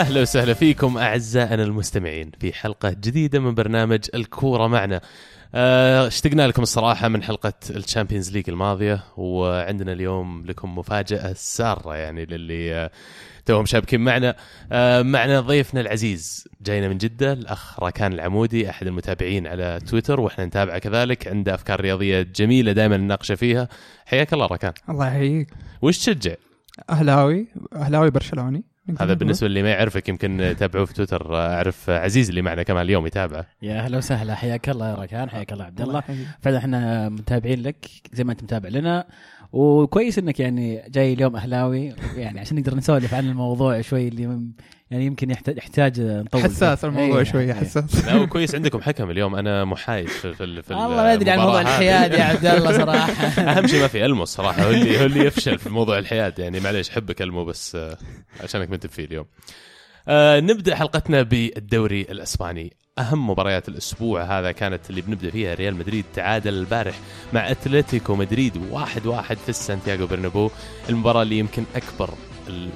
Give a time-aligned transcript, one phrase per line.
[0.00, 5.00] أهلا وسهلا فيكم أعزائنا المستمعين في حلقة جديدة من برنامج الكورة معنا.
[5.54, 11.96] آه، اشتقنا لكم الصراحة من حلقة ال Champions League الماضية وعندنا اليوم لكم مفاجأة سارة
[11.96, 12.90] يعني للي آه،
[13.46, 14.36] توهم شابكين معنا.
[14.72, 20.44] آه، معنا ضيفنا العزيز جاينا من جدة الأخ راكان العمودي أحد المتابعين على تويتر وإحنا
[20.44, 23.68] نتابعه كذلك عنده أفكار رياضية جميلة دائما نناقشه فيها.
[24.06, 24.72] حياك الله راكان.
[24.88, 25.48] الله يحييك.
[25.82, 26.34] وش تشجع؟
[26.90, 28.64] أهلاوي أهلاوي برشلوني.
[29.00, 31.36] هذا بالنسبة اللي ما يعرفك يمكن تابعوه في تويتر.
[31.36, 33.46] أعرف عزيز اللي معنا كمان اليوم يتابعه.
[33.62, 34.34] يا أهلا وسهلا.
[34.34, 36.02] حياك الله يا ركان حياك الله عبد الله.
[36.40, 39.06] فعلا إحنا متابعين لك زي ما أنت متابع لنا.
[39.52, 41.94] وكويس إنك يعني جاي اليوم أهلاوي.
[42.16, 44.40] يعني عشان نقدر نسولف عن الموضوع شوي اللي
[44.90, 46.84] يعني يمكن يحتاج يحتاج نطول حساس.
[46.84, 47.60] الموضوع إيه، شوية إيه.
[47.60, 48.04] حساس.
[48.04, 49.34] لا كويس عندكم حكم اليوم.
[49.34, 51.60] أنا محايد في في, في والله ما أدري عن موضوع.
[51.60, 53.12] الحياد يا عبد الله صراحة.
[53.52, 56.38] أهم شيء ما في المو الصراحه هو اللي هو اللي يفشل في موضوع الحياد.
[56.38, 57.96] يعني معليش أحبك ألمو بس آه،
[58.40, 59.26] عشانك منت بفيه اليوم.
[60.08, 62.76] آه نبدأ حلقتنا بالدوري الأسباني.
[62.98, 66.94] أهم مباريات الأسبوع هذا كانت اللي بنبدأ فيها ريال مدريد تعادل البارح
[67.32, 70.50] مع أتلتيكو مدريد واحد واحد في سانتياغو برنابو.
[70.88, 72.10] المباراة اللي يمكن أكبر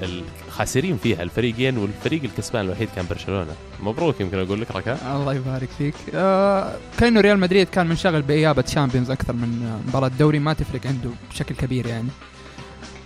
[0.03, 3.53] الخاسرين فيها الفريقين والفريق الكسبان الوحيد كان برشلونة.
[3.83, 5.95] مبروك يمكن أقول لك ركان الله يبارك فيك.
[6.15, 10.87] آه كأنه ريال مدريد كان منشغل بإياب ال Champions أكثر من مباراة دوري ما تفرق
[10.87, 12.09] عنده بشكل كبير يعني.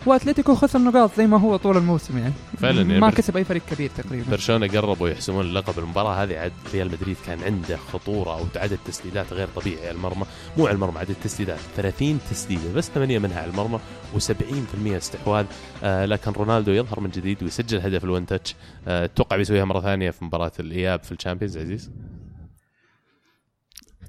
[0.09, 2.33] وأتلتيكو خسر نقاط زي ما هو طول الموسم يعني.
[2.59, 4.31] فعلاً يعني ما كسب أي فريق كبير تقريبا.
[4.31, 6.23] برشلونة قربوا يحسمون اللقب المباراة.
[6.23, 10.25] هذه عاد ريال مدريد كان عنده خطورة أو عدد تسديدات غير طبيعي على المرمى.
[10.57, 11.59] مو على المرمى عدد تسديدات.
[11.77, 13.79] 30 تسديدة بس 8 منها على المرمى
[14.17, 15.45] و70% استحواذ.
[15.85, 18.55] آه لكن رونالدو يظهر من جديد ويسجل هدف ال one touch.
[18.89, 21.91] آه أتوقع بيسويها مرة ثانية في مباراة الإياب في ال Champions عزيز.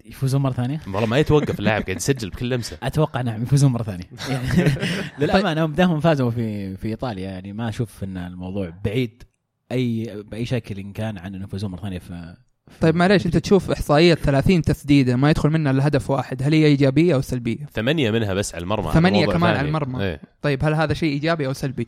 [0.09, 3.83] يفوزون مرة ثانية والله ما يتوقف اللاعب قاعد يسجل بكل لمسة أتوقع نعم يفوزون مرة
[3.83, 4.71] ثانية يعني
[5.19, 9.23] للامانه هم دامهم فازوا في في إيطاليا يعني ما أشوف إن الموضوع بعيد
[9.71, 12.35] أي بأي شكل إن كان عن انه يفوزون مرة ثانية في
[12.81, 16.65] طيب معليش أنت تشوف إحصائية 30 تسديدة ما يدخل منها إلا هدف واحد هل هي
[16.65, 19.59] إيجابية أو سلبية؟ ثمانية منها بس على المرمى هذا ثمانية موضوع كمان ثاني.
[19.59, 20.03] على المرمى.
[20.03, 20.21] إيه.
[20.41, 21.87] طيب هل هذا شيء إيجابي أو سلبي؟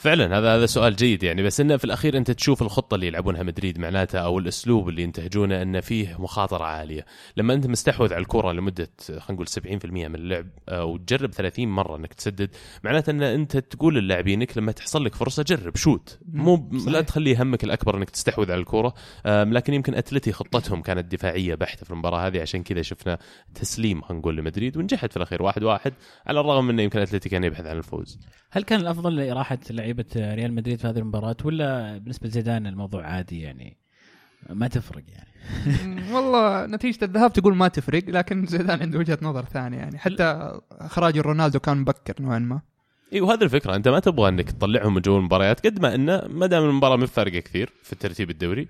[0.00, 1.42] فعلا هذا هذا سؤال جيد يعني.
[1.42, 5.62] بس إنه في الأخير أنت تشوف الخطة اللي يلعبونها مدريد معناتها أو الأسلوب اللي ينتهجونه
[5.62, 7.06] انه فيه مخاطرة عالية،
[7.36, 12.14] لما أنت مستحوذ على الكرة لمدة خلينا نقول 70% من اللعب وتجرب 30 مرة إنك
[12.14, 12.50] تسدد،
[12.84, 17.00] معناته إن أنت تقول للاعبينك لما تحصل لك فرصة جرب شوت، مو لا.
[17.00, 18.94] تخلي همك الأكبر إنك تستحوذ على الكرة،
[19.26, 23.18] لكن يمكن أتلتي خطتهم كانت دفاعية بحتة في المباراة هذه عشان كذا شفنا
[23.54, 25.92] تسليم خلينا نقول لمدريد ونجحت في الأخير واحد واحد
[26.26, 28.20] على الرغم من إنه يمكن أتلتي كان يبحث عن الفوز.
[28.52, 29.58] هل كان الأفضل راحه
[29.90, 33.76] لعيبة ريال مدريد في هذه المباراة ولا بالنسبة لزيدان الموضوع عادي يعني؟
[34.50, 36.02] ما تفرق يعني.
[36.14, 39.98] والله نتيجة الذهاب تقول ما تفرق لكن زيدان عنده وجهة نظر ثانية يعني.
[39.98, 42.60] حتى إخراج رونالدو كان مبكر نوعا ما.
[43.12, 46.46] إي وهذا الفكرة أنت ما تبغى إنك تطلعهم من جو المباريات قد ما إنه ما
[46.46, 48.68] دام المباراة ما فارقه كثير في الترتيب الدوري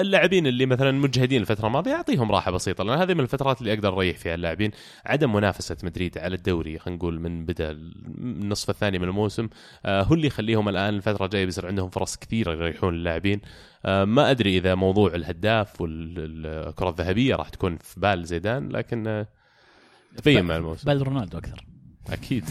[0.00, 3.96] اللاعبين اللي مثلا مجهدين الفترة الماضية اعطيهم راحة بسيطة لأن هذه من الفترات اللي أقدر
[3.96, 4.70] أريح فيها اللاعبين
[5.06, 7.70] عدم منافسة مدريد على الدوري خلينا نقول من بدأ
[8.18, 9.48] النصف الثاني من الموسم
[9.86, 13.40] آه، هو اللي يخليهم الآن الفترة الجاية بيصير عندهم فرص كثيرة يريحون اللاعبين.
[13.84, 19.26] آه، ما أدري إذا موضوع الهداف والكره الذهبية راح تكون في بال زيدان لكن آه،
[20.16, 20.86] تبين مع الموسم.
[20.86, 21.71] بل رونالدو أكثر.
[22.10, 22.44] أكيد.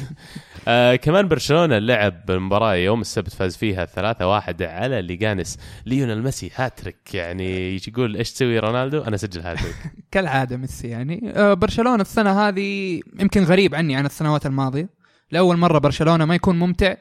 [0.68, 5.58] آه كمان برشلونة لعب المباراه يوم السبت فاز فيها 3-1 على ليجانس.
[5.86, 9.76] ليونيل ميسي هاتريك يعني يقول إيش تسوي رونالدو؟ أنا أسجل هاتريك.
[10.12, 11.34] كالعادة ميسي يعني.
[11.36, 14.90] آه، برشلونة السنة هذه يمكن غريب عني عن السنوات الماضية.
[15.32, 16.96] لأول مرة برشلونة ما يكون ممتع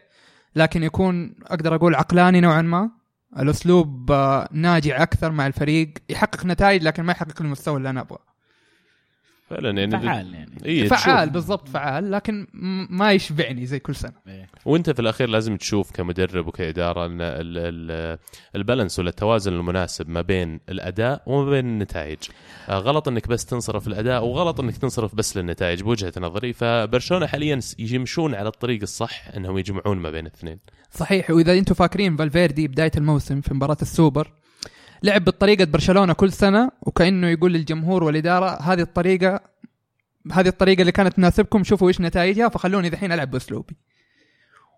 [0.57, 2.91] لكن يكون أقدر أقول عقلاني نوعا ما.
[3.39, 8.31] الأسلوب آه، ناجع أكثر مع الفريق يحقق نتائج لكن ما يحقق المستوى اللي أنا أبغاه.
[9.51, 10.51] فعلا يعني فعال يعني.
[10.65, 11.31] إيه فعال.
[11.31, 12.47] بالضبط فعال لكن
[12.91, 14.13] ما يشبعني زي كل سنة.
[14.29, 14.47] إيه.
[14.65, 18.19] وأنت في الأخير لازم تشوف كمدرب وكإدارة إن ال- ال-
[18.57, 22.19] البالانس ولا التوازن المناسب ما بين الأداء وما بين النتائج.
[22.69, 26.53] آه، غلط إنك بس تنصرف الأداء وغلط إنك تنصرف بس للنتائج بوجهة نظري.
[26.53, 30.59] فبرشلونة حاليا يمشون على الطريق الصح إنهم يجمعون ما بين الاثنين.
[30.91, 31.31] صحيح.
[31.31, 34.33] وإذا أنتم فاكرين فالفيردي بداية الموسم في مباراة السوبر
[35.03, 39.41] لعب بطريقه برشلونة كل سنة وكأنه يقول للجمهور والإدارة هذه الطريقة
[40.33, 43.77] هذه الطريقة اللي كانت تناسبكم شوفوا إيش نتائجها فخلوني دحين ألعب بأسلوبي.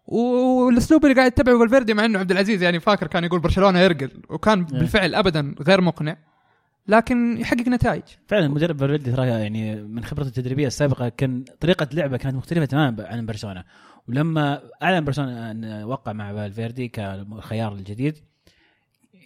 [0.07, 4.11] والاسلوب اللي قاعد يتبعه فالفيردي مع إنه عبد العزيز يعني فاكر كان يقول برشلونة يرقل
[4.29, 6.17] وكان بالفعل ابدا غير مقنع
[6.89, 8.03] لكن يحقق نتائج.
[8.27, 13.07] فعلا المدرب فالفيردي ترى يعني من خبرته التدريبية السابقة كان طريقة لعبه كانت مختلفة تماما
[13.07, 13.65] عن برشلونة.
[14.09, 18.17] ولما أعلن برشلونة أن وقع مع فالفيردي كخيار الجديد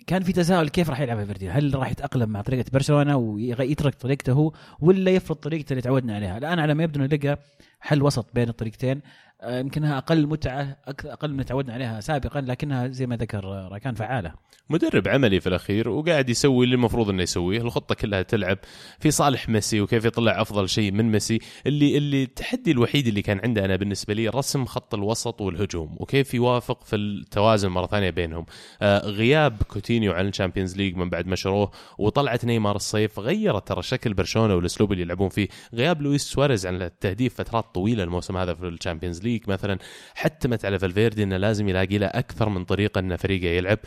[0.07, 4.33] كان في تساؤل كيف راح يلعب فالفيردي هل راح يتأقلم مع طريقة برشلونة ويترك طريقته
[4.33, 7.39] هو ولا يفرض طريقته اللي تعودنا عليها؟ الآن على ما يبدو أنه لقى
[7.81, 9.01] حل وسط بين الطريقتين.
[9.45, 14.33] يمكنها أقل متعة أقل من تعودنا عليها سابقا لكنها زي ما ذكر آه، راكان فعالة.
[14.71, 18.59] مدرب عملي في الأخير وقاعد يسوي اللي المفروض إنه يسويه، الخطة كلها تلعب.
[18.99, 23.41] في صالح ميسي وكيف يطلع أفضل شيء من ميسي، اللي اللي التحدي الوحيد اللي كان
[23.45, 28.47] عنده أنا بالنسبة لي رسم خط الوسط والهجوم وكيف يوافق في التوازن مرة ثانية بينهم.
[28.83, 33.69] آه غياب كوتينيو عن ال Champions League من بعد ما شروه وطلعت نيمار الصيف غيرت
[33.69, 38.37] ترى شكل برشلونة والأسلوب اللي يلعبون فيه، غياب لويس سواريز عن التهديف فترات طويلة الموسم
[38.37, 39.79] هذا في ال Champions League مثلا.
[40.15, 43.79] حتمت على فالفيردي إنه لازم يلاقي له أكثر من طريقة ان فريقه يلعب.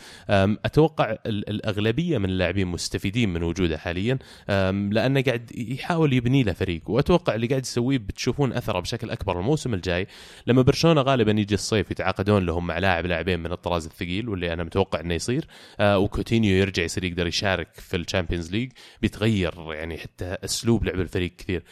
[0.64, 4.18] أتوقع ال- الأغلبية من اللاعبين مستفيدين من وجوده حاليا.
[4.90, 6.90] لأنه قاعد يحاول يبني له فريق.
[6.90, 10.06] وأتوقع اللي قاعد يسويه بتشوفون أثره بشكل أكبر الموسم الجاي.
[10.46, 14.64] لما برشلونة غالبا يجي الصيف يتعاقدون لهم مع لاعب لاعبين من الطراز الثقيل واللي أنا
[14.64, 15.46] متوقع إنه يصير.
[15.80, 18.72] آه، وكوتينيو يرجع يصير يقدر يشارك في ال Champions League.
[19.02, 21.62] بيتغير يعني حتى أسلوب لعب الفريق كثير.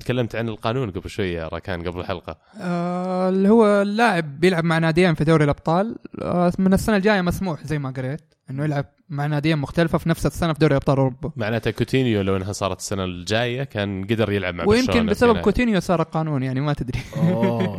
[0.00, 2.38] تكلمت عن القانون قبل شوية راكان قبل الحلقة.
[2.60, 7.64] آه اللي هو اللاعب بيلعب مع ناديين في دوري الأبطال آه من السنة الجاية مسموح
[7.66, 11.30] زي ما قريت إنه يلعب مع ناديين مختلفة في نفس السنة في دوري أبطال أوروبا.
[11.36, 15.80] معناته كوتينيو لو إنها صارت السنة الجاية كان قدر يلعب مع ويمكن برشلونة بسبب كوتينيو
[15.80, 17.00] صار القانون يعني ما تدري.
[17.16, 17.76] أوه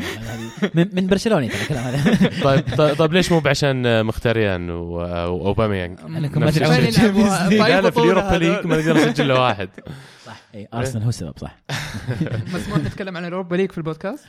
[0.76, 2.18] من, من برشلوني ترى الكلام هذا.
[2.44, 6.66] طيب طيب, طيب ليش مو بعشان مختاريان واوباميانج انكم ما ليج.
[6.66, 8.36] طيب لا لا في اليوروبا.
[8.36, 9.70] ليج ما نقدر نسجل له واحد.
[10.26, 11.58] صح اي أرسنال هو السبب صح.
[12.56, 14.26] مسموح نتكلم عن الاوروبا ليج في البودكاست؟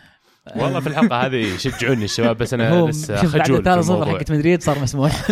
[0.56, 4.18] والله في الحلقة هذه يشجعوني الشباب بس أنا لسه بعد خجول في 3 0 الموضوع.
[4.18, 5.12] حقت مدريد صار مسموح.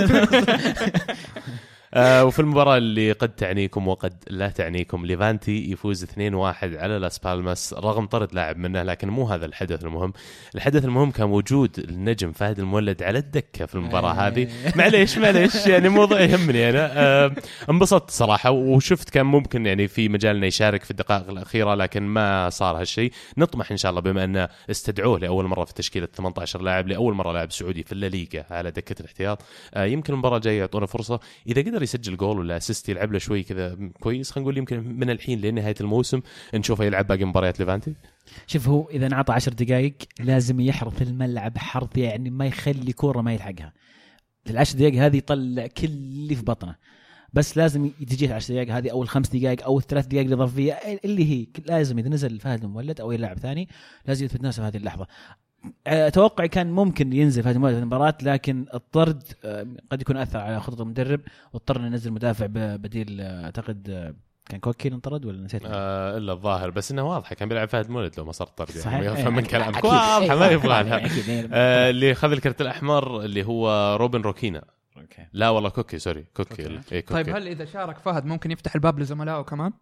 [1.95, 6.09] آه وفي المباراة اللي قد تعنيكم وقد لا تعنيكم ليفانتي يفوز 2-1
[6.63, 10.13] على لاس بالماس رغم طرد لاعب منه لكن مو هذا الحدث المهم.
[10.55, 14.49] الحدث المهم كان وجود النجم فهد المولد على الدكة في المباراة هذه.
[14.77, 16.91] معليش معليش يعني موضوع يهمني أنا.
[16.95, 17.33] آه
[17.71, 22.51] انبسطت صراحة وشفت كان ممكن يعني في مجال انه يشارك في الدقائق الأخيرة لكن ما
[22.51, 23.13] صار هالشيء.
[23.39, 27.33] نطمح إن شاء الله بما انه استدعوه لأول مرة في تشكيلة 18 لاعب لأول مرة
[27.33, 29.43] لاعب سعودي في الليغا على دكة الاحتياط.
[29.75, 31.21] آه يمكن المباراة الجاية يعطونا فرصة.
[31.47, 35.11] إذا قدر يسجل جول ولا assist يلعب له شوي كذا كويس خلينا نقول يمكن من
[35.11, 36.21] الحين لنهايه الموسم
[36.55, 37.95] نشوفه يلعب باقي مباريات ليفانتي.
[38.47, 43.33] شوف هو إذا انعطى 10 دقائق لازم يحرث الملعب حرث يعني ما يخلي كورة ما
[43.33, 43.73] يلحقها.
[44.51, 46.77] العشر دقائق هذه يطلع كل اللي في بطنه.
[47.33, 50.73] بس لازم تجي العشر دقائق هذه أو الخمس دقائق أو الثلاث دقائق الاضافيه
[51.05, 53.69] اللي هي لازم إذا نزل فهد المولد أو أي لاعب ثاني
[54.07, 55.07] لازم يثبت نفسه في هذه اللحظة.
[55.87, 61.21] أتوقع كان ممكن ينزل في المباراة لكن الطرد آه، قد يكون أثر على خطط المدرب
[61.53, 62.53] واضطر ينزل مدافع ب-
[62.83, 64.15] بديل آه، أعتقد آه،
[64.49, 67.91] كان كوكي اللي انطرد ولا نسيت؟ آه إلا الظاهر بس إنه واضحة كان بيلعب فهد
[67.91, 69.07] مولد لو ما صار طرد يعني.
[69.07, 69.85] يفهم من كلامك.
[69.85, 71.01] واضحه ما يبغى لها
[71.53, 74.65] آه اللي خذ الكرت الأحمر اللي هو روبن روتشينا.
[74.97, 75.27] Okay.
[75.33, 76.63] لا والله كوكي sorry كوكي.
[76.77, 76.81] Okay.
[76.95, 77.23] إيه كوكي.
[77.25, 79.73] طيب هل إذا شارك فهد ممكن يفتح الباب لزملائه كمان؟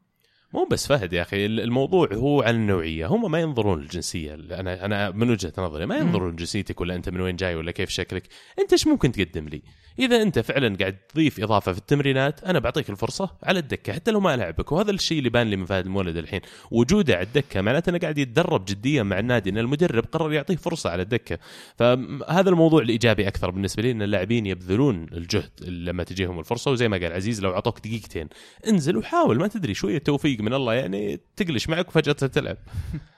[0.54, 3.06] مو بس فهد يا أخي الموضوع هو عن النوعية.
[3.06, 4.34] هم ما ينظرون للجنسية.
[4.34, 7.90] أنا أنا من وجهة نظري ما ينظرون لجنسيتك ولا أنت من وين جاي ولا كيف
[7.90, 8.22] شكلك.
[8.58, 9.62] أنت إيش ممكن تقدم لي؟
[9.98, 14.20] إذا أنت فعلا قاعد تضيف إضافة في التمرينات أنا بعطيك الفرصة على الدكة حتى لو
[14.20, 16.40] ما العبك وهذا الشيء اللي بان لي من فهد المولد الحين.
[16.70, 20.90] وجوده على الدكة معناته أنه قاعد يتدرب جديا مع النادي إن المدرب قرر يعطيه فرصة
[20.90, 21.38] على الدكة.
[21.76, 26.70] فهذا الموضوع الإيجابي أكثر بالنسبة لي إن اللاعبين يبذلون الجهد لما تجيهم الفرصة.
[26.70, 28.28] وزي ما قال عزيز لو أعطوك دقيقتين
[28.68, 32.56] انزل وحاول ما تدري شوية توفيق من الله يعني تقلش معك وفجأة تلعب.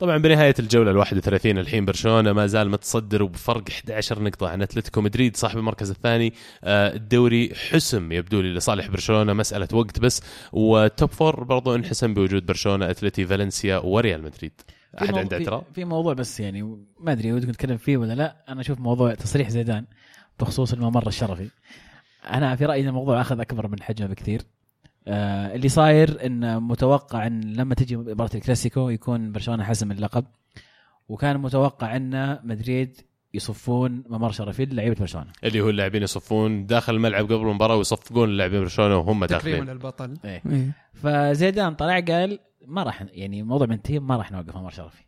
[0.00, 5.00] طبعا بنهاية الجولة ال 31 الحين برشلونة ما زال متصدر وبفرق 11 نقطة عن أتلتيكو
[5.00, 6.32] مدريد صاحب المركز الثاني
[6.64, 12.46] آه، الدوري حسم يبدو لي لصالح برشلونة مسألة وقت بس والتوب فور برضو انحسم بوجود
[12.46, 14.52] برشلونة أتلتي فالنسيا وريال مدريد.
[15.02, 16.62] أحد عنده اعتراض؟ في موضوع بس يعني
[17.00, 19.84] ما أدري ودكم نتكلم فيه ولا لا أنا أشوف موضوع تصريح زيدان
[20.40, 21.48] بخصوص الممر الشرفي.
[22.30, 24.42] أنا في رأيي الموضوع أخذ أكبر من حجمه بكثير.
[25.08, 30.24] آه اللي صاير إن متوقع إن لما تجي مباراة الكلاسيكو يكون برشلونة حسم اللقب
[31.08, 33.00] وكان متوقع إن مدريد
[33.34, 38.60] يصفون ممر شرفي للعيبة برشلونة اللي هو اللاعبين يصفون داخل الملعب قبل المباراة ويصفقون اللاعبين
[38.60, 40.42] برشلونة وهم تكريما داخلين للبطل إيه.
[40.50, 40.72] إيه.
[40.94, 45.04] فزيدان طلع قال ما راح يعني الموضوع منتهي ما راح نوقف ممر شرفي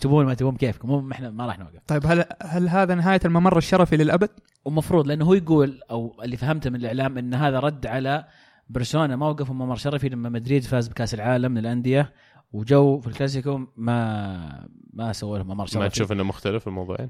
[0.00, 3.58] تبون ما تبون كيفكم مو إحنا ما راح نوقف طيب هل هل هذا نهاية الممر
[3.58, 4.30] الشرفي للأبد؟
[4.64, 8.24] ومفروض لأنه هو يقول أو اللي فهمته من الإعلام إن هذا رد على
[8.70, 12.12] برشلونة ما وقفوا ممر شرفي لما مدريد فاز بكأس العالم للأندية
[12.52, 17.08] وجو في الكلاسيكو ما ما سووا لهم ممر شرفي ما تشوف إنه مختلف الموضوعين؟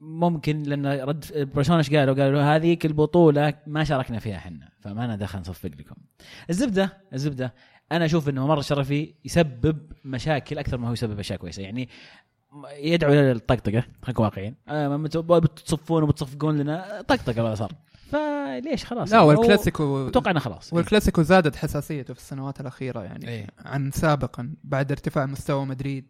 [0.00, 5.16] ممكن لأن رد برشلونة إيش قالوا؟ قالوا هذيك البطوله ما شاركنا فيها إحنا فما لنا
[5.16, 5.96] دخل نصفق لكم.
[6.50, 7.54] الزبدة الزبدة
[7.92, 11.88] أنا أشوف إنه ممر شرفي يسبب مشاكل أكثر ما هو يسبب أشياء كويسة يعني
[12.76, 14.54] يدعو إلى الطقطقة خلينا واقعيين.
[14.68, 17.72] آه ما بت- بتصفون وبتصفقون لنا طقطقة بقى صار.
[18.10, 19.12] فليش؟ خلاص.
[19.12, 23.46] لا هو- والكلاسيكو أتوقع انه خلاص والكلاسيكو زادت حساسيته في السنوات الأخيرة يعني إيه.
[23.64, 26.06] عن سابقا بعد ارتفاع مستوى مدريد.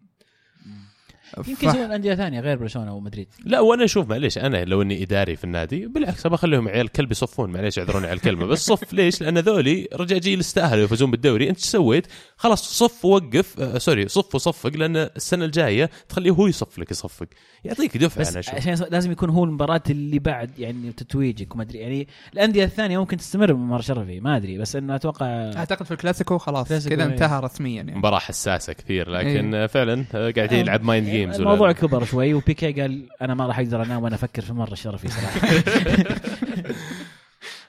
[1.48, 5.36] يمكن يسوون أندية ثانية غير برشلونة ومدريد لا وأنا أشوف معليش أنا لو إني إداري
[5.36, 8.92] في النادي بالعكس بخليهم عيال كلب يصفون معليش اعذروني على الكلمة بس صف.
[9.02, 11.48] ليش؟ لأن ذولي رجاجيل استاهلوا يفوزون بالدوري.
[11.48, 13.60] أنت إيش سويت؟ خلاص صف ووقف.
[13.60, 17.26] آه sorry صف وصفق لأن السنة الجاية تخليه هو يصف لك يصفق.
[17.64, 18.54] يعطيك دفعة بس أشوف.
[18.54, 21.78] عشان لازم يكون هو المباراة اللي بعد يعني تتويجك وما أدري.
[21.78, 26.38] يعني الأندية الثانية ممكن تستمر بممر شرفي ما أدري بس انه أتوقع أعتقد في الكلاسيكو
[26.38, 27.04] خلاص كذا إيه.
[27.04, 27.98] انتهى رسميا يعني.
[27.98, 32.72] مباراة حساسة كثير لكن آه، فعلا آه، قاعد يلعب mind games الموضوع كبر شوي وبيكي
[32.72, 35.48] قال أنا ما راح أقدر أنام وأنا أفكر في الممر الشرفي صراحة.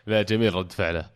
[0.08, 1.10] لا جميل رد فعله.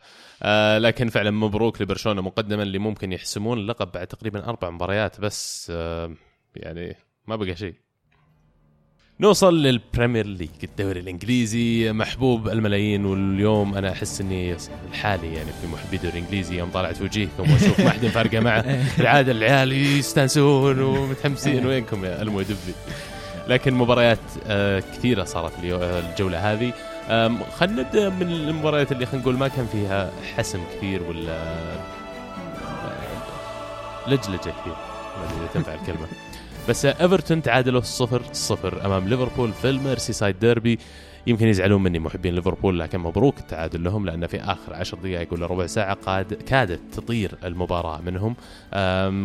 [0.43, 5.71] آه لكن فعلا مبروك لبرشلونة مقدما اللي ممكن يحسمون اللقب بعد تقريبا أربع مباريات بس
[5.75, 6.13] آه
[6.55, 6.95] يعني
[7.27, 7.73] ما بقى شيء.
[9.19, 11.91] نوصل لل Premier League الدوري الإنجليزي.
[11.91, 14.55] محبوب الملايين واليوم أنا أحس إني
[14.89, 16.57] لحالي يعني في محبي الدوري الإنجليزي.
[16.57, 18.59] يوم طالعت وجيهكم وأشوف ما حد فارقة معه.
[18.99, 21.65] العادة العيال يستانسون ومتحمسين.
[21.65, 22.73] وينكم يا ألمو دبي
[23.47, 26.73] لكن مباريات آه، كثيرة صارت آه، الجولة هذه.
[27.57, 31.79] خلينا نبدأ من المباريات اللي خلينا نقول ما كان فيها حسم كثير ولا آه،
[34.07, 34.75] لجلجة كثير.
[35.17, 36.07] ما أدري تنفع الكلمة.
[36.69, 40.79] بس آه، إيفرتون تعادلوا صفر صفر أمام ليفربول في ال Merseyside derby.
[41.27, 45.45] يمكن يزعلون مني محبين ليفربول لكن مبروك التعادل لهم لأن في آخر عشر دقائق ولا
[45.45, 48.35] ربع ساعة قاد كادت تطير المباراة منهم.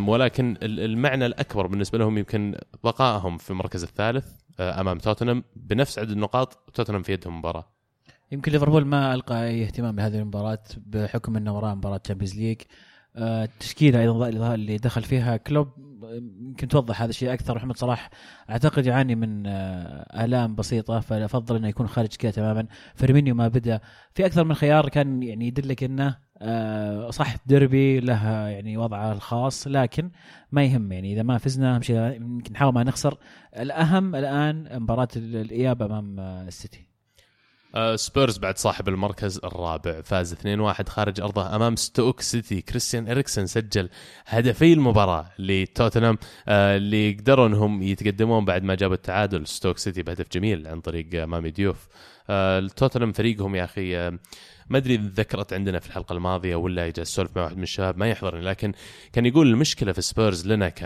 [0.09, 4.27] ولكن ال- المعنى الأكبر بالنسبة لهم يمكن بقائهم في المركز الثالث
[4.61, 5.45] أه، أمام توتنهام.
[5.57, 7.65] بنفس عدد النقاط توتنهام في يدهم مباراة.
[8.33, 12.57] يمكن ليفربول ما ألقى أي اهتمام بهذه المباراة بحكم إنه وراه مباراة Champions League
[13.17, 15.69] آه، التشكيلة أيضا اللي- دخل فيها كلوب.
[15.69, 15.82] آه،
[16.40, 17.54] يمكن توضح هذا الشيء أكثر.
[17.56, 18.11] محمد صلاح
[18.50, 22.66] أعتقد يعاني من آه، آلام بسيطة فأفضل إنه يكون خارج كذا تماما.
[22.94, 23.80] فيرمينيو ما بدأ.
[24.14, 29.66] في أكثر من خيار كان يعني يدلك إنه آه، صح ديربي له يعني وضعه الخاص
[29.68, 30.11] لكن
[30.52, 30.92] ما يهم.
[30.92, 33.18] يعني إذا ما فزنا أهم شيء يمكن نحاول ما نخسر.
[33.56, 36.92] الأهم الآن مباراة ال- الإياب أمام آه، السيتي.
[37.95, 42.61] سبيرز بعد صاحب المركز الرابع فاز 2-1 خارج أرضه أمام ستوك سيتي.
[42.61, 43.88] كريستيان إريكسن سجل
[44.26, 49.47] هدفي المباراة لتوتنهام أه، اللي قدروا انهم يتقدمون بعد ما جابوا التعادل.
[49.47, 51.88] ستوك سيتي بهدف جميل عن طريق مامي ديوف.
[52.31, 54.19] أه، توتنهام فريقهم يا أخي
[54.73, 58.11] ما أدري ذكرت عندنا في الحلقة الماضية ولا جالس اسولف مع واحد من الشباب ما
[58.11, 58.73] يحضرني لكن
[59.12, 60.81] كان يقول المشكلة في سبيرز لنا ك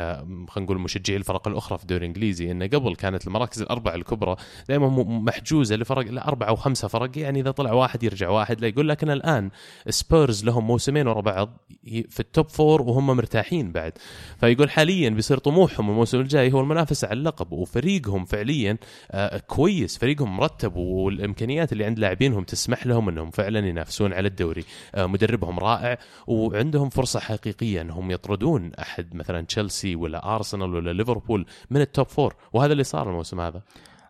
[0.48, 4.36] خلينا نقول مشجعي الفرق الأخرى في الدوري الإنجليزي انه قبل كانت المراكز الأربعة الكبرى
[4.68, 8.68] دائما محجوزة لفرق لا أربعة أو خمسة فرق يعني إذا طلع واحد يرجع واحد لا
[8.68, 9.50] يقول لكن الآن
[9.88, 13.92] سبيرز لهم موسمين ورا بعض في ال top four وهم مرتاحين بعد.
[14.40, 18.76] فيقول حاليا بيصير طموحهم الموسم الجاي هو المنافسه على اللقب وفريقهم فعليا
[19.10, 24.64] آه، كويس فريقهم مرتب والإمكانيات اللي عند لاعبينهم تسمح لهم إنهم فعلا ينافسون على الدوري.
[24.94, 31.46] آه، مدربهم رائع وعندهم فرصة حقيقية أنهم يطردون أحد مثلا تشيلسي ولا أرسنال ولا ليفربول
[31.70, 33.62] من ال top four وهذا اللي صار الموسم هذا.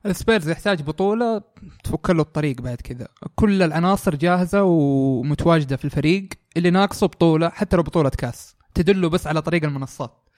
[0.06, 1.42] السبيرز يحتاج بطولة
[1.84, 3.08] تفك له الطريق بعد كذا.
[3.34, 9.26] كل العناصر جاهزة ومتواجدة في الفريق اللي ناقصه بطولة حتى لو بطولة كاس تدله بس
[9.26, 10.28] على طريق المنصات.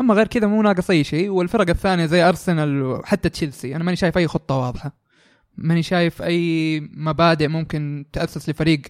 [0.00, 3.96] أما غير كذا مو ناقص أي شيء والفرق الثانية زي أرسنال وحتى تشيلسي أنا ماني
[3.96, 5.01] شايف أي خطة واضحة.
[5.56, 8.82] ماني شايف أي مبادئ ممكن تأسس لفريق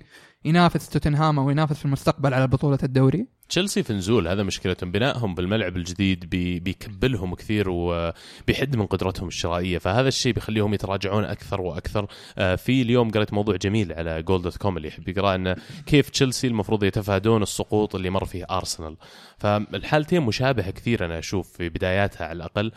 [0.44, 3.26] ينافس توتنهام أو ينافس في المستقبل على بطولة الدوري.
[3.48, 9.78] تشيلسي في نزول هذا مشكلتهم بنائهم بالملعب الجديد بي بيكبلهم كثير وبيحد من قدرتهم الشرائية
[9.78, 12.06] فهذا الشيء بيخليهم يتراجعون أكثر وأكثر.
[12.38, 15.56] آه، في اليوم قريت موضوع جميل على Goal dot com اللي يحب يقرأ إنه
[15.86, 18.96] كيف تشيلسي المفروض يتفادون السقوط اللي مر فيه أرسنال.
[19.38, 22.72] فالحالتين مشابهة كثير أنا أشوف في بداياتها على الأقل.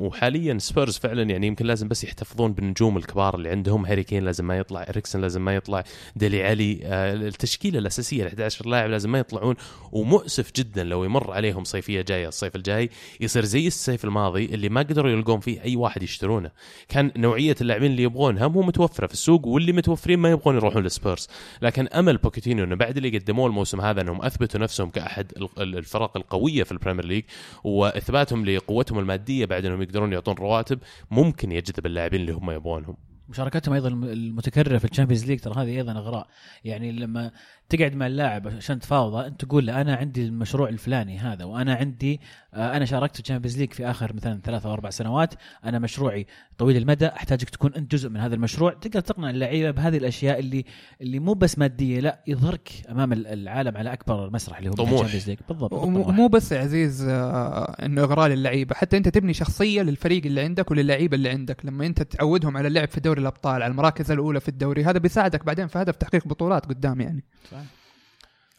[0.00, 3.86] وحاليا سبيرز فعلا يعني يمكن لازم بس يحتفظون بالنجوم الكبار اللي عندهم.
[3.86, 5.84] هاري كين لازم ما يطلع اريكسن لازم ما يطلع
[6.16, 9.56] ديلي علي آه، التشكيلة الأساسية ال 11 لاعب لازم ما يطلعون.
[9.92, 12.90] ومؤسف جدا لو يمر عليهم صيفية جاية الصيف الجاي
[13.20, 16.50] يصير زي الصيف الماضي اللي ما قدروا يلقون فيه أي واحد يشترونه.
[16.88, 21.28] كان نوعية اللاعبين اللي يبغونها مو متوفرة في السوق واللي متوفرين ما يبغون يروحون للسبيرز.
[21.62, 25.78] لكن أمل بوكيتينو إنه بعد اللي قدموه الموسم هذا إنهم أثبتوا نفسهم كأحد ال- ال-
[25.78, 27.24] الفرق القوية في ال Premier League
[27.64, 30.78] وإثباتهم لقوتهم المادية بعد إنهم يقدرون يعطون رواتب
[31.10, 32.96] ممكن يجذب اللاعبين اللي هم يبغونهم.
[33.28, 36.26] مشاركتهم أيضا المتكررة في ال Champions League ترى هذه أيضا إغراء.
[36.64, 37.30] يعني لما
[37.68, 42.20] تقعد مع اللاعب عشان تفاوضه أنت تقول له أنا عندي المشروع الفلاني هذا وأنا عندي
[42.54, 45.34] آه، أنا شاركت في ال Champions League في آخر مثلا ثلاث أو أربع سنوات
[45.64, 46.26] أنا مشروعي
[46.58, 48.72] طويل المدى أحتاجك تكون أنت جزء من هذا المشروع.
[48.72, 50.64] تقدر تقنع اللعيبة بهذه الأشياء اللي
[51.00, 54.72] اللي مو بس مادية لا يظهرك أمام العالم على أكبر مسرح اللي هو.
[54.84, 55.74] ال Champions League بالضبط.
[56.10, 60.70] مو بس يا عزيز آه، إنه إغراء للعيبة حتى أنت تبني شخصية للفريق اللي عندك
[60.70, 61.66] وللعيبة اللي عندك.
[61.66, 65.44] لما أنت تعودهم على اللعب في دوري الأبطال على المراكز الأولى في الدوري هذا بيساعدك
[65.44, 67.24] بعدين في هدف تحقيق بطولات قدام يعني.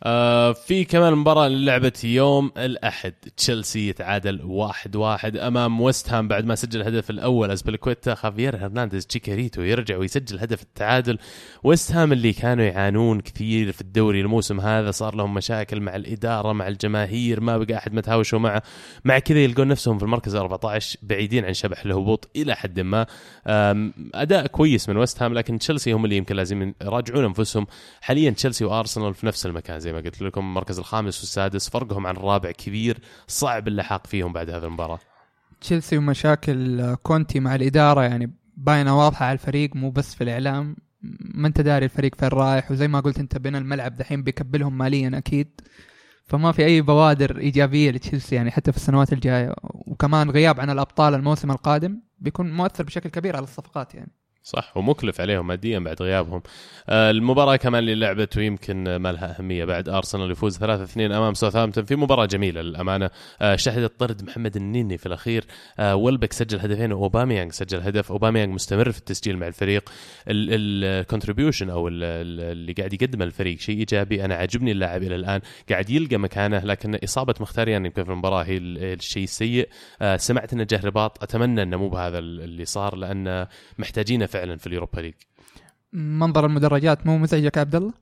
[0.03, 3.13] آه في كمان مباراة اللي لعبت يوم الأحد.
[3.37, 7.51] تشيلسي يتعادل واحد واحد أمام ويست هام بعد ما سجل الهدف الأول.
[7.51, 11.17] أزبيليكويتا خافير هرنانديز تشيكاريتو يرجع ويسجل هدف التعادل.
[11.63, 14.91] ويست هام اللي كانوا يعانون كثير في الدوري الموسم هذا.
[14.91, 18.63] صار لهم مشاكل مع الإدارة مع الجماهير ما بقى أحد متهاوشوا معه.
[19.05, 23.05] مع كذا يلقون نفسهم في المركز 14 بعيدين عن شبح الهبوط إلى حد ما.
[23.47, 27.67] آم، أداء كويس من ويست هام لكن تشيلسي هم اللي يمكن لازم يراجعون أنفسهم.
[28.01, 29.79] حاليا تشيلسي وأرسنال في نفس المكان.
[29.79, 34.49] زي ما قلت لكم المركز الخامس والسادس فرقهم عن الرابع كبير صعب اللحاق فيهم بعد
[34.49, 34.99] هذه المباراة.
[35.61, 40.75] تشيلسي ومشاكل كونتي مع الإدارة يعني باينة واضحة على الفريق مو بس في الإعلام.
[41.19, 45.17] ما أنت داري الفريق فين رايح؟ وزي ما قلت أنت بين الملعب دحين بيكبلهم ماليا
[45.17, 45.61] أكيد.
[46.23, 49.53] فما في أي بوادر إيجابية لتشيلسي يعني حتى في السنوات الجاية.
[49.63, 54.11] وكمان غياب عن الأبطال الموسم القادم بيكون مؤثر بشكل كبير على الصفقات يعني.
[54.49, 56.41] صح؟ ومكلف عليهم ماديا بعد غيابهم.
[56.89, 59.89] آه، المباراة كمان اللي لعبت ويمكن ما لها أهمية بعد.
[59.89, 63.09] أرسنال يفوز 3-2 أمام ساوثهامبتون في مباراة جميلة للأمانة.
[63.41, 65.45] آه، شهدت طرد محمد النني في الأخير.
[65.79, 68.11] آه، ويلبك سجل هدفين وأوباميانج سجل هدف.
[68.11, 69.89] أوباميانج مستمر في التسجيل مع الفريق.
[70.27, 74.25] ال contribution أو ال- ال- اللي قاعد يقدمه الفريق شيء إيجابي.
[74.25, 75.41] أنا عاجبني اللاعب إلى الآن.
[75.69, 79.69] قاعد يلقى مكانه لكن إصابة مخيتاريان يمكن في المباراة هي ال- الشيء السيء
[80.15, 81.23] سمعت إنه جه رباط.
[81.23, 85.13] أتمنى إنه مو بهذا اللي صار لأن محتاجينه في اليوروبا ليج
[85.93, 87.93] منظر المدرجات مو مزعجك يا عبد الله؟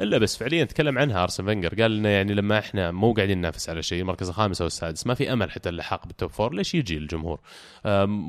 [0.00, 3.68] إلا بس فعليا تكلم عنها أرسن فنجر قال لنا يعني لما إحنا مو قاعدين ننافس
[3.68, 6.74] على شيء المركز الخامس أو السادس ما في أمل حتى اللحاق بال top four ليش
[6.74, 7.40] يجي الجمهور؟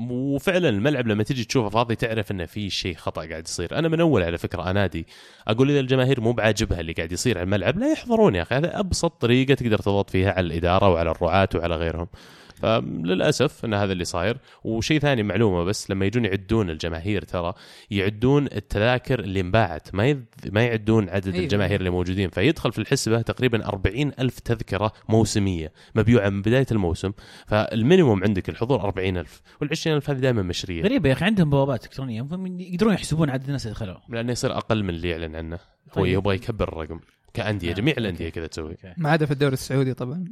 [0.10, 4.00] وفعلا الملعب لما تجي تشوفه فاضي تعرف إنه في شيء خطأ قاعد يصير، أنا من
[4.00, 5.08] أول على فكرة أنادي
[5.48, 8.80] أقول إذا الجماهير مو بعاجبها اللي قاعد يصير على الملعب لا يحضرون يا أخي هذا
[8.80, 12.08] أبسط طريقة تقدر تضغط فيها على الإدارة وعلى الرعاة وعلى غيرهم.
[12.56, 17.54] فللأسف إن هذا اللي صاير وشيء ثاني معلومة بس لما يجون يعدون الجماهير ترى
[17.92, 20.20] يعدون التذاكر اللي انباعت ما يذ...
[20.52, 21.36] ما يعدون عدد أيوة.
[21.36, 21.44] أيوة.
[21.44, 27.12] الجماهير اللي موجودين فيدخل في الحسبة تقريبا 40 ألف تذكرة موسمية مبيوعة من بداية الموسم
[27.48, 31.50] فالمينيموم عندك الحضور 40 ألف وال 20 ألف هذه دائما مشرية غريبة يا أخي عندهم
[31.50, 32.28] بوابات إلكترونية
[32.60, 35.60] يقدرون يحسبون عدد الناس اللي دخلوا لأنه يصير أقل من اللي يعلن عنه
[35.98, 36.14] هو طيب.
[36.14, 37.00] يبغى يكبر الرقم
[37.34, 37.78] كأندية نعم.
[37.78, 37.94] جميع.
[37.98, 40.26] الأندية كذا تسوي ما عدا في الدوري السعودي طبعا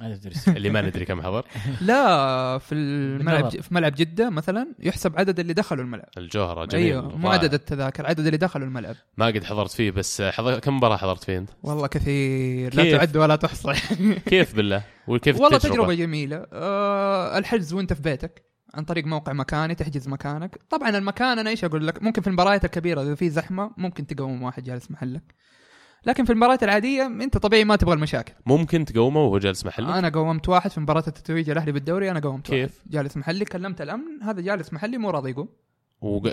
[0.48, 1.44] اللي ما ندري كم حضر
[1.80, 3.60] لا في الملعب.
[3.60, 7.28] في ملعب جدة مثلا يحسب عدد اللي دخلوا الملعب الجوهرة جميل أيوه مو.
[7.28, 10.58] عدد التذاكر عدد اللي دخلوا الملعب ما قد حضرت فيه بس حضر...
[10.58, 13.72] كم مباراة حضرت فيه أنت؟ والله كثير لا كيف؟ تعد ولا تحصى
[14.30, 19.32] كيف بالله؟ وكيف والله التجربة؟ تجربة جميلة أه الحجز وانت في بيتك عن طريق موقع
[19.32, 23.30] مكاني تحجز مكانك طبعا المكان أنا إيش أقول لك ممكن في المباريات الكبيرة إذا في
[23.30, 25.34] زحمة ممكن تقوم واحد جالس محلك
[26.06, 30.08] لكن في المباريات العادية أنت طبيعي ما تبغى المشاكل ممكن تقومه وهو جالس محلك؟ أنا
[30.08, 34.22] قومت واحد في مباراة التتويج الأهلي بالدوري أنا قومت كيف؟ واحد جالس محلي كلمت الأمن
[34.22, 35.48] هذا جالس محلي مو راضي يقوم
[36.00, 36.28] وق...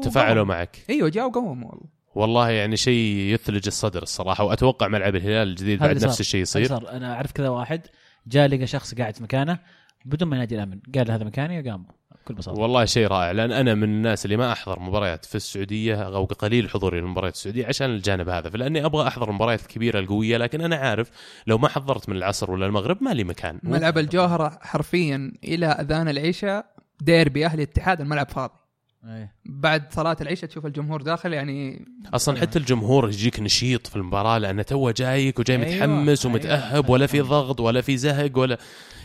[0.00, 0.44] تفاعلوا.
[0.44, 5.78] معك إيوه جاء وقوم والله والله يعني شيء يثلج الصدر الصراحة وأتوقع ملعب الهلال الجديد
[5.78, 6.20] بعد نفس.
[6.20, 7.86] الشيء يصير صار أنا أعرف كذا واحد
[8.26, 9.58] جاء لقى شخص قاعد في مكانه
[10.04, 11.86] بدون ما ينادي الأمن قال هذا مكاني وقام
[12.24, 12.60] بكل بساطة.
[12.60, 16.70] والله شيء رائع لأن أنا من الناس اللي ما أحضر مباريات في السعودية أو قليل
[16.70, 21.10] حضوري للمباريات السعودية عشان الجانب هذا فلأني أبغى أحضر المباريات الكبيره القوية لكن أنا عارف
[21.46, 23.58] لو ما حضرت من العصر ولا المغرب ما لي مكان.
[23.62, 26.66] ملعب الجوهرة حرفيا إلى أذان العشاء
[27.00, 28.59] ديربي أهلي الاتحاد الملعب فاضي.
[29.04, 29.34] إيه.
[29.44, 34.62] بعد صلاة العشاء تشوف الجمهور داخل يعني أصلا حتى الجمهور يجيك نشيط في المباراة لأنه
[34.62, 36.34] توه جايك وجاي أيوة، متحمس أيوة.
[36.36, 38.58] ومتأهب ولا في ضغط ولا في زهق ولا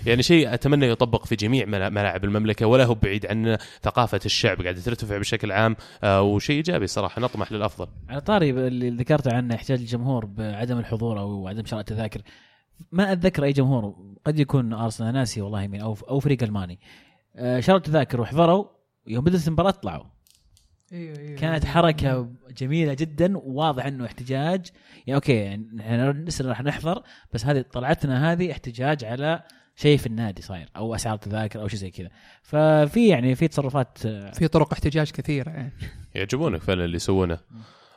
[0.06, 4.62] يعني شيء أتمنى يطبق في جميع ملا- ملاعب المملكة ولا هو بعيد عنا ثقافة الشعب
[4.62, 9.56] قاعدة ترتفع بشكل عام آه، وشيء إيجابي صراحة نطمح للأفضل على طاري اللي ذكرته عنه
[9.56, 12.22] احتياج الجمهور بعدم الحضور أو عدم شراء التذاكر
[12.92, 16.80] ما أتذكر أي جمهور قد يكون أرسنال ناسي والله مين أو أو فريق ألماني
[17.36, 18.66] آه، شروا التذاكر وحضروا
[19.08, 20.06] يوم بدأت المباراة طلعوا.
[20.94, 24.68] أيوه أيوه كانت حركة جميلة جدا وواضح إنه احتجاج.
[25.08, 29.44] يعني أوكي يعني إحنا لسه راح نحضر بس هذه طلعتنا هذه احتجاج على
[29.76, 32.10] شيء في النادي صاير أو أسعار تذاكر أو شيء زي كذا.
[32.44, 35.74] ففي يعني في تصرفات آه، في طرق احتجاج كثيرة يعني
[36.16, 37.40] يعجبونك فعلا اللي يسوونه.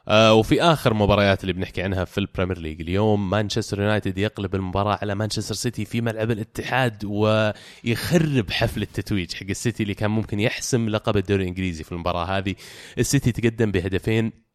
[0.09, 2.81] آه وفي آخر مباريات اللي بنحكي عنها في البريمير ليج.
[2.81, 9.47] اليوم مانشستر يونايتد يقلب المباراة على مانشستر سيتي في ملعب الاتحاد ويخرب حفل التتويج حق
[9.51, 12.55] السيتي اللي كان ممكن يحسم لقب الدوري الإنجليزي في المباراة هذه.
[12.99, 14.48] السيتي تقدم بهدفين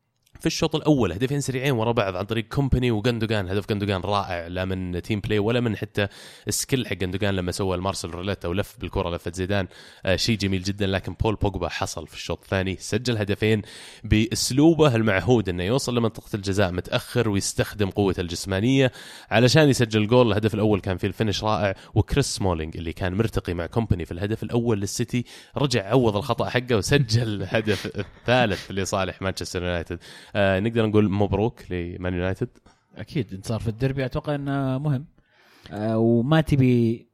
[0.43, 4.65] في الشوط الأول هدفين سريعين ورا بعض عن طريق كومباني وجوندوجان هدف جوندوجان رائع لا
[4.65, 6.07] من team play ولا من حتى
[6.49, 9.67] skill حق جوندوجان لما سوى المارسيل روليت ولف بالكرة لفه زيدان.
[10.05, 12.77] آه شيء جميل جدا لكن بول بوجبا حصل في الشوط الثاني.
[12.79, 13.61] سجل هدفين
[14.03, 18.91] بأسلوبه المعهود إنه يوصل لمنطقة الجزاء متأخر ويستخدم قوته الجسمانية
[19.31, 23.53] علشان يسجل الجول الهدف الأول كان فيه ال finish رائع وكريس سمولينج اللي كان مرتقي
[23.53, 25.25] مع كومباني في الهدف الأول للسيتي
[25.57, 29.99] رجع عوض الخطأ حقه وسجل الهدف الثالث لصالح مانشستر يونايتد.
[30.35, 32.49] آه نقدر نقول مبروك لمان يونايتد.
[32.97, 35.05] أكيد انتصار في الدربي أتوقع إنه مهم.
[35.71, 37.07] آه، وما تبي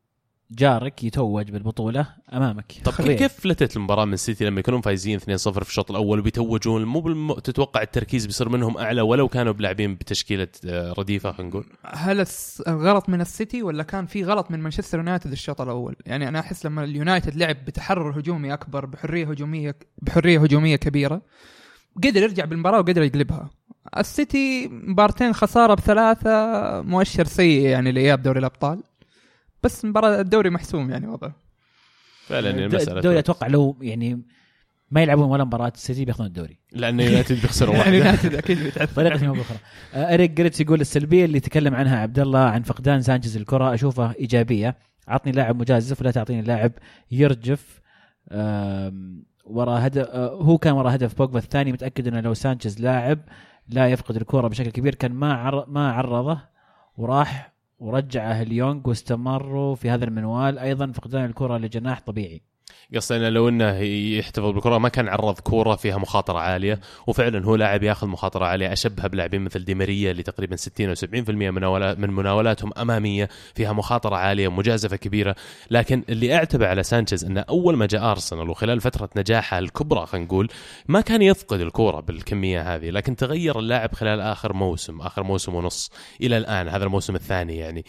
[0.51, 2.73] جارك يتوج بالبطولة أمامك.
[2.85, 3.15] طب طبيعي.
[3.15, 5.23] كيف فلتت المباراة من السيتي لما يكونون فايزين 2-0
[5.63, 7.33] في الشوط الأول وبيتوجون؟ مو بالم...
[7.33, 12.25] تتوقع التركيز بيصير منهم أعلى ولو كانوا بلاعبين بتشكيلة آه، رديفة خلينا نقول؟ هل
[12.67, 16.65] الغلط من السيتي ولا كان في غلط من مانشستر يونايتد الشوط الأول؟ يعني أنا أحس
[16.65, 21.21] لما اليونايتد لعب بتحرر هجومي أكبر بحرية هجوميه بحرية هجومية كبيرة
[21.97, 23.49] قدر يرجع بالمباراة وقدر يقلبها.
[23.97, 26.31] السيتي مبارتين خسارة بثلاثة
[26.81, 28.83] مؤشر سيء يعني لإياب دوري الأبطال.
[29.63, 31.49] بس مباراة الدوري محسوم يعني وضعه.
[32.27, 34.21] فعلا المساله الدوري أتوقع لو يعني
[34.91, 38.95] ما يلعبون ولا مباراة السيتي بياخذون الدوري لأن يونايتد بيخسروا يعني واحدة يونايتد أكيد بيتعثر.
[38.95, 39.57] طريقه ما باخرى
[39.93, 44.15] آه، إريك جريتس يقول السلبية اللي تكلم عنها عبد الله عن فقدان سانشيز الكرة أشوفها
[44.19, 46.71] إيجابية عطني لاعب مجازف ولا تعطيني لاعب
[47.11, 47.81] يرجف
[49.49, 53.19] ورا هدف آه، هو كان ورا هدف بوجبا الثاني متأكد إنه لو سانشيز لاعب
[53.67, 54.95] لا يفقد الكره بشكل كبير.
[54.95, 55.65] كان ما عر...
[55.69, 56.41] ما عرضه
[56.97, 60.59] وراح ورجعه ليونغ واستمروا في هذا المنوال.
[60.59, 62.48] أيضا فقدان الكره لجناح طبيعي.
[62.95, 63.79] قصدي انه لو إنه
[64.17, 68.73] يحتفظ بالكرة ما كان عرض كورة فيها مخاطرة عالية وفعلا هو لاعب ياخذ مخاطرة عالية
[68.73, 71.51] أشبه بلاعبين مثل دي ماريا اللي تقريبا 60 أو 70% من
[72.01, 75.35] من مناولاته أمامية فيها مخاطرة عالية مجازفه كبيرة.
[75.71, 80.25] لكن اللي اعتبه على سانشيز إنه أول ما جاء أرسنال وخلال فترة نجاحه الكبرى خلينا
[80.25, 80.49] نقول
[80.87, 85.91] ما كان يفقد الكورة بالكمية هذه لكن تغير اللاعب خلال آخر موسم آخر موسم ونص
[86.21, 87.85] إلى الآن هذا الموسم الثاني يعني.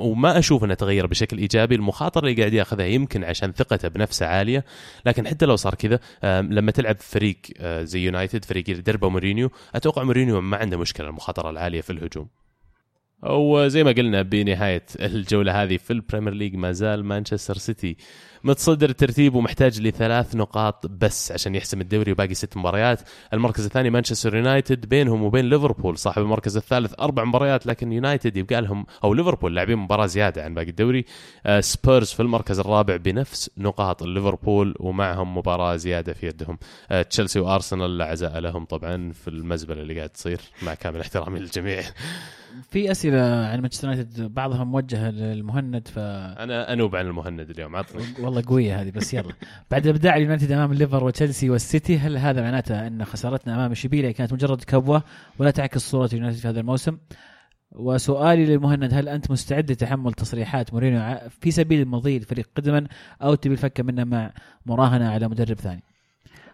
[0.00, 4.64] وما أشوف إنه تغير بشكل إيجابي المخاطرة اللي قاعد ياخذها يمكن عشان ثقته بنفسه عالية.
[5.06, 6.00] لكن حتى لو صار كذا
[6.40, 11.08] لما تلعب فريق آه، زي يونايتد فريق اللي دربه مورينيو أتوقع مورينيو ما عنده مشكلة
[11.08, 12.39] المخاطرة العالية في الهجوم.
[13.22, 17.96] وزي ما قلنا بنهاية الجولة هذه في البريمير ليج ما زال مانشستر سيتي
[18.44, 23.00] متصدر الترتيب ومحتاج لثلاث نقاط بس عشان يحسم الدوري وباقي ست مباريات.
[23.32, 28.62] المركز الثاني مانشستر يونايتد بينهم وبين ليفربول صاحب المركز الثالث أربع مباريات لكن يونايتد يبقى
[28.62, 31.04] لهم أو ليفربول لاعبين مباراة زيادة عن باقي الدوري.
[31.46, 36.58] آه، سبيرز في المركز الرابع بنفس نقاط ليفربول ومعهم مباراة زيادة في يدهم.
[36.90, 41.38] آه، تشيلسي وأرسنال لا عزاء لهم طبعا في المزبلة اللي قاعد تصير مع كامل احترامي
[41.38, 41.82] للجميع.
[42.70, 48.02] في أسئلة عن مانشستر يونايتد بعضها موجهة للمهند ف أنا أنوب عن المهند اليوم عطني
[48.24, 49.32] والله قوية هذه بس يلا
[49.70, 54.32] بعد ابداع اليونايتد أمام الليفر وتشيلسي والسيتي هل هذا معناته أن خسارتنا أمام اشبيليا كانت
[54.32, 55.02] مجرد كبوة
[55.38, 56.98] ولا تعكس صورة اليونايتد في هذا الموسم؟
[57.72, 62.86] وسؤالي للمهند هل أنت مستعد لتحمل تصريحات مورينيو في سبيل مضي الفريق قدما
[63.22, 64.32] أو تبي الفكه منه مع
[64.66, 65.89] مراهنة على مدرب ثاني؟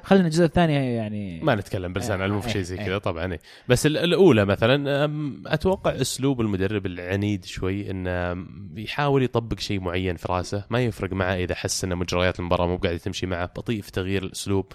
[0.06, 3.40] خلينا الجزء الثاني يعني ما نتكلم بلسان علم في شيء زي إيه، كذا طبعا إيه.
[3.68, 10.16] بس ال- الأولى مثلا أم، أتوقع أسلوب المدرب العنيد شوي إنه يحاول يطبق شيء معين
[10.16, 13.82] في رأسه ما يفرق معه إذا حس إن مجريات المباراة مو قاعدة تمشي معه بطيء
[13.82, 14.66] في تغيير الأسلوب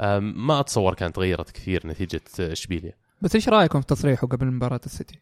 [0.00, 4.80] أم، ما أتصور كانت تغيرت كثير نتيجة إشبيليا بس إيش رأيكم في تصريحه قبل مباراة
[4.86, 5.18] السيتي؟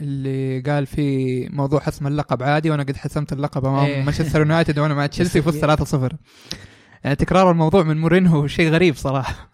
[0.00, 4.02] اللي قال في موضوع حسم اللقب عادي وأنا قد حسمت اللقب أمام إيه.
[4.02, 5.64] مانشستر يونايتد وأنا مع تشيلسي فزت
[6.10, 6.14] 3-0
[7.06, 9.50] يعني تكرار الموضوع من مورينهو شيء غريب صراحة.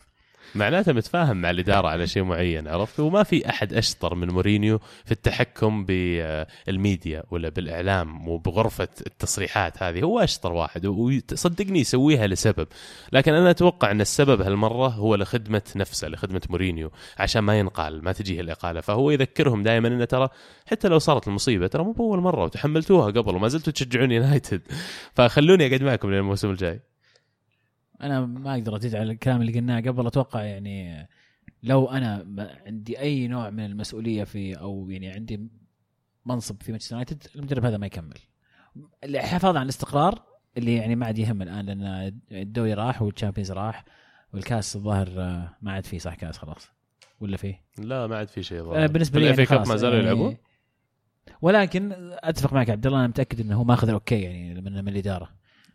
[0.54, 5.12] معناته متفاهم مع الاداره على شيء معين عرفت؟ وما في أحد أشطر من مورينيو في
[5.12, 10.02] التحكم بالميديا ولا بالإعلام وبغرفة التصريحات هذه.
[10.02, 12.66] هو أشطر واحد وصدقني يسويها لسبب.
[13.12, 18.12] لكن أنا أتوقع أن السبب هالمرة هو لخدمة نفسه لخدمة مورينيو عشان ما ينقال ما
[18.12, 18.80] تجيه الإقالة.
[18.80, 20.28] فهو يذكرهم دائما إنه ترى
[20.66, 24.62] حتى لو صارت المصيبة ترى مو بأول مرة وتحملتوها قبل وما زلتوا تشجعون يونايتد.
[25.14, 26.91] فخلوني أقعد معكم للموسم الجاي.
[28.02, 30.06] أنا ما أقدر أزيد على الكلام اللي قلناه قبل.
[30.06, 31.08] أتوقع يعني
[31.62, 32.26] لو أنا
[32.66, 35.48] عندي أي نوع من المسؤولية في أو يعني عندي
[36.26, 38.18] منصب في مانشستر يونايتد المدرب هذا ما يكمل.
[39.04, 40.22] الحفاظ على الاستقرار
[40.56, 43.84] اللي يعني ما عاد يهم الآن لأن الدوري راح والتشامبيونز راح
[44.34, 46.68] والكاس الظاهر آه، ما عاد فيه صح كاس خلاص؟
[47.20, 48.86] ولا فيه؟ لا ما عاد في شيء آه، ظاهر.
[48.86, 50.36] بالنسبة لي يعني خلاص ما زالوا يعني- يلعبون
[51.42, 54.88] ولكن أتفق معك عبد الله أنا متأكد إنه هو ماخذ ال okay يعني من, من
[54.88, 55.28] الإدارة.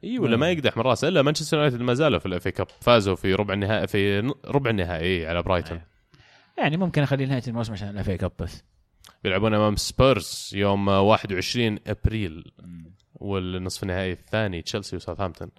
[0.03, 2.67] إي ولا ما يقدح من راسه إلا مانشستر يونايتد ما زالوا في ال FA Cup.
[2.81, 5.81] فازوا في ربع النهائي في ربع النهائي على برايتون.
[6.57, 8.63] يعني ممكن أخلي نهاية الموسم عشان ال FA Cup بس.
[9.23, 12.51] بيلعبون أمام سبيرز يوم 21 أبريل.
[13.15, 15.51] والنصف النهائي الثاني تشيلسي وساوثهامبتون.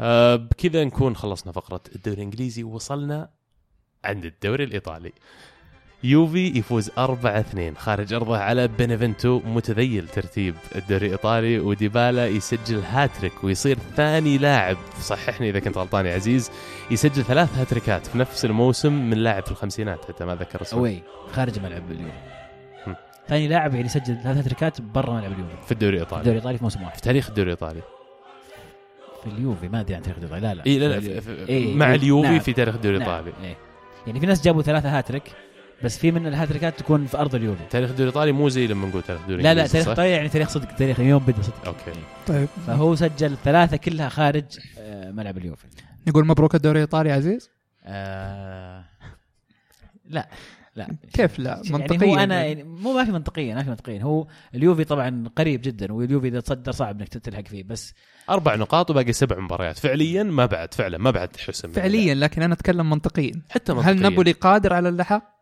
[0.00, 2.62] آه بكذا نكون خلصنا فقرة الدوري الإنجليزي.
[2.62, 3.30] ووصلنا
[4.04, 5.12] عند الدوري الإيطالي.
[6.04, 13.78] يوفي يفوز 4-2 خارج أرضه على بينيفنتو متذيل ترتيب الدوري الإيطالي وديبالا يسجل هاتريك ويصير
[13.96, 14.76] ثاني لاعب.
[15.00, 16.50] صححني إذا كنت غلطان يا عزيز.
[16.90, 20.80] يسجل ثلاث هاتريكات في نفس الموسم من لاعب في الخمسينات حتى ما ذكر اسمه.
[20.80, 22.12] أوي خارج ملعب اليوفي.
[23.28, 26.20] ثاني لاعب يعني يسجل ثلاث هاتريكات برا ملعب اليوفي في الدوري الإيطالي.
[26.20, 26.94] الدوري الإيطالي في موسم واحد.
[26.96, 27.80] في تاريخ الدوري الإيطالي.
[29.24, 30.66] في اليوفي ما أدري عن تاريخ الدوري لا لا.
[30.66, 32.38] اي لا لا في- إيه، مع إيه، اليوفي نعم.
[32.38, 33.32] في تاريخ الدوري نعم، الإيطالي.
[33.46, 33.56] إيه.
[34.06, 35.22] يعني في ناس جابوا ثلاثة هاتريك
[35.84, 37.62] بس في من الهاتريكات تكون في أرض اليوفي.
[37.70, 40.48] تاريخ الدوري الإيطالي مو زي لما نقول تاريخ الدوري لا لا تاريخ؟ ايطاليا يعني تاريخ
[40.48, 41.66] صدق تاريخ يوم بدأ صدق.
[41.66, 42.00] okay.
[42.26, 42.48] طيب.
[42.66, 44.44] فهو سجل ثلاثة كلها خارج
[44.78, 45.66] آه، ملعب اليوفي.
[46.08, 47.50] نقول مبروك الدوري الإيطالي عزيز؟
[47.84, 48.84] آه
[50.04, 50.28] لا
[50.76, 50.88] لا.
[51.12, 54.02] كيف لا؟ يعني منطقيا هو أنا يعني مو ما في منطقيا ما في منطقيا.
[54.02, 57.94] هو اليوفي طبعا قريب جدا واليوفي إذا تصدر صعب إنك تلحق فيه بس
[58.30, 59.78] أربع نقاط وباقي سبع مباريات.
[59.78, 61.72] فعليا ما بعد فعلا ما بعد حسم.
[61.72, 63.32] فعليا لكن أنا أتكلم منطقيا.
[63.50, 63.92] حتى منطقيا.
[63.92, 65.37] هل نابولي قادر على اللحاق؟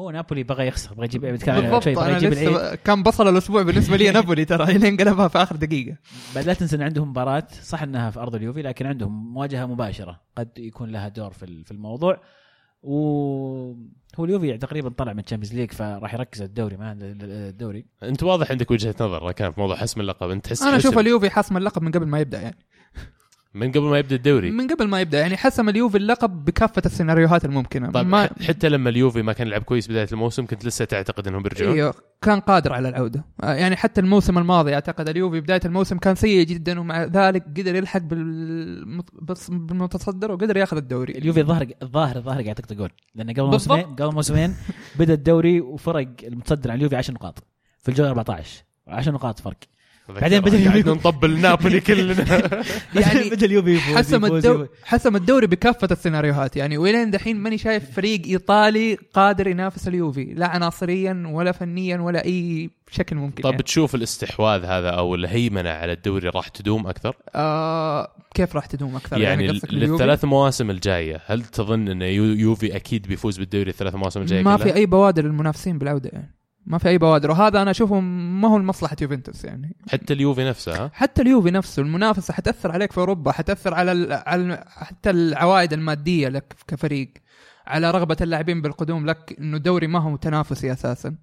[0.00, 4.10] هو نابولي بغى يخسر بغى يجيب بالضبط أنا يجيب لسه كان بصل الأسبوع بالنسبة لي
[4.20, 5.96] نابولي ترى الين قلبها في آخر دقيقة.
[6.34, 10.20] بعد لا تنسى إن عندهم مباراة صح إنها في أرض اليوفي لكن عندهم مواجهة مباشرة.
[10.36, 12.20] قد يكون لها دور في ال- في الموضوع.
[12.82, 13.74] وهو
[14.24, 17.86] اليوفي يعني تقريبا طلع من ال Champions League فراح يركز على الدوري ما الدوري.
[18.02, 21.30] أنت واضح عندك وجهة نظر كان في موضوع حسم اللقب أنت تحس أنا أشوف اليوفي
[21.30, 22.58] حسم اللقب من قبل ما يبدأ يعني.
[23.54, 24.50] من قبل ما يبدأ الدوري.
[24.50, 27.90] من قبل ما يبدأ يعني حسم اليوفي اللقب بكافة السيناريوهات الممكنة.
[27.90, 31.42] طيب ما حتى لما اليوفي ما كان يلعب كويس بداية الموسم كنت لسه تعتقد إنهم
[31.42, 33.24] بيرجعون؟ إيوه كان قادر على العودة.
[33.42, 37.74] آه، يعني حتى الموسم الماضي أعتقد اليوفي بداية الموسم كان سيء جدا ومع ذلك قدر
[37.74, 41.12] يلحق بالمت- بالمتصدر وقدر ياخذ الدوري.
[41.12, 42.90] اليوفي الظاهر الظاهر الظاهر قاعد يطق جول.
[43.14, 43.42] لأن قبل.
[43.42, 44.54] موسمين قبل موسمين
[44.98, 47.44] بدأ الدوري وفرق المتصدر عن اليوفي 10 نقاط.
[47.78, 49.56] في الجولة 14 10 نقاط فرق.
[50.10, 52.24] بعدين قاعد اليوفي- نطبل نابولي كلنا
[52.94, 54.68] يعني بدا اليوفي حسم الدوري.
[54.84, 60.46] حسم الدوري بكافة السيناريوهات يعني والين دحين ماني شايف فريق إيطالي قادر ينافس اليوفي لا
[60.46, 63.62] عناصريا ولا فنيا ولا أي شكل ممكن طب يعني.
[63.62, 69.18] تشوف الاستحواذ هذا أو الهيمنة على الدوري راح تدوم أكثر؟ آه كيف راح تدوم أكثر
[69.20, 74.20] يعني اليوفي؟ للثلاث مواسم الجاية هل تظن إن يو- يوفي أكيد بيفوز بالدوري الثلاث مواسم
[74.20, 76.34] الجاية ما كلها؟ في أي بوادر للمنافسين بالعودة يعني
[76.66, 79.76] ما في أي بوادر وهذا أنا أشوفه ما هو لمصلحة يوفنتوس يعني.
[79.92, 84.12] حتى اليوفي نفسه ها؟ حتى اليوفي نفسه المنافسة حتأثر عليك في أوروبا حتأثر على ال...
[84.12, 87.12] على حتى العوائد المادية لك كفريق
[87.66, 91.16] على رغبة اللاعبين بالقدوم لك إنه الدوري ما هو تنافسي أساسا.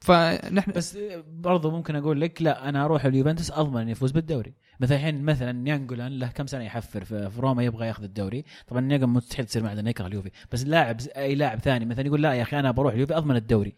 [0.00, 4.54] فنحن بس برضو ممكن أقول لك لا أنا أروح اليوفنتوس أضمن إني أفوز بالدوري.
[4.80, 8.44] مثلا الحين مثلا نيانجولان له كم سنة يحفر في روما يبغى ياخذ الدوري.
[8.66, 10.30] طبعا نيانجولان مستحيل تصير معه انه يكره اليوفي.
[10.52, 13.74] بس اللاعب أي لاعب ثاني مثلا يقول لا يا أخي أنا بروح اليوفي أضمن الدوري.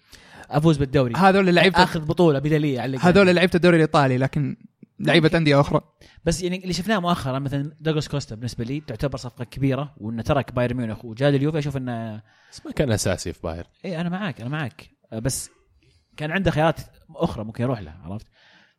[0.51, 1.15] افوز بالدوري.
[1.17, 4.57] هذول لعيبه آخذ بطولة بدليه على هذول لعيبة الدوري الإيطالي لكن
[5.01, 5.81] لعيبة أندية أخرى.
[6.25, 10.53] بس يعني اللي شفناه مؤخرا مثلا دوغلاس كوستا بالنسبة لي تعتبر صفقة كبيرة وإنه ترك
[10.55, 13.65] بايرن ميونخ وجاء اليوفي أشوف انه بس ما كان أساسي في بايرن.
[13.85, 14.91] اي أنا معاك أنا معاك.
[15.13, 15.51] بس
[16.17, 16.81] كان عنده خيارات
[17.11, 18.27] أخرى ممكن يروح لها عرفت؟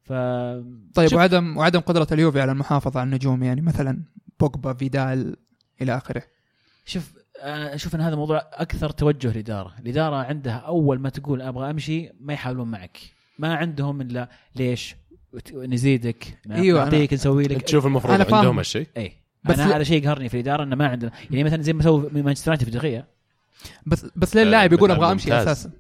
[0.04, 0.14] ف
[0.94, 4.04] طيب شوف- وعدم وعدم قدرة اليوفي على المحافظة على النجوم يعني مثلا
[4.40, 5.36] بوجبا فيدال
[5.82, 6.24] إلى آخره.
[6.86, 11.70] شوف أنا أشوف إن هذا موضوع أكثر توجه الاداره، الإدارة عندها أول ما تقول أبغى
[11.70, 12.98] أمشي ما يحاولون معك،
[13.40, 14.96] ما عندهم إلا ليش؟
[15.54, 17.62] نزيدك أيوة، نعطيك نسوي لك.
[17.62, 18.36] تشوف المفروض أنا.
[18.38, 21.12] عندهم هالشيء؟ اي بس أنا لا- هذا شيء يقهرني في الإدارة إنه ما عندنا.
[21.32, 23.06] يعني مثلا زي ما سووا مانشستر يونايتد في دقيقة.
[23.86, 25.34] بس بس ليه اللاعب يقول مثال أبغى أمشي.
[25.34, 25.72] أساسا.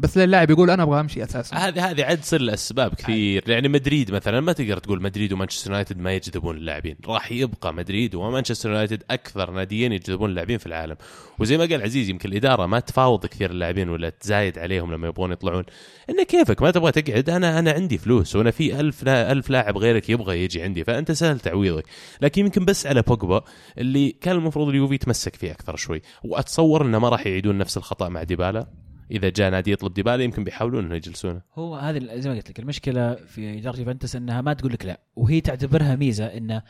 [0.00, 1.56] بس اللاعب يقول أنا أبغى أمشي أساسا.
[1.56, 3.44] هذه هذه عاد تصير الاسباب كثير.
[3.50, 6.96] يعني مدريد مثلا ما تقدر تقول مدريد ومانشستر يونايتد ما يجذبون اللاعبين.
[7.06, 10.96] راح يبقى مدريد ومانشستر يونايتد أكثر ناديين يجذبون اللاعبين في العالم.
[11.38, 15.32] وزي ما قال عزيز يمكن الإدارة ما تفاوض كثير اللاعبين ولا تزايد عليهم لما يبغون
[15.32, 15.64] يطلعون.
[16.10, 19.78] انه كيفك؟ ما تبغى تقعد؟ أنا أنا عندي فلوس وأنا في ألف لا ألف لاعب
[19.78, 21.84] غيرك يبغى يجي عندي فأنت سهل تعويضك.
[22.22, 23.42] لكن يمكن بس على بوجبا
[23.78, 26.02] اللي كان المفروض اليوفي يتمسك فيه أكثر شوي.
[26.24, 28.66] وأتصور إنه ما راح يعيدون نفس الخطأ مع ديبالا.
[29.10, 31.42] إذا جاء نادي يطلب ديبالا يمكن بيحاولون إنه يجلسونه.
[31.54, 35.00] هو هذه زي ما قلت لك المشكلة في إدارة يوفنتوس إنها ما تقول لك لا
[35.16, 36.62] وهي تعتبرها ميزة إنه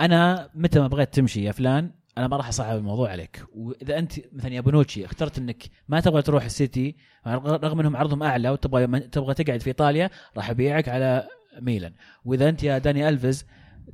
[0.00, 3.44] أنا متى ما بغيت تمشي يا فلان أنا ما راح أصعب الموضوع عليك.
[3.54, 6.96] وإذا أنت مثلا يا بونوتشي اخترت إنك ما تبغى تروح السيتي
[7.26, 11.28] رغم إنهم عرضهم أعلى وتبغى تبغى تقعد في إيطاليا راح أبيعك على
[11.60, 11.92] ميلان.
[12.24, 13.46] وإذا أنت يا داني ألفيز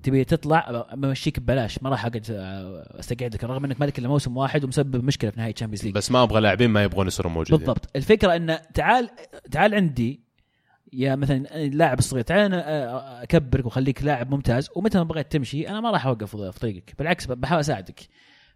[0.03, 1.83] تبي تطلع بمشيك ببلاش.
[1.83, 5.53] ما راح أقعد آه، أستقعدك رغم إنك مالك إلا موسم واحد ومسبب مشكلة في نهايه
[5.53, 7.59] Champions League بس ما أبغى لاعبين ما يبغون يصيروا موجودين.
[7.59, 7.97] بالضبط.
[7.97, 9.11] الفكرة انه تعال
[9.51, 10.21] تعال عندي
[10.93, 14.69] يا مثلا اللاعب الصغير تعال أنا أ- أكبرك وأخليك لاعب ممتاز.
[14.77, 16.95] ومتى ما بغيت تمشي أنا ما راح أوقف في طريقك.
[16.99, 18.01] بالعكس بحاول أساعدك.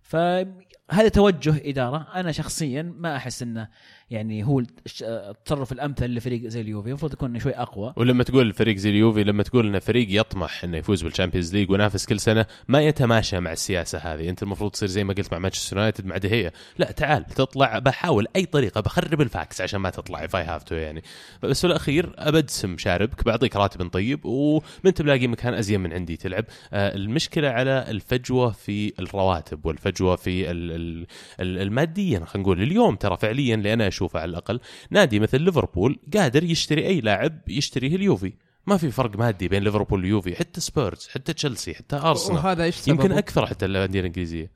[0.03, 2.07] فهذا توجه إدارة.
[2.15, 3.69] أنا شخصيا ما أحس إنه
[4.11, 4.63] يعني هو
[5.03, 6.89] التصرف الأمثل لفريق زي اليوفي.
[6.89, 7.93] المفروض يكون شوي أقوى.
[7.97, 11.71] ولما تقول الفريق زي اليوفي لما تقول انه فريق يطمح إنه يفوز بال Champions League
[11.71, 14.29] وينافس كل سنة ما يتماشى مع السياسة هذه.
[14.31, 17.79] أنت المفروض تصير زي ما قلت مع مانشستر يونايتد مع دي خيا لا تعال تطلع.
[17.79, 21.03] بحاول أي طريقة بخرب الفاكس عشان ما تطلع if I have to يعني.
[21.43, 26.45] بس في الأخير ابدسم شاربك بعطيك راتب طيب ومن تلاقي مكان أزين من عندي تلعب.
[26.73, 31.07] آه، المشكلة على الفجوة في الرواتب والفجوة في ال- ال-
[31.41, 32.63] ال- الماديا خلينا نقول.
[32.63, 34.61] اليوم ترى فعليا اللي أنا اشوفه على الأقل.
[34.91, 38.33] نادي مثل ليفربول قادر يشتري أي لاعب يشتريه اليوفي.
[38.67, 42.37] ما في فرق مادي بين ليفربول واليوفي حتى سبيرز حتى تشيلسي حتى أرسنال.
[42.37, 44.51] وهذا إيش سببه؟ يمكن أكثر حتى الأندية الإنجليزية.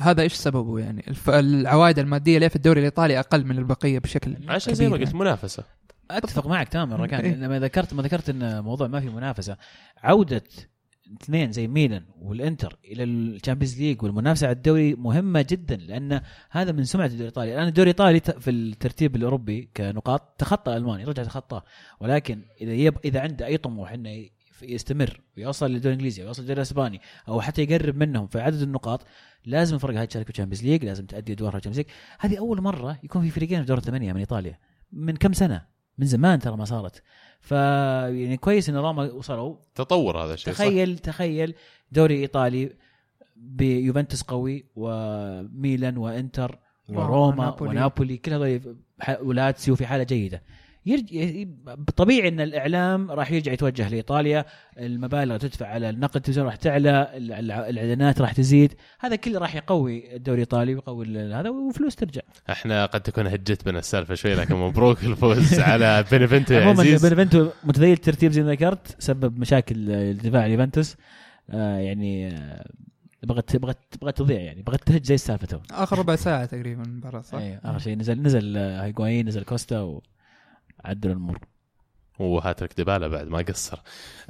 [0.00, 1.30] هذا إيش سببه يعني؟ الف...
[1.30, 5.64] العوائد المادية ليه في الدوري الإيطالي أقل من البقية بشكل عشان زي ما قلت منافسة.
[6.10, 7.20] أتفق معك تماما ركان.
[7.20, 7.34] إيه.
[7.34, 9.56] لما ذكرت ما ذكرت إن موضوع ما في منافسة
[10.02, 10.42] عودة
[11.22, 16.72] اثنين زي ميلان والانتر إلى ال Champions League والمنافسة على الدوري مهمة جدا لأن هذا
[16.72, 17.54] من سمعة الدوري الإيطالي.
[17.54, 21.64] الآن الدوري الإيطالي في الترتيب الأوروبي كنقاط تخطى الألماني رجع تخطاه.
[22.00, 24.26] ولكن إذا يب إذا عنده أي طموح إنه
[24.62, 29.06] يستمر ويوصل للدوري الإنجليزي ويوصل للدوري الإسباني أو حتى يقرب منهم في عدد النقاط
[29.44, 31.96] لازم الفرق هاي تشارك في ال Champions League لازم تؤدي ادوار في ال Champions League.
[32.18, 34.58] هذه أول مرة يكون في فريقين في دور الثمانية من إيطاليا.
[34.92, 35.66] من كم سنة؟
[35.98, 37.02] من زمان ترى ما صارت.
[37.40, 41.54] ف يعني كويس إن روما وصلوا تطور هذا الشيء صح؟ تخيل تخيل
[41.92, 42.72] دوري إيطالي
[43.36, 47.70] بيوفنتوس قوي وميلان وإنتر وروما ونابولي.
[47.70, 48.76] ونابولي كل هذول
[49.20, 50.42] ولاتسيو في حالة جيدة
[50.86, 51.48] يرج...
[51.96, 54.44] طبيعي إن الإعلام راح يرجع يتوجه لإيطاليا
[54.78, 58.74] المبالغ تدفع على النقد التلفزيوني راح تعلى الإعلانات راح تزيد.
[59.00, 62.20] هذا كله راح يقوي الدوري الإيطالي ويقوي ال- هذا وفلوس ترجع.
[62.50, 67.06] إحنا قد تكون هجت بنا السالفة شوي لكن مبروك الفوز على بينيفنتو يا عموما عزيز.
[67.06, 70.96] بنفنتو متذيل الترتيب زي ما ذكرت سبب مشاكل الدفاع اليوفنتوس
[71.50, 72.64] آه يعني آه،
[73.22, 75.58] بغت بغت بغت تضيع يعني بغت تهج زي السالفة تو.
[75.70, 80.00] آخر ربع ساعة تقريبا من المباراه صح؟ أيوة، آخر شيء نزل نزل هيغوايين نزل كوستا
[80.86, 81.38] وعدلوا الأمور
[82.18, 83.78] وهاتريك ديبالا بعد ما قصر.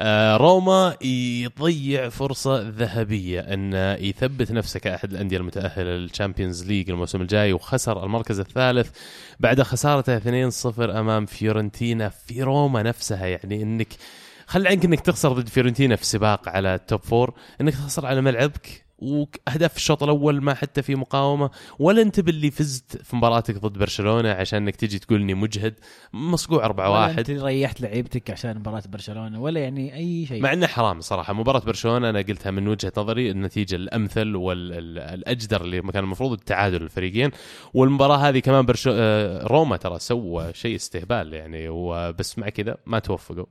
[0.00, 7.20] آه روما يضيع فرصة ذهبية أنه يثبت نفسه كأحد الأندية المتأهلة لل Champions League الموسم
[7.20, 8.90] الجاي وخسر المركز الثالث
[9.40, 10.18] بعد خسارته
[10.50, 13.26] 2-0 أمام فيورنتينا في روما نفسها.
[13.26, 13.88] يعني أنك
[14.46, 18.20] خل عنك أنك تخسر ضد فيورنتينا في سباق على ال top four أنك تخسر على
[18.20, 23.78] ملعبك واهداف الشوط الأول ما حتى في مقاومة ولا أنت باللي فزت في مباراتك ضد
[23.78, 25.74] برشلونة عشان أنك تجي تقول إني مجهد
[26.12, 30.42] مصقوع 4 ولا 1 انت ريحت لعيبتك عشان مباراة برشلونة ولا يعني أي شيء.
[30.42, 35.82] مع إنه حرام صراحة مباراة برشلونة أنا قلتها من وجهة نظري النتيجة الأمثل والاجدر اللي
[35.82, 37.30] كان المفروض التعادل الفريقين
[37.74, 38.90] والمباراة هذه كمان برشو...
[38.94, 43.46] آه، روما ترى سوى شيء استهبال يعني وبس مع كذا ما توفقوا.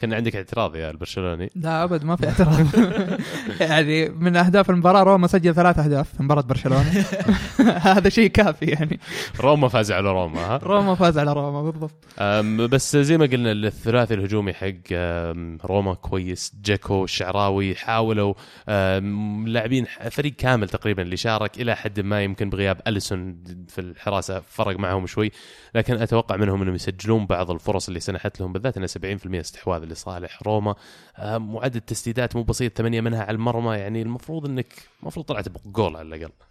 [0.00, 2.66] كان عندك اعتراض يا البرشلوني؟ لا أبد ما في اعتراض.
[3.70, 7.04] يعني من أهداف المباراة روما سجل ثلاث أهداف في مباراة برشلونة.
[7.90, 9.00] هذا شيء كافي يعني.
[9.40, 12.04] روما فاز على روما ها؟ روما فاز على روما بالضبط.
[12.72, 14.92] بس زي ما قلنا الثلاثي الهجومي حق
[15.64, 16.52] روما كويس.
[16.64, 18.34] جاكو الشعراوي حاولوا
[19.46, 24.78] لاعبين فريق كامل تقريبا اللي شارك إلى حد ما يمكن بغياب أليسون في الحراسة فرق
[24.78, 25.32] معهم شوي.
[25.74, 30.42] لكن أتوقع منهم إنهم يسجلون بعض الفرص اللي سنحت لهم بالذات إنه 70% استحواذ لصالح
[30.42, 30.74] روما.
[31.18, 33.76] أم، وعدد تسديدات مو بسيط ثمانية منها على المرمى.
[33.76, 36.32] يعني المفروض انك المفروض طلعت بجول على الأقل.
[36.32, 36.49] آه،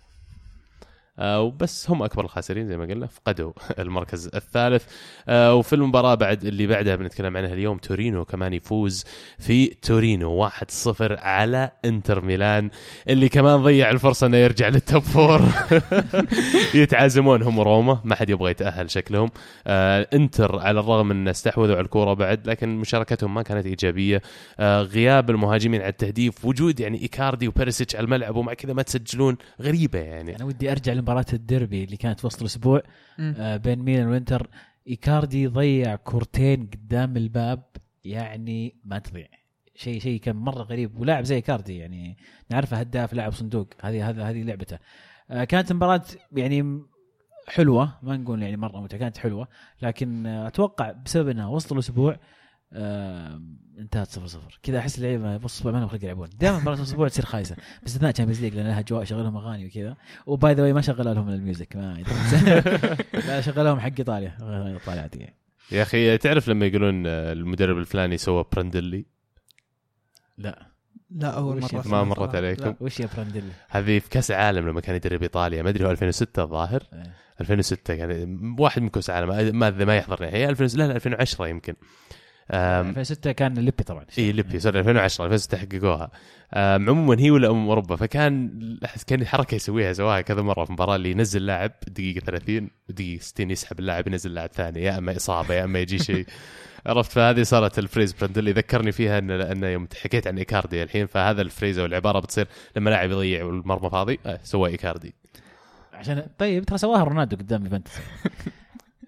[1.20, 4.84] وبس هم أكبر الخاسرين زي ما قلنا فقدوا المركز الثالث.
[5.30, 9.06] آه، وفي المباراة بعد اللي بعدها بنتكلم عنها اليوم تورينو كمان يفوز
[9.40, 10.52] في تورينو 1-0
[11.02, 12.70] على إنتر ميلان
[13.10, 15.42] اللي كمان ضيع الفرصة إنه يرجع لل top four.
[16.82, 19.30] يتعازمون هم وروما ما حد يبغى يتأهل شكلهم.
[19.68, 24.22] آه، إنتر على الرغم إن استحوذوا على الكورة بعد لكن مشاركتهم ما كانت إيجابية.
[24.60, 29.38] آه، غياب المهاجمين عن التهديف وجود يعني إيكاردي وبيرسيتش على الملعب ومع كذا ما تسجلون
[29.62, 30.36] غريبة يعني.
[30.36, 32.82] أنا ودي أرجع لمباراه الديربي اللي كانت في وسط الأسبوع.
[33.20, 34.50] آه، بين ميلان وإنتر.
[34.88, 37.64] إيكاردي ضيع كورتين قدام الباب
[38.04, 39.28] يعني ما تضيع.
[39.76, 41.00] شيء شيء كان مرة غريب.
[41.00, 42.18] ولاعب زي إيكاردي يعني
[42.50, 43.68] نعرفه هداف لاعب صندوق.
[43.82, 44.80] هذه هذه هذه لعبته.
[45.30, 46.82] آه، كانت مباراه يعني
[47.48, 49.48] حلوة ما نقول يعني مرة متعه كانت حلوة.
[49.82, 52.20] لكن آه، أتوقع بسبب انها وسط الأسبوع
[52.74, 53.42] آه
[53.80, 54.60] انتهت صفر صفر.
[54.64, 56.30] كذا أحس اللعيبة وسط الأسبوع ما لهم خلق يلعبون.
[56.40, 57.56] دائما مباراة الأسبوع تصير خايسة.
[57.84, 59.96] باستثناء Champions League لأن لها اجواء شغلهم أغاني وكذا.
[60.26, 61.76] و by the way ما شغلوا لهم ال music.
[61.76, 62.04] ما
[63.28, 64.38] لا شغلوهم حق إيطاليا.
[64.42, 65.36] ايطاليا عاديه
[65.72, 69.06] يا أخي تعرف لما يقولون آه، المدرب الفلاني سوى براندلي
[70.38, 70.70] لا.
[71.12, 72.36] لا أول مرة ما مرت.
[72.36, 72.66] عليكم.
[72.66, 72.76] لا.
[72.80, 75.62] وش يا برانديلي هذه في كأس العالم لما كان يدرب إيطاليا.
[75.64, 77.14] ما أدري هو 2006 الظاهر؟ إيه.
[77.42, 80.28] 2006 كان واحد من كأس العالم ما ما يحضرني.
[80.32, 81.74] هي 2000 لا لا 2010 يمكن.
[82.52, 84.06] 2006 كان ليبي طبعا.
[84.18, 86.12] إي ليبي sorry 2010 2006 حققوها.
[86.54, 90.96] عموما هي ولا امم أوروبا فكان أحس كان حركة يسويها سواها كذا مرة في مباراة
[90.96, 95.54] اللي ينزل لاعب دقيقة 30 ودقيقه 60 يسحب اللاعب ينزل لاعب ثاني يا إما إصابة
[95.54, 96.26] يا إما يجي شيء.
[96.86, 101.06] عرفت؟ فهذه صارت ال phrase براندلي ذكرني فيها إن إن يوم حكيت عن إيكاردي الحين
[101.06, 105.14] فهذا ال phrase أو العبارة بتصير لما لاعب يضيع والمرمى فاضي آه سوى إيكاردي.
[105.94, 107.94] عشان طيب ترى سواها رونالدو قدام يوفنتوس.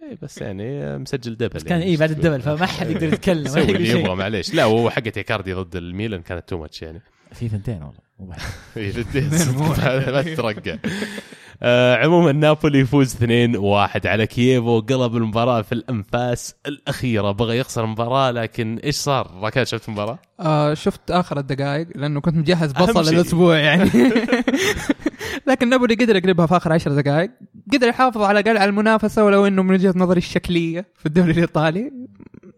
[0.03, 3.07] إيه بس يعني مسجل double بس كان يعني اي بعد ال double فما حد يقدر
[3.13, 3.89] يتكلم سوي اللي.
[3.99, 7.01] يبغى معليش لا هو حقت إيكاردي ضد الميلان كانت too much يعني
[7.33, 7.83] في ثنتين
[8.19, 8.35] والله
[8.77, 10.77] جداً صدق، ما تترقع
[11.63, 13.19] آه عموما نابولي يفوز 2-1
[14.05, 19.87] على كييفو قلب المباراة في الأنفاس الأخيرة بغى يخسر المباراة لكن إيش صار؟ راكان شفت
[19.87, 23.13] المباراة؟ آه شفت آخر الدقائق لأنه كنت مجهز بصل.
[23.13, 23.89] الأسبوع يعني
[25.47, 27.31] لكن نابولي قدر يقلبها في آخر عشر دقائق.
[27.73, 31.91] قدر يحافظ على الأقل على المنافسة ولو إنه من وجهة نظري الشكلية في الدوري الإيطالي.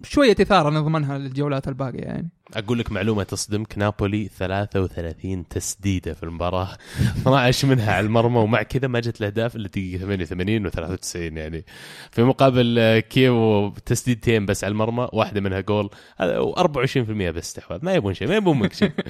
[0.04, 2.30] شوية إثارة نضمنها للجولات الباقية يعني.
[2.56, 3.78] أقول لك معلومة تصدمك.
[3.78, 6.78] نابولي 33 تسديدة في المباراة.
[7.22, 11.66] 12 منها على المرمى ومع كذا ما جت الأهداف إلا دقيقة 88 و93 يعني.
[12.12, 15.90] في مقابل آه، كييفو تسديدتين بس على المرمى واحدة منها جول.
[16.18, 18.92] هذا و24% بس استحواذ ما يبون شيء ما يبون منك شيء.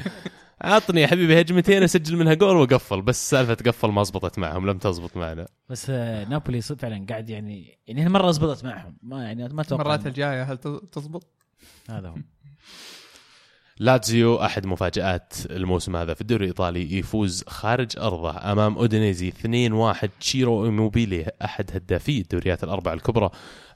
[0.61, 4.77] عطني يا حبيبي هجمتين أسجل منها جول واقفل بس سالفة قفل ما زبطت معهم لم
[4.77, 5.47] تزبط معنا.
[5.69, 8.97] بس آه، نابولي فعلا قاعد يعني يعني هالمره زبطت معهم.
[9.01, 10.57] ما يعني ما أتوقع المرات الجاية هل
[10.91, 11.27] تزبط؟
[11.89, 12.15] هذا هو.
[13.83, 20.65] لاتزيو أحد مفاجآت الموسم هذا في الدوري الإيطالي يفوز خارج أرضه أمام أودينيزي 2-1 تشيرو
[20.65, 23.29] إيموبيلي أحد هدافي الدوريات الاربعه الكبرى.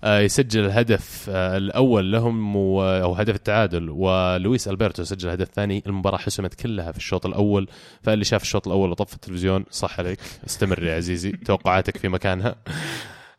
[0.04, 6.18] آه، يسجل الهدف آه، الأول لهم أو هدف التعادل ولويس ألبرتو سجل الهدف الثاني المباراة
[6.18, 7.68] حسمت كلها في الشوط الأول
[8.04, 12.56] فاللي شاف الشوط الأول وطف التلفزيون صح عليك استمر يا عزيزي توقعاتك في مكانها.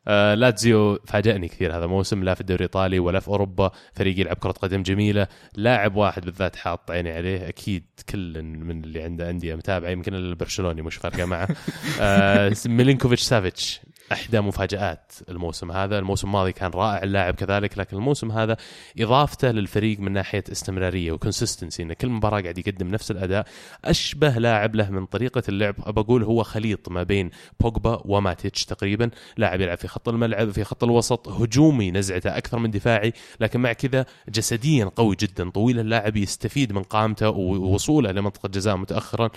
[0.09, 4.37] آه لاتزيو فاجأني كثير هذا الموسم لا في الدوري الإيطالي ولا في أوروبا فريق يلعب
[4.37, 9.55] كرة قدم جميلة لاعب واحد بالذات حاط عيني عليه أكيد كل من اللي عنده أندية
[9.55, 11.49] متابعة يمكن البرشلوني مش فارقة معه.
[12.01, 13.81] آه ميلينكوفيتش سافيتش.
[14.13, 15.99] إحدى مفاجآت الموسم هذا.
[15.99, 18.57] الموسم الماضي كان رائع اللاعب كذلك لكن الموسم هذا
[19.01, 23.47] إضافته للفريق من ناحية استمرارية و consistency إن كل مباراة قاعد يقدم نفس الأداء.
[23.85, 27.31] أشبه لاعب له من طريقة اللعب بقول هو خليط ما بين
[27.61, 29.11] بوجبا وماتيتش تقريبا.
[29.37, 33.73] لاعب يلعب في خط الملعب في خط الوسط هجومي نزعته أكثر من دفاعي لكن مع
[33.73, 35.51] كذا جسديا قوي جدا.
[35.51, 39.31] طويل اللاعب يستفيد من قامته ووصوله لمنطقة جزاء متاخرا.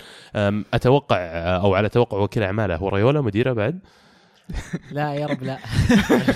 [0.74, 1.16] أتوقع
[1.56, 3.78] أو على توقع وكيل أعماله هو ريولا مديره بعد؟
[4.92, 5.58] لا يا رب لا.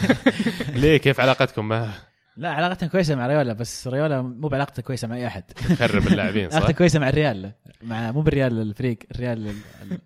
[0.80, 1.94] ليه؟ كيف علاقتكم معه
[2.36, 5.42] لا علاقتنا كويسة مع ريولا بس ريولا مو بعلاقته كويسة مع أي أحد.
[5.42, 7.52] تخرب اللاعبين صح؟ علاقته كويسة مع الريال
[7.82, 9.54] مع مو بالريال الفريق الريال ال-
[9.90, 9.98] ال-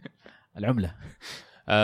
[0.58, 0.90] العملة.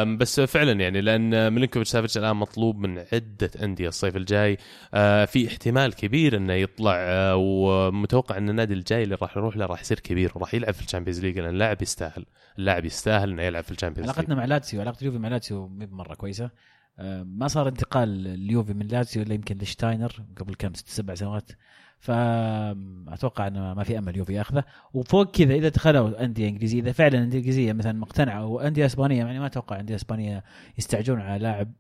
[0.05, 4.59] بس فعلا يعني لأن ميلينكوفيتش سافيتش الآن مطلوب من عدة أندية الصيف الجاي.
[4.95, 9.67] أه، في احتمال كبير إنه يطلع أه، ومتوقع إن النادي الجاي اللي راح يروح له
[9.67, 11.39] راح يصير كبير وراح يلعب في ال Champions League.
[11.39, 12.25] لأن اللاعب يستاهل
[12.59, 14.17] اللاعب يستاهل إنه يلعب في ال Champions League.
[14.17, 16.51] علاقتنا مع لاتسيو علاقة اليوفي مع لاتسيو مو بمرة كويسة.
[16.99, 21.51] آه، ما صار انتقال اليوفي من لاتسيو إلا يمكن لشتاينر قبل كم ست سبع سنوات.
[21.99, 24.65] فأتوقع أنه ما في أمل يوفي ياخذه.
[24.95, 29.19] وفوق كذا إذا دخلوا أندية إنجليزية إذا فعلا أندية إنجليزية مثلا مقتنعة أو أندية إسبانية
[29.19, 30.45] يعني ما أتوقع أندية إسبانية
[30.79, 31.73] يستعجلون على لاعب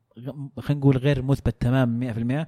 [0.58, 2.46] خلينا نقول غير مثبت تماما 100%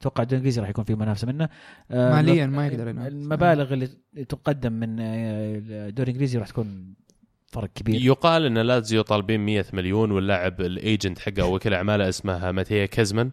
[0.00, 1.48] أتوقع الدوري الإنجليزي راح يكون في منافسة منه.
[1.90, 3.08] آه، ماليا ما يقدر ينافس.
[3.08, 3.88] المبالغ اللي
[4.28, 6.94] تقدم من آه، الدوري الإنجليزي راح تكون
[7.46, 8.02] فرق كبير.
[8.02, 13.30] يقال إن لازيو طالبين 100 مليون واللاعب الإيجنت حقه أو وكيل أعماله اسمه ماتيا كزمن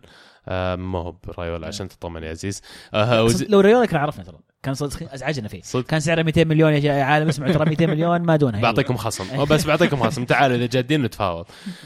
[0.48, 2.62] آه، ما هو برايولا عشان تطمن يا عزيز.
[2.94, 4.38] آه، وز- لو ريولا كان عرفنا ترى.
[4.64, 5.62] كان صدق ازعجنا فيه.
[5.62, 5.86] صدق.
[5.86, 8.62] كان سعره 200 مليون يا عالم اسمعوا ترى 200 مليون ما دونها.
[8.62, 9.46] بعطيكم خصم.
[9.46, 10.26] بس بعطيكم خصم.
[10.26, 11.46] تعالوا إذا جادين نتفاوض.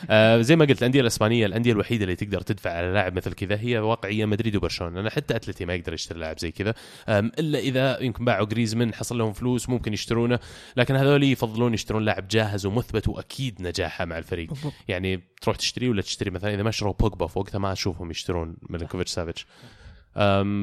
[0.10, 3.60] آه زي ما قلت الأندية الأسبانية الأندية الوحيدة اللي تقدر تدفع على لاعب مثل كذا
[3.60, 5.02] هي واقعية مدريد وبرشلونة.
[5.02, 6.74] لأن حتى أتلتي ما يقدر يشتري لاعب زي كذا.
[7.10, 10.40] إلا إذا يمكن باعوا جريزمان حصل لهم فلوس ممكن يشترونه.
[10.78, 14.54] لكن هذول يفضلون يشترون لاعب جاهز ومثبت وأكيد نجاحه مع الفريق.
[14.88, 18.56] يعني تروح تشتري ولا تشتري مثلا؟ إذا ما شروا بوجبا في وقتها ما أشوفهم يشترون
[18.70, 19.46] ميلينكوفيتش سافيتش.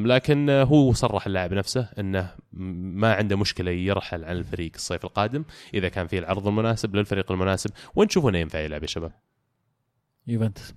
[0.04, 5.44] لكن هو صرح اللاعب نفسه إنه ما عنده مشكلة يرحل عن الفريق الصيف القادم
[5.74, 7.70] إذا كان فيه العرض المناسب للفريق المناسب.
[7.94, 9.12] وين تشوفونه ينفع يلعب يا شباب؟
[10.26, 10.74] يوفنتوس.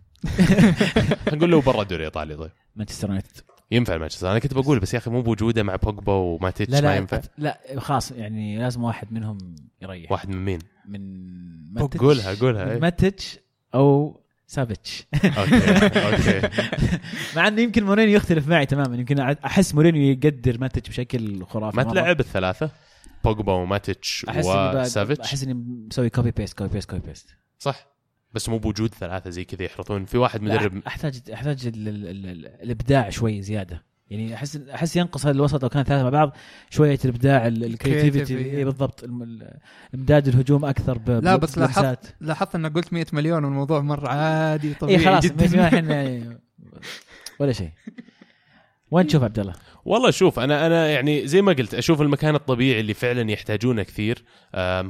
[1.34, 2.36] نقول له برا الدوري الإيطالي.
[2.36, 2.51] طيب.
[2.76, 3.41] مانشستر يونايتد.
[3.72, 4.32] ينفع مانشستر.
[4.32, 7.22] أنا كنت بقول بس يا أخي مو بوجوده مع بوجبا وماتيتش لا ما لا ينفع
[7.38, 9.38] لا خلاص يعني لازم واحد منهم
[9.82, 10.11] يريح.
[10.11, 12.80] واحد من مين؟ من ماتيتش قولها قولها إيه.
[12.80, 13.39] ماتيتش
[13.76, 14.20] أو
[14.52, 15.55] سافيتش okay
[16.05, 16.49] okay.
[17.36, 18.95] مع إنه يمكن مورينيو يختلف معي تماما.
[18.97, 21.78] يمكن أحس مورينيو يقدر ماتيتش بشكل خرافي.
[21.78, 21.84] ما.
[21.84, 22.70] تلعب الثلاثة؟
[23.24, 25.54] بوجبا ب- وسافيتش أحس إني
[25.88, 27.30] مسوي copy paste copy paste copy paste
[27.60, 27.88] صح.
[28.34, 30.06] بس مو بوجود ثلاثة زي كذا يحرطون.
[30.06, 33.84] في واحد مدرب احتاج أحتاج ال- ال- ال- ال- الإبداع شوي زيادة.
[34.12, 36.34] يعني احس أحس ينقص هذا الوسط لو كان ثلاثة مع بعض
[36.70, 38.55] شوية الابداع ال creativity.
[38.55, 39.03] اي بالضبط
[39.95, 42.16] إمداد الهجوم أكثر ب لا بس لاحظت.
[42.22, 46.38] لاحظت انك قلت 100 مليون والموضوع مرة عادي اي طبيعي خلاص جدا جدا الحين يعني
[47.39, 47.70] ولا شيء
[48.92, 49.54] وين تشوف عبد الله؟
[49.86, 54.24] والله شوف أنا أنا يعني زي ما قلت أشوف المكان الطبيعي اللي فعلا يحتاجونه كثير.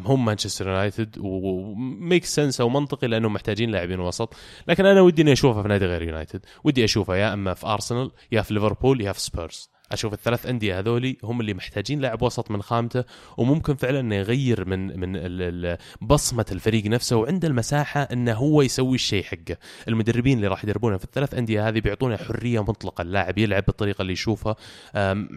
[0.06, 4.34] هم مانشستر يونايتد و make sense أو منطقي لأنهم محتاجين لاعبين وسط.
[4.68, 6.46] لكن أنا ودي إني أشوفه في نادي غير يونايتد.
[6.64, 9.71] ودي أشوفه يا أما في أرسنال يا في ليفربول يا في سبيرز.
[9.94, 13.04] أشوف الثلاث أندية هذولي هم اللي محتاجين لاعب وسط من خامته
[13.38, 19.24] وممكن فعلا إنه يغير من من بصمة الفريق نفسه وعنده المساحة إنه هو يسوي الشيء
[19.24, 19.58] حقه.
[19.88, 24.14] المدربين اللي راح يدربونه في الثلاث أندية هذه بيعطونه حرية مطلقة اللاعب يلعب بالطريقة اللي
[24.14, 24.56] يشوفها.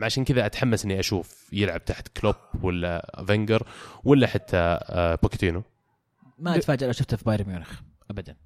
[0.03, 3.67] عشان كذا أتحمس إني أشوف يلعب تحت كلوب ولا فينجر
[4.05, 5.63] ولا حتى آه، بوكيتينو.
[6.39, 7.81] ما اتفاجئ لو شفته في بايرن ميونخ
[8.11, 8.37] ابدا.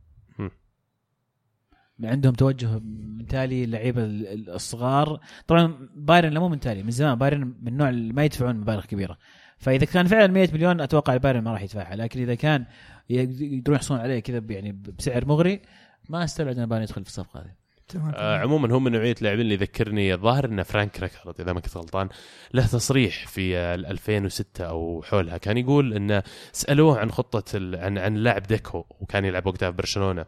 [2.05, 2.81] عندهم توجه
[3.21, 5.21] مثالي اللعيبه ال- ال- الصغار.
[5.47, 7.15] طبعا بايرن لا مو مثالي من زمان.
[7.19, 9.19] بايرن من النوع اللي ما يدفعون مبالغ كبيرة.
[9.59, 11.97] فإذا كان فعلا 100 مليون أتوقع البايرن ما راح يدفعها.
[11.97, 12.65] لكن إذا كان
[13.11, 15.61] يقد- يقدرون يحصلون عليه كذا يعني بسعر مغري
[16.09, 17.59] ما أستبعد إن بايرن يدخل في الصفقة هذه.
[17.89, 18.13] تمام.
[18.17, 21.77] آه عموما هم من نوعية اللاعبين اللي يذكرني الظاهر إن فرانك ريكارد إذا ما كنت
[21.77, 22.09] غلطان
[22.55, 25.39] له تصريح في آه، 2006 أو حولها.
[25.39, 26.23] كان يقول انه
[26.53, 27.77] سألوه عن خطة ال...
[27.77, 30.25] عن عن لاعب ديكو وكان يلعب وقتها في برشلونة.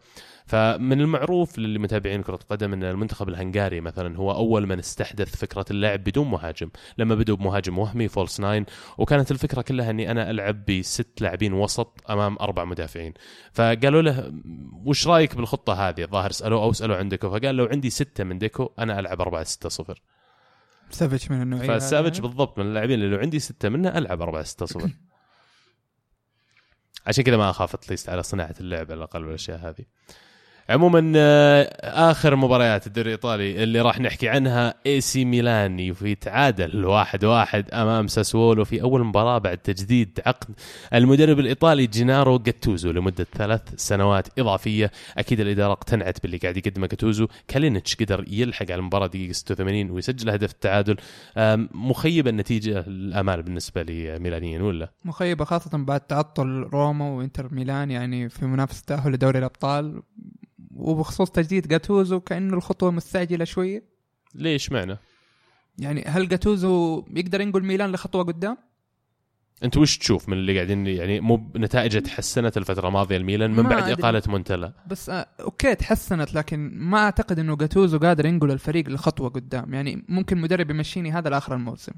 [0.50, 5.64] فمن المعروف للي متابعين كرة قدم إن المنتخب الهنغاري مثلا هو أول من استحدث فكرة
[5.70, 6.70] اللعب بدون مهاجم.
[6.98, 8.66] لما بدوا بمهاجم وهمي false nine
[8.98, 13.14] وكانت الفكرة كلها إني أنا ألعب بست لاعبين وسط أمام أربع مدافعين.
[13.52, 14.32] فقالوا له
[14.84, 17.30] وش رأيك بالخطة هذه؟ الظاهر سألوه أو سالوه عن ديكو.
[17.30, 20.02] فقال لو عندي ستة من ديكو أنا ألعب 4 6 0
[20.90, 22.18] سافيتش من النوعية فسافيتش.
[22.18, 24.90] بالضبط من اللاعبين اللي لو عندي ستة منه ألعب 4 6 0
[27.06, 29.84] عشان كذا ما أخاف at least على صناعة اللعب على الأقل والأشياء هذه.
[30.70, 31.62] عموما آه،
[32.10, 38.08] آخر مباريات الدوري الإيطالي اللي راح نحكي عنها اي سي ميلان يتعادل واحد واحد أمام
[38.08, 40.48] ساسولو في أول مباراة بعد تجديد عقد
[40.94, 44.90] المدرب الإيطالي جينارو جاتوزو لمدة ثلاث سنوات إضافية.
[45.18, 47.26] أكيد الإدارة اقتنعت باللي قاعد يقدمه جاتوزو.
[47.48, 50.96] كالينيتش قدر يلحق على المباراة دقيقة 86 ويسجل هدف التعادل.
[51.74, 58.46] مخيبة النتيجة الامال بالنسبة لميلانيين ولا؟ مخيبة خاصة بعد تعطل روما وإنتر ميلان يعني في
[58.46, 60.02] منافسة تأهل لدوري الأبطال.
[60.80, 63.82] وبخصوص تجديد جاتوزو كانه الخطوة مستعجلة شوية.
[64.34, 64.96] ليش معنى؟
[65.78, 68.56] يعني هل جاتوزو يقدر ينقل ميلان لخطوة قدام؟
[69.64, 73.90] أنت وش تشوف من اللي قاعدين يعني مو نتائجه تحسنت الفترة الماضية الميلان من بعد.
[73.90, 79.28] إقالة مونتلا بس آه okay تحسنت لكن ما أعتقد إنه جاتوزو قادر ينقل الفريق لخطوة
[79.28, 79.74] قدام.
[79.74, 81.92] يعني ممكن مدرب يمشيني هذا لآخر الموسم.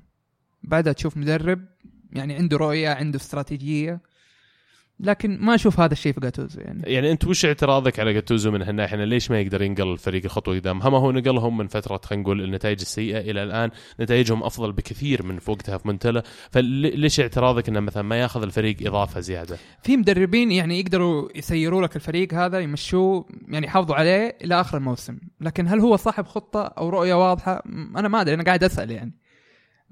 [0.63, 1.65] بعدها تشوف مدرب
[2.13, 4.01] يعني عنده رؤية عنده استراتيجية.
[5.03, 6.83] لكن ما أشوف هذا الشيء في جاتوزو يعني.
[6.87, 10.83] يعني أنت وش اعتراضك على جاتوزو من هالناحيه ليش ما يقدر ينقل الفريق خطوة قدام؟
[10.83, 13.71] هم هو نقلهم من فترة خلينا نقول النتائج السيئة إلى الآن.
[14.01, 19.21] نتائجهم أفضل بكثير من وقتها في مونتلا، فليش اعتراضك إنه مثلا ما يأخذ الفريق إضافة
[19.21, 24.79] زيادة؟ في مدربين يعني يقدروا يسيروا لك الفريق هذا يمشوه يعني يحافظوا عليه إلى آخر
[24.79, 25.19] الموسم.
[25.41, 27.63] لكن هل هو صاحب خطة أو رؤية واضحة؟
[27.97, 29.22] أنا ما أدري أنا قاعد أسأل يعني.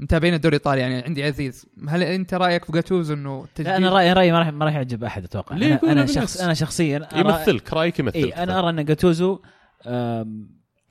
[0.01, 1.67] متابعين الدوري الإيطالي يعني عندي عزيز.
[1.89, 5.05] هل أنت رأيك في جاتوزو إنه لا أنا رايي رأيي ما راح ما راح يعجب
[5.05, 5.57] أحد أتوقع.
[5.57, 8.17] ليه أنا, أنا؟ شخص أنا شخصيا أرى- يمثلك رأيك يمثلك.
[8.17, 9.41] اي أنا أرى أن جاتوزو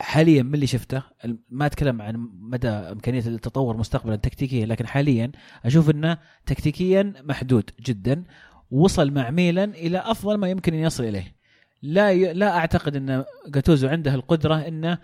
[0.01, 1.03] حاليا من اللي شفته
[1.49, 5.31] ما أتكلم عن مدى إمكانية التطور مستقبلا تكتيكيا لكن حاليا
[5.65, 8.23] أشوف إنه تكتيكيا محدود جدا.
[8.71, 11.35] وصل مع ميلان إلى أفضل ما يمكن أن يصل إليه.
[11.81, 12.33] لا ي...
[12.33, 14.97] لا أعتقد إن جاتوزو عنده القدرة إنه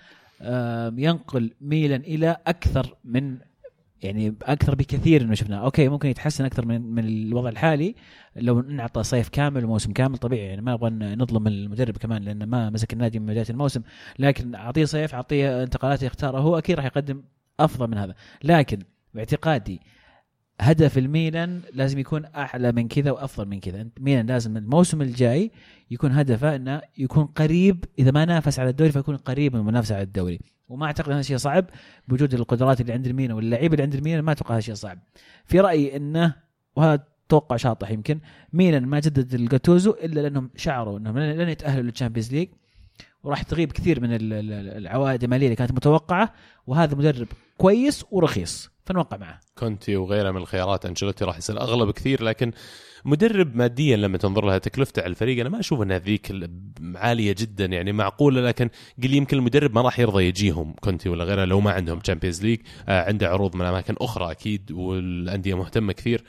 [0.97, 3.37] ينقل ميلان إلى أكثر من
[4.01, 5.57] يعني أكثر بكثير إنه شفناه.
[5.57, 7.95] أوكي ممكن يتحسن أكثر من من الوضع الحالي.
[8.35, 10.47] لو نعطى صيف كامل وموسم كامل طبيعي.
[10.47, 13.81] يعني ما أبغى نظلم المدرب كمان لأنه ما مسك النادي من بداية الموسم.
[14.19, 17.23] لكن أعطيه صيف أعطيه انتقالات يختارها هو أكيد راح يقدم
[17.59, 18.15] أفضل من هذا.
[18.43, 18.79] لكن
[19.13, 19.81] باعتقادي
[20.61, 23.87] هدف الميلان لازم يكون أعلى من كذا وأفضل من كذا.
[23.99, 25.51] ميلان لازم الموسم الجاي
[25.91, 30.03] يكون هدفه إنه يكون قريب إذا ما نافس على الدوري فيكون قريب من المنافسة على
[30.03, 30.39] الدوري.
[30.69, 31.65] وما أعتقد هذا شيء صعب
[32.07, 34.99] بوجود القدرات اللي عند الميلان واللعيبه اللي عند الميلان ما أتوقع هذا شيء صعب.
[35.45, 36.35] في رأيي إنه
[36.75, 38.19] وهذا توقع شاطح يمكن.
[38.53, 42.49] ميلان ما جدد لجاتوزو إلا لأنهم شعروا إنهم لن يتأهلوا لل Champions League.
[43.23, 46.33] وراح تغيب كثير من ال- ال- العوائد المالية اللي كانت متوقعة.
[46.67, 48.74] وهذا مدرب كويس ورخيص.
[48.85, 49.39] فنوقع معه.
[49.57, 52.51] كونتي وغيره من الخيارات أنشيلوتي راح يصير أغلب كثير لكن
[53.05, 56.49] مدرب ماديا لما تنظر لها تكلفته على الفريق أنا ما أشوف إنها ذيك ال-
[56.95, 58.69] عالية جدا يعني معقولة لكن
[59.03, 62.59] قل يمكن المدرب ما راح يرضى يجيهم كونتي ولا غيره لو ما عندهم Champions League
[62.89, 66.23] آه عنده عروض من أماكن أخرى أكيد والأندية مهتمة كثير.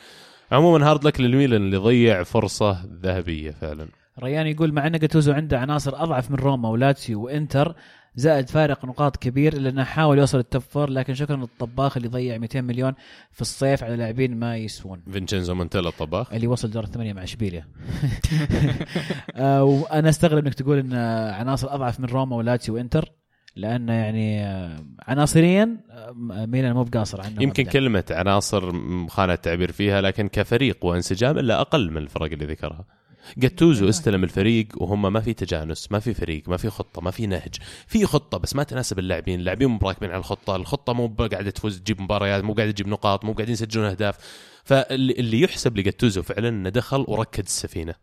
[0.53, 3.89] عموما hard luck للميلان اللي ضيع فرصة ذهبية فعلا.
[4.23, 7.75] ريان يقول مع إن جاتوزو عنده عناصر أضعف من روما ولاتسيو وإنتر
[8.17, 12.09] زائد فارق نقاط كبير الا انه حاول يوصل ال top four لكن شكرا للطباخ اللي
[12.09, 12.95] ضيع 200 مليون
[13.33, 15.03] في الصيف على لاعبين ما يسوون.
[15.13, 16.33] فينشينزو مونتيلا الطباخ.
[16.33, 17.67] اللي وصل دور الثمانية مع إشبيليا.
[19.35, 20.93] آه، وأنا أستغرب إنك تقول إن
[21.33, 23.13] عناصر أضعف من روما ولاتسيو وإنتر
[23.57, 26.13] لأن يعني آه، عناصريا آه،
[26.47, 27.65] ميلان مو بقاصر عنه يمكن.
[27.65, 28.73] كلمة عناصر
[29.09, 32.85] خانة التعبير فيها لكن كفريق وانسجام إلا أقل من الفرق اللي ذكرها.
[33.39, 37.27] جاتوزو استلم الفريق وهم ما في تجانس ما في فريق ما في خطة ما في
[37.27, 37.55] نهج.
[37.87, 41.81] في خطة بس ما تناسب اللاعبين اللاعبين مو براكبين على الخطة الخطة مو قاعدة تفوز
[41.81, 44.17] تجيب مباريات مو قاعدة تجيب نقاط مو قاعدين يسجلون أهداف.
[44.65, 47.95] فاللي اللي يحسب لجاتوزو فعلا إنه دخل وركد السفينة.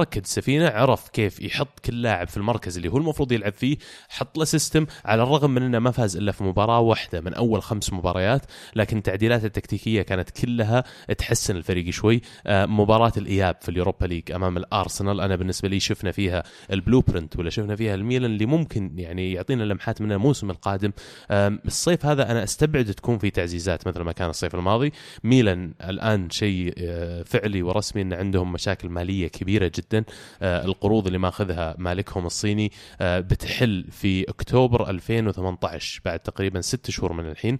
[0.00, 3.76] ركد السفينه عرف كيف يحط كل لاعب في المركز اللي هو المفروض يلعب فيه
[4.08, 7.62] حط له سيستم على الرغم من إنه ما فاز إلا في مباراة واحدة من أول
[7.62, 8.42] خمس مباريات
[8.76, 10.84] لكن التعديلات التكتيكية كانت كلها
[11.18, 12.20] تحسن الفريق شوي.
[12.46, 16.42] آه، مباراة الإياب في ال Europa League أمام الأرسنال أنا بالنسبة لي شفنا فيها
[16.72, 20.92] ال blueprint ولا شفنا فيها الميلان اللي ممكن يعني يعطينا لمحات من الموسم القادم.
[21.30, 24.92] آم، الصيف هذا أنا أستبعد تكون في تعزيزات مثل ما كان الصيف الماضي.
[25.24, 29.85] ميلان الآن شيء آه، فعلي ورسمي إن عندهم مشاكل مالية كبيرة جدا.
[29.94, 37.12] آه، القروض اللي ماخذها مالكهم الصيني آه، بتحل في أكتوبر 2018 بعد تقريبا ست شهور
[37.12, 37.56] من الحين.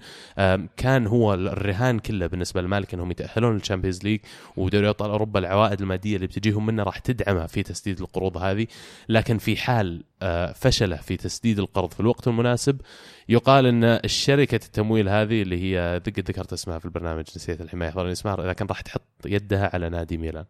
[0.76, 4.20] كان هو الرهان كله بالنسبة للمالك إنهم يتأهلون لل Champions League
[4.56, 8.66] ودوري أبطال أوروبا العوائد المادية اللي بتجيهم منه راح تدعمها في تسديد القروض هذه.
[9.08, 12.80] لكن في حال آه، فشله في تسديد القرض في الوقت المناسب
[13.28, 17.86] يقال إن الشركة التمويل هذه اللي هي ذك- ذكرت اسمها في البرنامج نسيت الحين ما
[17.86, 20.44] يحضرني اسمها لكن راح تحط يدها على نادي ميلان.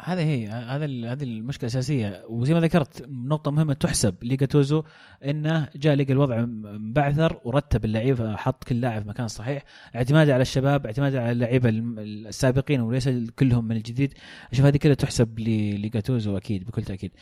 [0.00, 2.24] هذا هي هذا هذه المشكلة الأساسية.
[2.28, 4.82] وزي ما ذكرت نقطة مهمة تحسب لجاتوزو
[5.24, 9.64] إنه جاء لقى الوضع مبعثر ورتب اللعيبة حط كل لاعب في مكان صحيح.
[9.96, 14.14] اعتماده على الشباب اعتماده على اللعيبة السابقين وليس كلهم من الجديد.
[14.52, 17.12] أشوف هذه كلها تحسب لجاتوزو أكيد بكل تأكيد.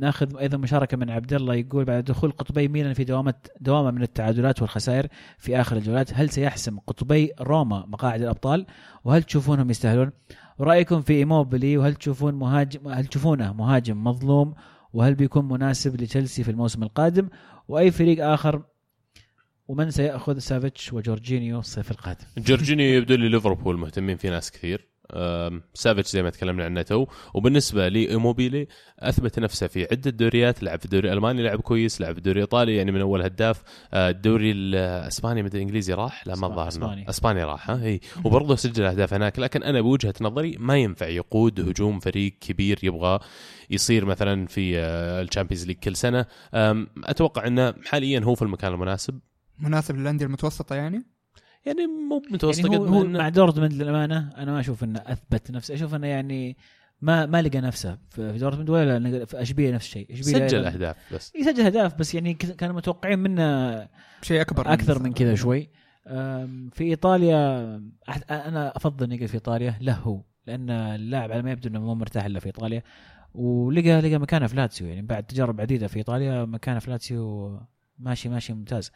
[0.00, 4.02] ناخذ أيضا مشاركة من عبد الله يقول بعد دخول قطبي ميلان في دوامه دوامة من
[4.02, 5.06] التعادلات والخسائر
[5.38, 8.66] في آخر الجولات هل سيحسم قطبي روما مقاعد الأبطال؟
[9.04, 10.10] وهل تشوفونهم يستاهلون؟
[10.58, 14.54] ورايكم في إيموبيلي؟ وهل تشوفون مهاجم هل تشوفونه مهاجم مظلوم؟
[14.92, 17.28] وهل بيكون مناسب لتشيلسي في الموسم القادم؟
[17.68, 18.62] وأي فريق آخر؟
[19.68, 24.89] ومن سيأخذ سافيتش وجورجينيو الصيف القادم؟ جورجينيو يبدو لي ليفربول مهتمين فيه ناس كثير.
[25.74, 27.06] سافيتش زي ما تكلمنا عنه تو.
[27.34, 28.66] وبالنسبة لإيموبيلي
[28.98, 30.62] أثبت نفسه في عدة دوريات.
[30.62, 33.62] لعب في الدوري الالماني لعب كويس لعب في الدوري الايطالي يعني من أول هداف.
[33.94, 36.46] آه، الدوري الإسباني مدري الانجليزي راح؟ لا ما.
[36.46, 37.04] الظاهر أسباني.
[37.04, 37.44] إنه- إسباني.
[37.44, 38.00] راح ها؟ إي.
[38.24, 39.38] وبرضه سجل أهداف هناك.
[39.38, 43.18] لكن أنا بوجهة نظري ما ينفع يقود هجوم فريق كبير يبغى
[43.70, 46.26] يصير مثلا في آه، ال Champions League كل سنة.
[47.04, 49.20] أتوقع إنه حاليا هو في المكان المناسب.
[49.58, 51.02] مناسب للأندية المتوسطة يعني؟
[51.66, 55.50] يعني مو متوسط يعني هو, قد هو مع دورتموند للأمانة أنا ما أشوف إنه أثبت
[55.50, 55.74] نفسه.
[55.74, 56.56] أشوف إنه يعني
[57.02, 60.12] ما ما لقى نفسه في دورتموند ولا في اشبيليه نفس الشيء.
[60.12, 61.32] اشبيليه سجل أهداف بس.
[61.36, 63.88] يسجل أهداف بس يعني ك- كانوا متوقعين منه
[64.22, 65.68] شيء أكبر أكثر من كذا شوي.
[66.72, 67.76] في إيطاليا
[68.10, 71.80] أح- أنا أفضل انه يقعد في إيطاليا له هو لأن اللاعب على ما يبدو إنه
[71.80, 72.82] مو مرتاح إلا في إيطاليا.
[73.34, 74.86] ولقى لقى مكانه في لاتسيو.
[74.86, 77.60] يعني بعد تجارب عديدة في إيطاليا مكانه في لاتسيو
[77.98, 78.92] ماشي ماشي ممتاز.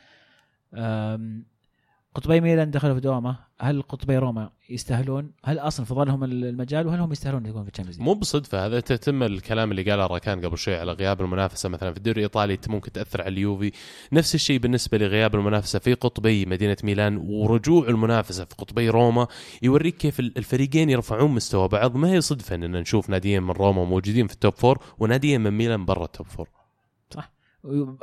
[2.14, 3.36] قطبي ميلان دخلوا في دوامة.
[3.60, 7.73] هل قطبي روما يستاهلون؟ هل أصلا فضل لهم المجال؟ وهل هم يستاهلون يكونوا في ال
[7.73, 8.66] Champions؟ مو بصدفة.
[8.66, 11.68] هذا تتم الكلام اللي قاله راكان قبل شوي على غياب المنافسة.
[11.68, 13.72] مثلا في الدوري الإيطالي ممكن تأثر على اليوفي.
[14.12, 17.16] نفس الشيء بالنسبة لغياب المنافسة في قطبي مدينة ميلان.
[17.16, 19.26] ورجوع المنافسة في قطبي روما
[19.62, 21.96] يوريك كيف الفريقين يرفعون مستوى بعض.
[21.96, 25.50] ما هي صدفة إننا نشوف ناديين من روما موجودين في ال top four وناديين من
[25.50, 26.48] ميلان برا ال top four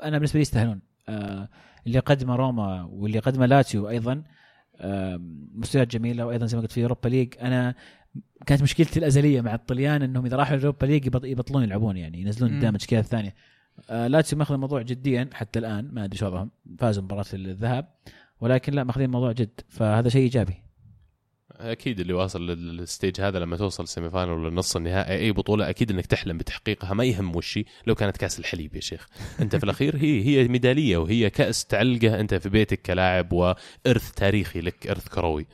[0.03, 0.81] أنا بالنسبة لي يستاهلون.
[1.09, 1.49] آه
[1.87, 4.23] اللي قدمه روما واللي قدمه لاتسيو أيضا
[5.55, 7.33] مستويات جميلة وأيضا زي ما قلت في Europa League.
[7.41, 7.75] أنا
[8.45, 12.21] كانت مشكلتي الأزلية مع الطليان إنهم إذا راحوا ال Europa League يبط- يبطلون يلعبون يعني
[12.21, 12.59] ينزلون.
[12.59, 13.35] دائما التشكيلات الثانية
[13.89, 16.51] آه لاتسيو ماخذ الموضوع جديا حتى الآن ما أدري شو وضعهم.
[16.79, 17.87] فازوا مباراة الذهاب
[18.41, 19.61] ولكن لا ماخذين الموضوع جد.
[19.69, 20.53] فهذا شيء إيجابي.
[21.61, 25.31] أكيد اللي واصل لل stage هذا لما توصل ال semi final ولا نص النهائي أي
[25.31, 26.93] بطولة أكيد إنك تحلم بتحقيقها.
[26.93, 29.07] ما يهم وش لو كانت كأس الحليب يا شيخ.
[29.41, 34.61] أنت في الأخير هي هي ميدالية وهي كأس تعلقه أنت في بيتك كلاعب وإرث تاريخي
[34.61, 35.45] لك إرث كروي.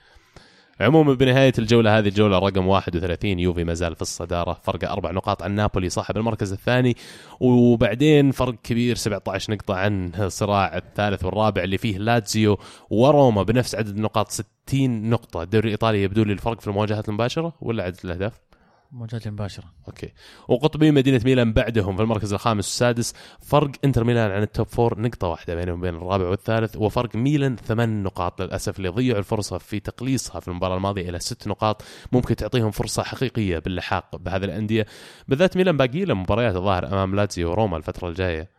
[0.82, 4.60] عموما بنهاية الجولة هذه الجولة رقم 31 يوفي ما زال في الصدارة.
[4.64, 6.96] فرق أربع نقاط عن نابولي صاحب المركز الثاني
[7.40, 12.60] وبعدين فرق كبير 17 نقطة عن صراع الثالث والرابع اللي فيه لاتزيو
[12.90, 13.44] وروما.
[13.44, 15.44] بنفس عدد النقاط 60 نقطة.
[15.44, 18.47] الدوري الإيطالي يبدو لي الفرق في المواجهات المباشرة ولا عدد الأهداف؟
[18.92, 19.66] مواجهات مباشرة.
[19.88, 20.14] okay.
[20.48, 25.00] وقطبي مدينة ميلان بعدهم في المركز الخامس والسادس فرق إنتر ميلان عن ال top four
[25.02, 29.80] نقطة واحدة بينهم وبين الرابع والثالث وفرق ميلان ثمان نقاط للأسف اللي ضيعوا الفرصة في
[29.80, 31.84] تقليصها في المباراة الماضية إلى ست نقاط.
[32.12, 34.86] ممكن تعطيهم فرصة حقيقية باللحاق بهذه الأندية.
[35.28, 38.50] بالذات ميلان باقي له مباريات الظاهر أمام لاتزيو وروما الفترة الجاية.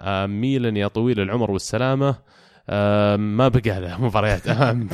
[0.00, 2.08] آه ميلان يا طويل العمر والسلامة.
[2.08, 2.49] آه
[3.16, 4.48] ما بقى له مباريات.
[4.48, 4.88] امام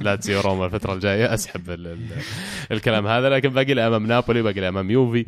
[0.00, 1.34] لاتسيو روما الفترة الجاية.
[1.34, 2.06] أسحب ال ال
[2.72, 3.28] الكلام هذا.
[3.28, 5.26] لكن باقي له أمام نابولي باقي له أمام يوفي.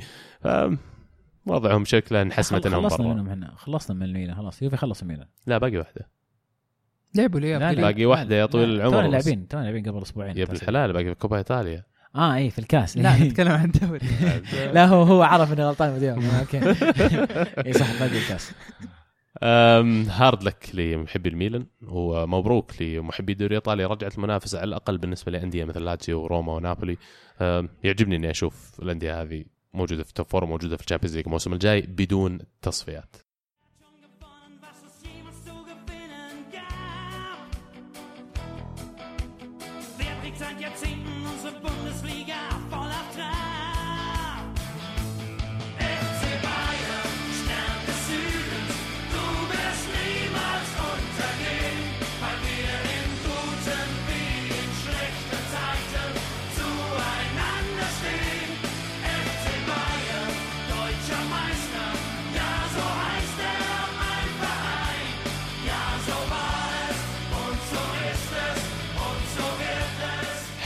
[1.47, 3.15] وضعهم شكله انحسمت إنهم خلصنا برا.
[3.15, 6.09] منهم إحنا خلصنا من الميلان خلاص يوفي خلص الميلان لا باقي واحدة.
[7.15, 7.73] لعبوا لا،.
[7.73, 9.09] باقي واحدة يا طويل العمر تونا.
[9.09, 10.37] لاعبين تونا لاعبين قبل أسبوعين.
[10.39, 11.85] يا ابن الحلال باقي في كوبا إيطاليا.
[12.17, 12.97] آه اي في الكاس.
[12.99, 14.01] لا نتكلم عن الدوري.
[14.73, 16.59] لا هو هو عرف إنه غلطان مدير okay.
[17.67, 18.53] اي صح باقي الكاس.
[19.43, 21.67] hard luck لمحبي الميلان.
[21.83, 26.97] ومبروك لمحبي الدوري الايطالي رجعت المنافسة على الأقل بالنسبة لأندية مثل لاتسيو وروما ونابولي.
[27.85, 31.53] يعجبني إني أشوف الأندية هذه موجودة في top four وموجودة في ال Champions League الموسم
[31.53, 33.17] الجاي بدون تصفيات.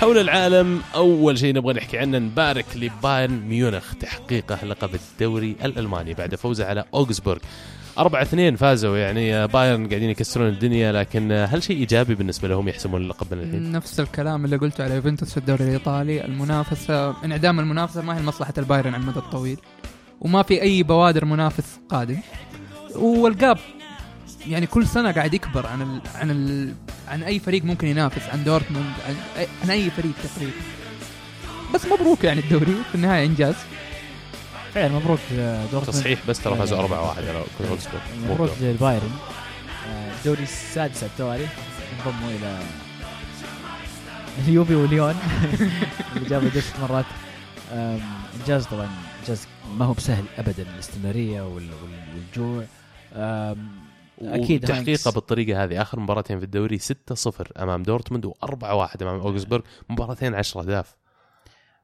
[0.03, 6.35] حول العالم أول شيء نبغى نحكي عنه نبارك لبايرن ميونخ تحقيقه لقب الدوري الألماني بعد
[6.35, 7.39] فوزه على اوغسبورغ
[7.99, 13.03] 4 2 فازوا يعني بايرن قاعدين يكسرون الدنيا لكن هل شيء إيجابي بالنسبة لهم يحسمون
[13.03, 18.03] اللقب من الحين؟ نفس الكلام اللي قلته على يوفنتوس في الدوري الإيطالي المنافسة انعدام المنافسة
[18.03, 19.59] ما هي لمصلحة البايرن على المدى الطويل
[20.21, 22.19] وما في أي بوادر منافس قادم
[22.97, 23.59] وال gap
[24.49, 26.75] يعني كل سنة قاعد يكبر عن ال عن ال
[27.09, 30.53] عن أي فريق ممكن ينافس عن دورتموند عن اي, عن أي فريق تقريبا.
[31.75, 33.55] بس مبروك يعني الدوري في النهاية إنجاز.
[34.75, 35.87] فعلا مبروك آه، دورتموند.
[35.87, 38.51] تصحيح بس ترى فازوا 4 1 على اوغسبورغ مو مبروك.
[38.61, 39.11] للبايرن.
[39.89, 41.47] آه، الدوري السادس على التوالي.
[42.07, 42.59] انضموا إلى
[44.49, 45.15] اليوفي وليون
[46.17, 47.05] اللي جابوا ست مرات.
[48.41, 48.89] إنجاز طبعا
[49.23, 49.47] إنجاز
[49.79, 50.63] ما هو بسهل ابدا.
[50.75, 52.65] الاستمرارية وال- وال- والجوع.
[54.21, 55.11] أكيد تحقيقه.
[55.11, 55.83] بالطريقة هذه.
[55.83, 60.97] آخر مباراتين في الدوري 6 0 أمام دورتموند و4 1 أمام اوغسبورغ مباراتين 10 اهداف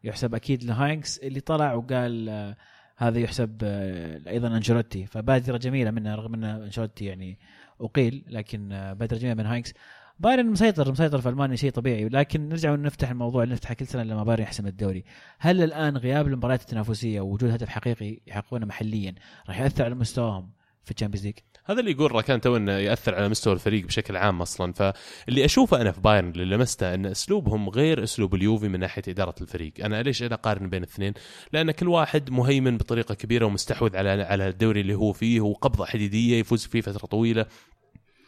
[0.05, 2.57] يحسب أكيد لهاينكس اللي طلع وقال آه،
[2.97, 5.07] هذا يحسب آه، أيضا أنشيلوتي.
[5.07, 7.39] فبادرة جميلة منه رغم أن أنشيلوتي يعني
[7.81, 9.73] أقيل لكن آه، بادرة جميلة من هاينكس
[10.21, 12.09] بايرن مسيطر مسيطر في ألمانيا شيء طبيعي.
[12.09, 15.05] لكن نرجع ونفتح الموضوع اللي نفتحه كل سنة لما بايرن يحسم الدوري.
[15.39, 19.15] هل الآن غياب المباريات التنافسية ووجود هدف حقيقي يحققونه محليا
[19.49, 20.53] راح يأثر على مستواهم
[20.85, 21.39] في ال Champions League؟
[21.71, 24.73] هذا اللي يقول راكان تو إنه يأثر على مستوى الفريق بشكل عام أصلا.
[24.73, 29.35] فاللي أشوفه أنا في بايرن اللي لمسته إن أسلوبهم غير أسلوب اليوفي من ناحية إدارة
[29.41, 29.73] الفريق.
[29.85, 31.13] أنا ليش أنا أقارن بين الاثنين
[31.53, 36.41] لأن كل واحد مهيمن بطريقة كبيرة ومستحوذ على على الدوري اللي هو فيه وقبضة حديدية
[36.41, 37.47] يفوز فيه فترة طويلة.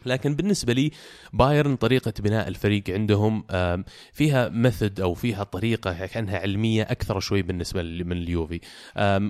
[0.05, 0.91] لكن بالنسبة لي
[1.33, 3.43] بايرن طريقة بناء الفريق عندهم
[4.13, 8.59] فيها method أو فيها طريقة كأنها علمية أكثر شوي بالنسبة من اليوفي.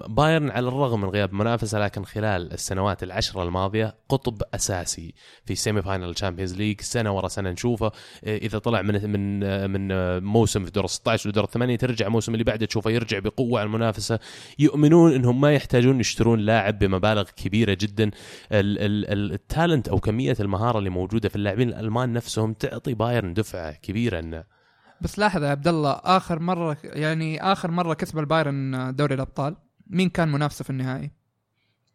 [0.08, 5.14] بايرن على الرغم من غياب منافسة لكن خلال السنوات العشرة الماضية قطب أساسي
[5.46, 7.92] في semi-final Champions League سنة ورا سنة نشوفه.
[8.24, 12.66] إذا طلع من من من موسم في دور 16 ودور الثمانية ترجع الموسم اللي بعده
[12.66, 14.20] تشوفه يرجع بقوة على المنافسة.
[14.60, 18.04] يؤمنون أنهم ما يحتاجون يشترون لاعب بمبالغ كبيرة جدا.
[18.04, 18.12] ال-
[18.52, 23.34] ال- ال- ال talent أو كمية المهارة اللي موجودة في اللاعبين الألمان نفسهم تعطي بايرن
[23.34, 24.43] دفعة كبيرة إنه.
[25.01, 29.55] بس لاحظ يا عبد الله آخر مرة يعني آخر مرة كسب البايرن دوري الأبطال
[29.88, 31.12] مين كان منافسه في النهائي؟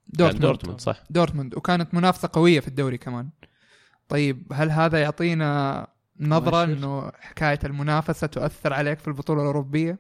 [0.09, 1.03] دورتموند, دورتموند صح.
[1.11, 3.31] دورتموند وكانت منافسة قوية في الدوري كمان.
[4.09, 5.87] طيب هل هذا يعطينا
[6.21, 6.65] نظرة.
[6.65, 9.99] إنه حكاية المنافسة تؤثر عليك في البطولة الأوروبية؟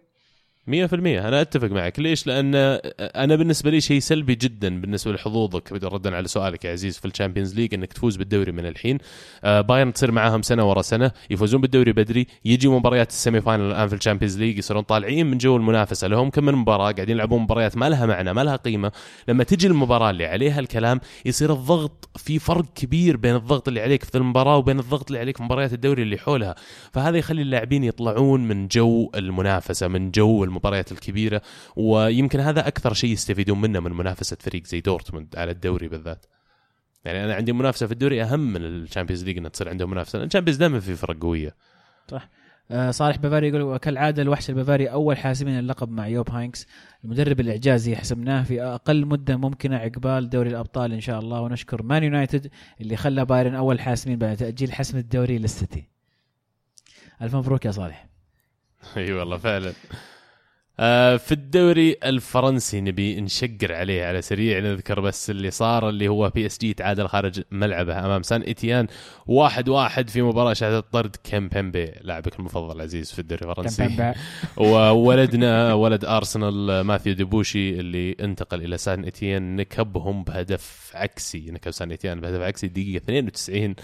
[0.70, 2.00] 100% أنا أتفق معك.
[2.00, 2.54] ليش؟ لأن
[3.00, 7.09] أنا بالنسبة لي شيء سلبي جدا بالنسبة لحظوظك ردا على سؤالك يا عزيز في ال
[7.09, 8.98] Champions League إنك تفوز بالدوري من الحين.
[9.44, 13.88] آه، بايرن تصير معاهم سنة ورا سنة يفوزون بالدوري بدري يجي مباريات ال semi-final الآن
[13.88, 17.42] في ال Champions League يصيرون طالعين من جو المنافسة لهم كم من مباراة قاعدين يلعبون
[17.42, 18.92] مباريات ما لها معنى ما لها قيمة.
[19.28, 24.04] لما تجي المباراة اللي عليها الكلام يصير الضغط في فرق كبير بين الضغط اللي عليك
[24.04, 26.54] في المباراة وبين الضغط اللي عليك في مباريات الدوري اللي حولها.
[26.92, 31.42] فهذا يخلي اللاعبين يطلعون من جو المنافسة من جو المباريات الكبيرة
[31.76, 36.26] ويمكن هذا أكثر شيء يستفيدون منه من منافسة فريق زي دورتموند على الدوري بالذات.
[37.04, 40.22] يعني أنا عندي منافسة في الدوري أهم من ال Champions League انها تصير عندهم منافسة
[40.22, 41.54] ال Champions دائما في فرق قوية.
[42.70, 46.66] آه، صالح بافاري يقول وكالعاده الوحش البافاري أول حاسمين اللقب مع يوب هاينكس.
[47.04, 51.40] المدرب الإعجازي حسمناه في أقل مدة ممكنة عقبال دوري الأبطال إن شاء الله.
[51.40, 52.50] ونشكر مان يونايتد
[52.80, 55.88] اللي خلى بايرن أول حاسمين بعد تأجيل حسم الدوري للسيتي.
[57.22, 58.06] ألف مبروك يا صالح.
[58.96, 59.72] أي والله فعلا.
[61.18, 66.46] في الدوري الفرنسي نبي نشقر عليه على سريع نذكر بس اللي صار اللي هو بي
[66.46, 68.86] اس جي تعادل خارج ملعبه أمام سان إتيان.
[69.26, 74.14] واحد واحد في مباراة شهدت طرد كيمبيمبي لاعبك المفضل عزيز في الدوري الفرنسي.
[74.56, 81.92] وولدنا ولد أرسنال ماثيو ديبوشي اللي انتقل إلى سان إتيان نكبهم بهدف عكسي نكب سان
[81.92, 83.74] إتيان بهدف عكسي دقيقة 92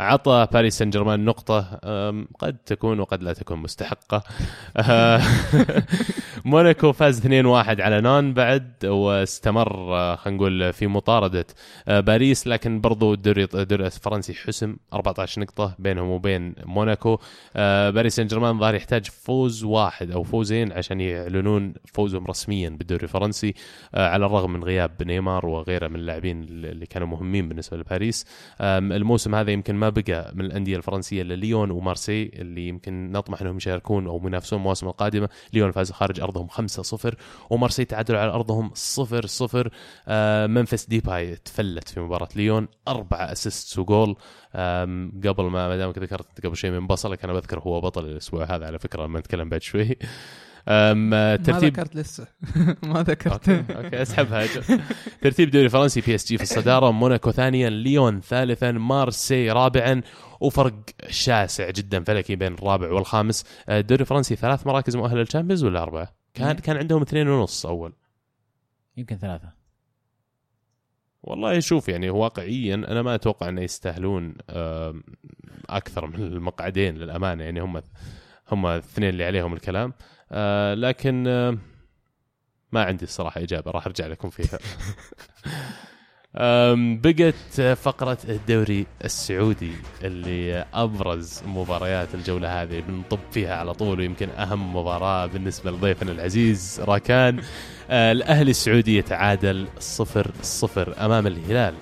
[0.00, 1.60] عطى باريس سان جيرمان نقطة
[2.38, 4.22] قد تكون وقد لا تكون مستحقة.
[6.44, 7.26] موناكو فاز 2-1
[7.80, 9.68] على نانت بعد واستمر
[10.16, 11.46] خلينا نقول في مطاردة
[11.88, 12.46] آه، باريس.
[12.46, 17.18] لكن برضو الدوري الدوري الفرنسي حسم 14 نقطة بينهم وبين موناكو.
[17.56, 23.02] آه، باريس سان جيرمان ظهر يحتاج فوز واحد أو فوزين عشان يعلنون فوزهم رسميا بالدوري
[23.02, 23.54] الفرنسي
[23.94, 28.26] آه، على الرغم من غياب نيمار وغيره من اللاعبين اللي كانوا مهمين بالنسبة لباريس.
[28.60, 33.56] الموسم هذا يمكن ما بقى من الأندية الفرنسية إلا ليون ومارسي اللي يمكن نطمح إنهم
[33.56, 35.28] يشاركون أو ينافسون المواسم القادمة.
[35.52, 37.14] ليون فاز خارج أرضهم 5-0
[37.50, 39.68] ومارسي تعادلوا على أرضهم 0-0
[40.08, 44.16] آه، ممفيس ديباي تفلت في مباراة ليون أربع assist و goal.
[45.24, 48.66] قبل ما ما دامك ذكرت قبل شوي من بصلك أنا بذكر هو بطل الأسبوع هذا
[48.66, 49.96] على فكرة لما نتكلم بعد شوي.
[50.68, 52.26] آه، ما ترتيب ذكرت لسه.
[52.82, 53.48] ما ذكرت.
[53.48, 54.46] okay okay أسحبها.
[55.22, 60.02] ترتيب دوري فرنسي بي اس جي في الصدارة موناكو ثانيا ليون ثالثا مارسي رابعا
[60.40, 60.74] وفرق
[61.08, 63.44] شاسع جدا فلكي بين الرابع والخامس.
[63.68, 67.92] الدوري الفرنسي ثلاث مراكز مؤهله لل Champions ولا أربعة؟ كان كان عندهم اثنين ونص أول.
[68.96, 69.52] يمكن ثلاثة.
[71.22, 74.34] والله شوف يعني واقعيا أنا ما أتوقع انه يستاهلون
[75.68, 77.44] أكثر من المقعدين للأمانة.
[77.44, 77.82] يعني هم
[78.52, 79.92] هم الاثنين اللي عليهم الكلام.
[80.32, 81.58] آه، لكن آه،
[82.72, 84.58] ما عندي الصراحة إجابة راح أرجع لكم فيها.
[86.74, 89.72] بقت فقرة الدوري السعودي
[90.04, 96.80] اللي أبرز مباريات الجولة هذه بنطب فيها على طول ويمكن أهم مباراة بالنسبة لضيفنا العزيز
[96.84, 97.42] راكان.
[97.90, 101.74] آه، الأهلي السعودي يتعادل صفر صفر أمام الهلال.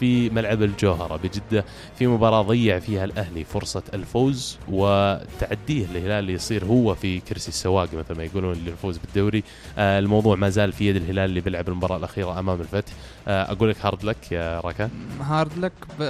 [0.00, 1.64] في ملعب الجوهرة بجدة
[1.98, 8.16] في مباراة ضيع فيها الأهلي فرصة الفوز وتعديه الهلال ليصير هو في كرسي السواق مثل
[8.16, 9.44] ما يقولون للفوز بالدوري.
[9.78, 12.92] آه، الموضوع ما زال في يد الهلال اللي بيلعب المباراة الأخيرة أمام الفتح.
[13.28, 14.90] آه، أقول لك hard luck يا راكان
[15.20, 16.02] hard luck ب...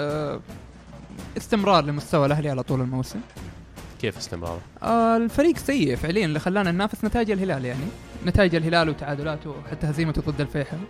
[1.37, 3.21] استمرار لمستوى الأهلي على طول الموسم.
[4.01, 7.85] كيف استمراره؟ آه الفريق سيء فعليا اللي خلانا ننافس نتائج الهلال يعني.
[8.27, 10.81] نتائج الهلال وتعادلاته وحتى هزيمته ضد الفيحاء.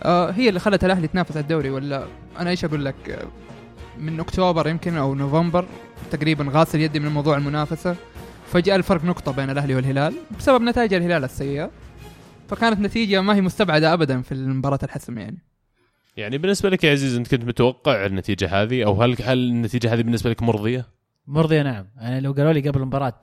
[0.00, 2.06] آه هي اللي خلت الأهلي تنافس على الدوري ولا
[2.38, 3.28] أنا إيش أقول لك؟
[3.98, 5.66] من أكتوبر يمكن أو نوفمبر
[6.10, 7.96] تقريبا غاسل يدي من موضوع المنافسة
[8.46, 11.70] فجأة الفرق نقطة بين الأهلي والهلال بسبب نتائج الهلال السيئة
[12.48, 15.38] فكانت نتيجة ما هي مستبعدة ابدا في مباراه الحسم يعني.
[16.16, 20.02] يعني بالنسبة لك يا عزيز أنت كنت متوقع النتيجة هذه؟ أو هل هل النتيجة هذه
[20.02, 20.86] بالنسبة لك مرضية؟
[21.26, 21.86] مرضية نعم.
[22.00, 23.20] أنا لو قالوا لي قبل المباراة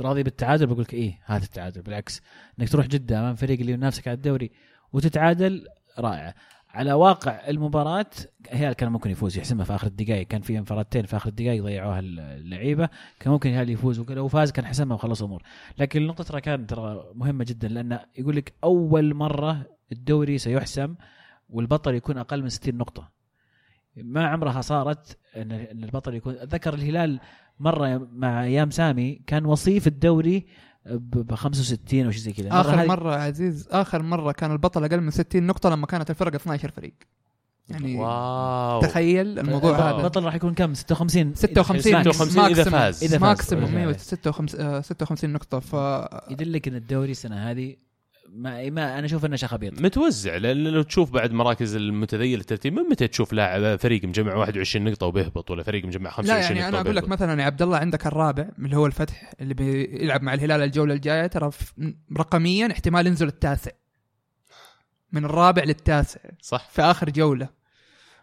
[0.00, 1.82] راضي بالتعادل بقول لك إيه هذا التعادل.
[1.82, 2.22] بالعكس
[2.60, 4.50] إنك تروح جدة أمام فريق اللي ينافسك على الدوري
[4.96, 5.66] وتتعادل
[5.98, 6.34] رائع
[6.70, 8.06] على واقع المباراة
[8.52, 10.26] الهلال كان ممكن يفوز يحسمها في آخر الدقائق.
[10.26, 12.88] كان في انفرادتين في آخر الدقائق ضيعوها اللعيبة.
[13.20, 15.42] كان ممكن الهلال يفوز ولو فاز كان حسمها وخلص امور
[15.78, 20.94] لكن نقطة راكان ترى مهمة جدا لأن يقول لك أول مرة الدوري سيحسم
[21.50, 23.10] والبطل يكون أقل من 60 نقطة.
[23.96, 25.52] ما عمرها صارت إن
[25.84, 26.34] البطل يكون.
[26.34, 27.20] ذكر الهلال
[27.60, 30.46] مرة مع أيام سامي كان وصيف الدوري
[30.90, 32.48] ب 65 أو شيء زي كذا.
[32.60, 36.34] آخر هذه- مرة عزيز آخر مرة كان البطل أقل من 60 نقطة لما كانت الفرق
[36.34, 36.94] 12 فريق.
[37.68, 38.80] يعني wow.
[38.80, 39.96] تخيل الموضوع البطل- هذا.
[39.96, 43.04] البطل راح يكون كم؟ 56 56 56 إذا فاز.
[43.04, 43.22] إذا فاز.
[43.28, 43.64] maximum.
[43.64, 44.02] إذا أيوه فاز.
[44.02, 45.58] 56 آه، 56 نقطة.
[45.60, 45.72] ف
[46.30, 47.76] يدلك إن الدوري السنة هذه
[48.34, 52.82] ما, ما أنا أشوف إنه شخبيط متوزع لأن لو تشوف بعد مراكز المتذيل الترتيب من
[52.82, 56.68] متى تشوف لاعب فريق مجمع 21 نقطة وبيهبط ولا فريق مجمع 25 لا يعني نقطة
[56.68, 60.34] أنا أقول لك؟ مثلا يا عبد الله عندك الرابع اللي هو الفتح اللي بيلعب مع
[60.34, 61.50] الهلال الجولة الجاية ترى
[62.18, 63.70] رقميا احتمال ينزل التاسع.
[65.12, 66.20] من الرابع للتاسع.
[66.40, 66.68] صح.
[66.72, 67.48] في آخر جولة.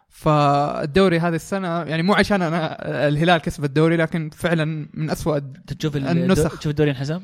[0.08, 2.78] فالدوري هذه السنة يعني مو عشان أنا
[3.08, 5.38] الهلال كسب الدوري لكن فعلا من أسوأ
[5.78, 6.58] تشوف ال- النسخ.
[6.58, 7.20] تشوف الدوري انحسم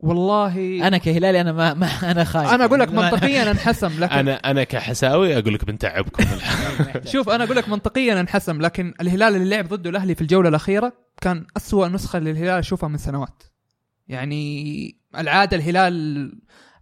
[0.00, 2.48] والله أنا كهلالي أنا ما, ما أنا خايف.
[2.48, 6.24] أنا أقول لك منطقيا انحسم لكن أنا أنا كحساوي أقول لك بنتعبكم
[7.12, 10.92] شوف أنا أقول لك منطقيا انحسم لكن الهلال اللي لعب ضده الأهلي في الجولة الأخيرة
[11.20, 13.42] كان أسوأ نسخة للهلال أشوفها من سنوات.
[14.08, 16.32] يعني العادة الهلال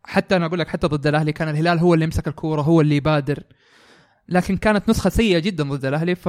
[0.05, 2.97] حتى أنا أقول لك حتى ضد الأهلي كان الهلال هو اللي يمسك الكورة هو اللي
[2.97, 3.43] يبادر.
[4.29, 6.29] لكن كانت نسخة سيئة جدا ضد الأهلي ف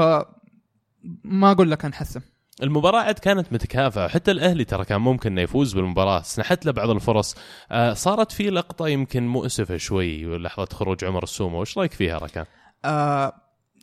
[1.23, 2.21] ما أقول لك انحسم.
[2.63, 6.21] المباراة عاد كانت متكافئة حتى الأهلي ترى كان ممكن إنه يفوز بالمباراة.
[6.21, 7.35] سنحت له بعض الفرص.
[7.71, 11.59] آه صارت في لقطة يمكن مؤسفة شوي لحظة خروج عمر السومة.
[11.59, 12.45] وش رأيك فيها ركان؟
[12.85, 13.33] آه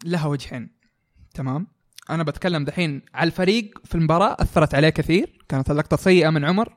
[0.05, 0.71] لها وجهين.
[1.35, 1.67] تمام.
[2.11, 4.37] أنا بتكلم دحين على الفريق في المباراة.
[4.41, 5.39] أثرت عليه كثير.
[5.49, 6.77] كانت اللقطة سيئة من عمر.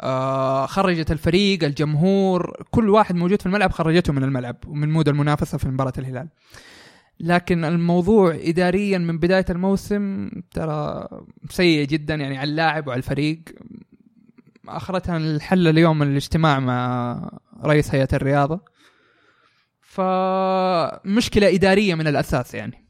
[0.00, 5.58] آه خرجت الفريق الجمهور كل واحد موجود في الملعب خرجته من الملعب ومن مود المنافسة
[5.58, 6.28] في مباراة الهلال.
[7.20, 11.08] لكن الموضوع اداريا من بداية الموسم ترى
[11.50, 13.40] سيء جدا يعني على اللاعب وعلى الفريق.
[14.68, 17.30] اخرتها الحل اليوم الاجتماع مع
[17.64, 18.60] رئيس هيئة الرياضة.
[19.80, 22.86] فمشكلة إدارية من الأساس يعني.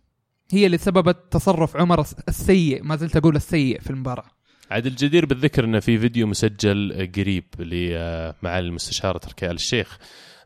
[0.53, 4.27] هي اللي سببت تصرف عمر السيء ما زلت أقول السيء في المباراة.
[4.71, 9.99] عاد الجدير بالذكر إنه في فيديو مسجل قريب لمعالي المستشار تركي آل الشيخ.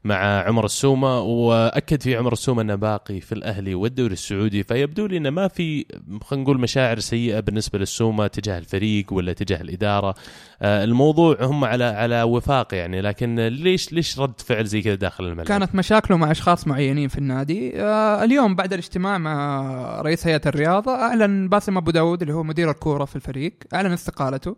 [0.04, 5.16] مع عمر السومة وأكد في عمر السومة أنه باقي في الأهلي والدوري السعودي فيبدو لي
[5.16, 5.86] أنه ما في
[6.22, 10.14] خلينا نقول مشاعر سيئة بالنسبة للسومة تجاه الفريق ولا تجاه الإدارة.
[10.62, 15.24] آه، الموضوع هم على على وفاق يعني لكن ليش ليش رد فعل زي كذا داخل
[15.24, 17.80] الملعب؟ كانت مشاكله مع أشخاص معينين في النادي.
[17.82, 22.70] آه اليوم بعد الاجتماع مع رئيس هيئة الرياضة أعلن باسم أبو داود اللي هو مدير
[22.70, 24.56] الكورة في الفريق أعلن استقالته.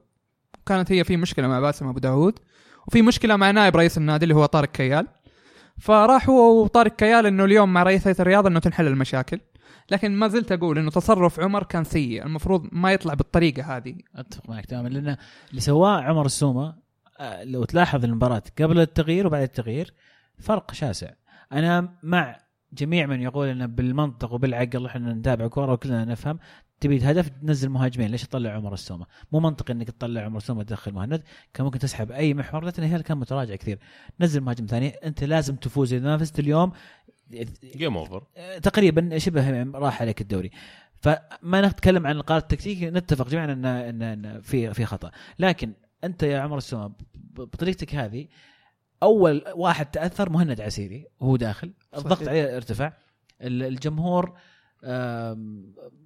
[0.67, 2.39] كانت هي في مشكلة مع باسم أبو داود
[2.87, 5.07] وفي مشكلة مع نائب رئيس النادي اللي هو طارق كيال.
[5.79, 9.41] فراح هو وطارق كيال إنه اليوم مع رئيس هيئة الرياضة إنه تنحل المشاكل.
[9.91, 12.27] لكن ما زلت أقول إنه تصرف عمر كان سيء.
[12.27, 13.95] المفروض ما يطلع بالطريقة هذه.
[14.17, 14.89] أتفق معك تماما.
[14.89, 15.17] لأن
[15.51, 16.87] اللي سواه عمر السومة
[17.21, 19.95] آه، لو تلاحظ المباراة قبل التغيير وبعد التغيير
[20.39, 21.11] فرق شاسع.
[21.53, 26.39] أنا مع جميع من يقول انه بالمنطق وبالعقل إحنا نتابع كورة وكلنا نفهم
[26.81, 30.93] تبي هدف تنزل مهاجمين ليش تطلع عمر السومة؟ مو منطقي إنك تطلع عمر السومة تدخل
[30.93, 31.23] مهند
[31.55, 33.79] كان ممكن تسحب أي محور لكن الهلال كان متراجع كثير.
[34.21, 36.73] نزل مهاجم ثاني أنت لازم تفوز إذا ما فزت اليوم.
[37.77, 38.23] game over
[38.63, 40.51] تقريبا شبه راح عليك الدوري.
[40.95, 45.11] فما نتكلم عن القرار التكتيكي نتفق جميعا ان ان, إن في في خطأ.
[45.39, 45.73] لكن
[46.05, 48.27] أنت يا عمر السومة بطريقتك هذه
[49.03, 52.29] أول واحد تأثر مهند عسيري وهو داخل الضغط.
[52.29, 52.93] عليه ارتفع
[53.43, 54.37] ال- الجمهور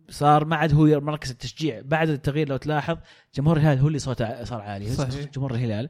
[0.08, 1.80] صار ما عاد هو مركز التشجيع.
[1.84, 2.98] بعد التغيير لو تلاحظ
[3.34, 4.90] جمهور الهلال هو اللي صوته صار عالي.
[4.94, 5.24] صحيح.
[5.34, 5.88] جمهور الهلال.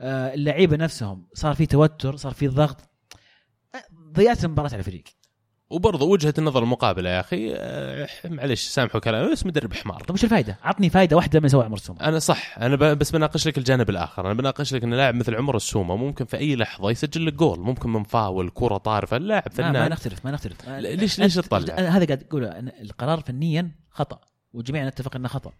[0.00, 2.80] آه، اللعيبة نفسهم صار في توتر صار في ضغط.
[3.74, 5.04] آه، ضيعت المباراة على الفريق.
[5.70, 10.24] وبرضه وجهة النظر المقابلة يا أخي آه، معلش سامحوا كلامي بس مدرب حمار طيب وش
[10.24, 13.90] الفائده؟ عطني فائده واحدة من سوى عمر السومه أنا صح أنا بس بناقش لك الجانب
[13.90, 14.26] الآخر.
[14.26, 17.60] أنا بناقش لك إن لاعب مثل عمر السومة ممكن في أي لحظة يسجل لك جول.
[17.60, 19.90] ممكن من فاول كرة طارفة اللاعب ما, ما فنان.
[19.90, 20.68] نختلف ما نختلف.
[20.68, 24.20] ليش- ليش تطلع؟ هذا قاعد أقوله القرار فنيا خطأ
[24.52, 25.52] وجميعا نتفق إنه خطأ.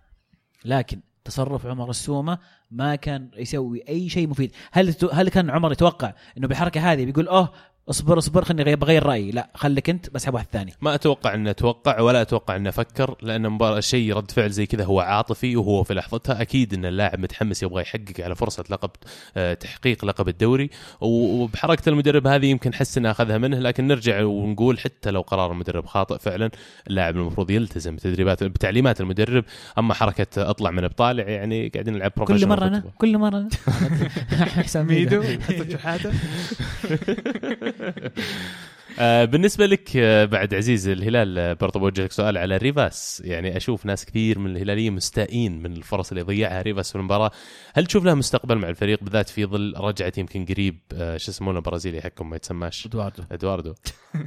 [0.64, 2.38] لكن تصرف عمر السومة
[2.70, 4.52] ما كان يسوي أي شيء مفيد.
[4.72, 7.52] هل هل كان عمر يتوقع إنه بالحركه هذه بيقول أوه
[7.90, 9.30] اصبر اصبر خليني بغير رأيي.
[9.30, 10.72] لا خليك أنت بسحب واحد ثاني.
[10.80, 14.84] ما أتوقع أنه توقع ولا أتوقع أنه فكر لأن مباراة شيء رد فعل زي كذا
[14.84, 16.42] هو عاطفي وهو في لحظتها.
[16.42, 18.90] أكيد أن اللاعب متحمس يبغى يحقق على فرصة لقب
[19.36, 20.70] آه، تحقيق لقب الدوري.
[21.00, 25.86] وبحركة المدرب هذه يمكن حس انه أخذها منه لكن نرجع ونقول حتى لو قرار المدرب
[25.86, 26.50] خاطئ فعلا
[26.86, 29.44] اللاعب المفروض يلتزم بتدريبات بتعليمات المدرب.
[29.78, 32.96] أما حركة أطلع من بطالع يعني قاعدين نلعب كل مرة football.
[32.98, 33.48] كل مرة
[34.56, 35.22] حسام ميدو.
[38.98, 43.22] آه، بالنسبة لك آه، بعد عزيز الهلال آه، برضه بوجه لك سؤال على ريفاس.
[43.24, 47.30] يعني أشوف ناس كثير من الهلاليين مستائين من الفرص اللي ضيعها ريفاس في المباراة.
[47.74, 52.00] هل تشوف له مستقبل مع الفريق؟ بالذات في ظل رجعة يمكن قريب شو اسمه البرازيلي
[52.00, 53.22] حقكم ما يتسماش؟ إدواردو.
[53.32, 53.74] إدواردو.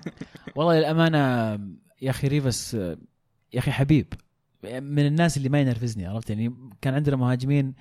[0.55, 1.19] والله للأمانة
[2.01, 2.73] يا أخي ريفاس
[3.53, 4.13] يا أخي حبيب.
[4.63, 7.73] من الناس اللي ما ينرفزني عرفت؟ يعني كان عندنا مهاجمين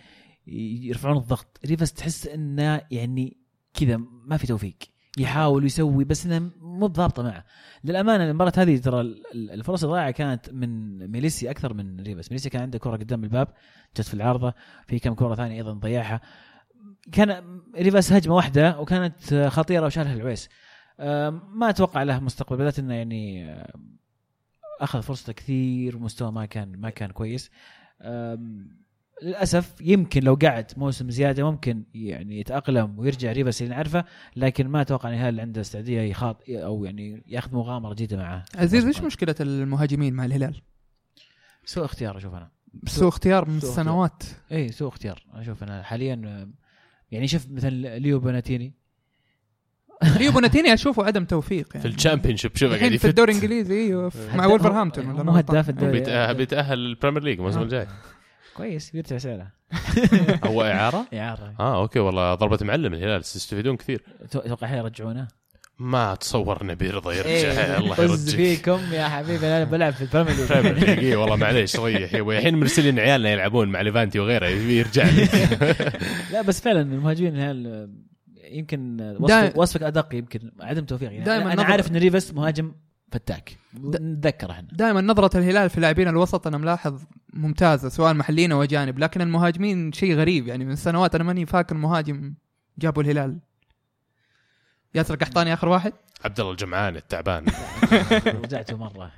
[0.47, 1.61] يرفعون الضغط.
[1.67, 3.37] ريفاس تحس إنه يعني
[3.75, 3.97] كذا
[4.27, 4.77] ما في توفيق.
[5.19, 7.45] يحاول ويسوي بس إنه مو بضابطة معه.
[7.85, 12.51] للأمانة المباراة هذه ترى ال- ال- الفرص الضائعه كانت من ميليسي أكثر من ريفاس ميليسي
[12.51, 13.49] كان عنده كرة قدام الباب
[13.97, 14.55] جت في العارضة
[14.87, 16.21] في كم كرة ثانية أيضا ضيعها.
[17.13, 20.49] كان ريفس هجمة واحدة وكانت خطيرة وشالها العويس.
[20.99, 23.55] ما أتوقع له مستقبل بالذات إنه يعني
[24.81, 27.51] أخذ فرصته كثير ومستوى ما كان ما كان كويس.
[29.23, 34.05] للأسف يمكن لو قعد موسم زيادة ممكن يعني يتأقلم ويرجع ريبس اللي نعرفه
[34.37, 38.45] لكن ما أتوقع إن الهلال عنده استعدادية يخاط أو يعني يأخذ مغامرة جديدة معه.
[38.57, 40.61] عزيز إيش مشكلة المهاجمين مع الهلال؟
[41.65, 42.51] سوء اختيار أشوف أنا.
[42.87, 45.83] سوء اختيار من السنوات اي سوء اختيار أنا أشوف أنا.
[45.83, 46.49] حاليا
[47.11, 48.73] يعني شوف مثل ليو بوناتيني.
[50.17, 51.91] ريو بوناتيني أشوفه عدم توفيق في يعني.
[51.91, 55.93] ال Championship شوف قاعد الحين في الدوري الإنجليزي أيوه في- مع ولفرهامبتون مو هداف؟ الدوري.
[55.93, 57.63] بيتأهل, بيتأهل ال Premier League الموسم آه.
[57.63, 57.87] الجاي.
[58.57, 58.91] كويس.
[58.91, 59.47] بيرتفع سعره
[60.51, 61.55] هو إعارة؟ إعارة.
[61.61, 64.03] آه okay والله ضربة معلم الهلال يستفيدون كثير.
[64.35, 65.29] أتوقع حيرجعونه
[65.79, 67.29] ما اتصور انه بيرضى يرجع.
[67.31, 70.99] إيه، الله طز يرجعك فيكم يا حبيبي أنا بلعب في ال Premier League.
[71.05, 75.29] إيه والله معليش ريح أبوي الحين مرسلين عيالنا يلعبون مع ليفانتي وغيره يبي يرجع لي
[76.33, 77.89] لا بس فعلا المهاجمين هل
[78.51, 81.13] يمكن وصفك, وصفك أدق يمكن عدم توفيق.
[81.13, 82.73] يعني أنا نظر- عارف إن ريفاس مهاجم
[83.13, 83.59] فتاك.
[83.75, 84.69] نتذكر إحنا.
[84.73, 87.03] دائما نظرة الهلال في لاعبين الوسط أنا ملاحظ
[87.33, 90.47] ممتازة سواء محليين أو أجانب لكن المهاجمين شيء غريب.
[90.47, 92.35] يعني من سنوات أنا ماني فاكر مهاجم
[92.79, 93.39] جابوا الهلال.
[94.95, 95.93] ياسر قحطاني آخر واحد؟
[96.25, 97.47] عبد الله الجمعان التعبان.
[98.45, 99.13] رجعته مرة.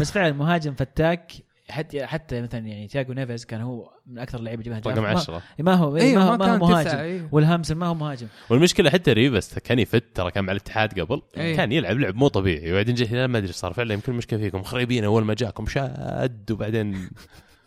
[0.00, 1.32] بس فعلا مهاجم فتاك
[1.70, 4.78] حتى حتى مثلا يعني تياجو نيفيز كان هو من أكثر اللعيبة يجيبها.
[4.78, 7.28] رقم ما- 10 ما هو أيوه ما هو, ما هو مهاجم أيوه.
[7.32, 11.56] ويلهامسون ما هو مهاجم والمشكلة حتى ريفاس كان يفت ترى كان مع الاتحاد قبل إيه.
[11.56, 14.62] كان يلعب لعب مو طبيعي وبعدين جه الهلال ما أدري صار فعلا يمكن المشكلة فيكم
[14.62, 17.08] خريبين أول ما جاكم شاد وبعدين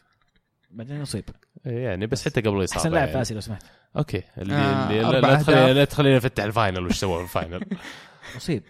[0.72, 1.24] بعدين يصيب
[1.66, 3.22] إيه يعني بس حتى قبل الإصابة أحسن لاعب في يعني.
[3.22, 3.64] اسيا لو سمحت
[3.98, 5.74] okay اللي, آه، اللي لا- تخلينا.
[5.74, 7.66] لا تخلينا نفتح ال final وش سوى في ال final
[8.38, 8.64] اصيب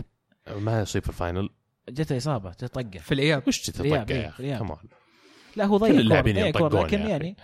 [0.58, 1.50] ما يصيب في ال final
[1.90, 4.58] جته إصابة جته طقة في الإياب وش تتطقع رياض، يا إيه، أخي.
[4.58, 4.78] كمان
[5.58, 7.00] لا هو ضيع كل اللاعبين ينطقون لكن.
[7.00, 7.38] يعني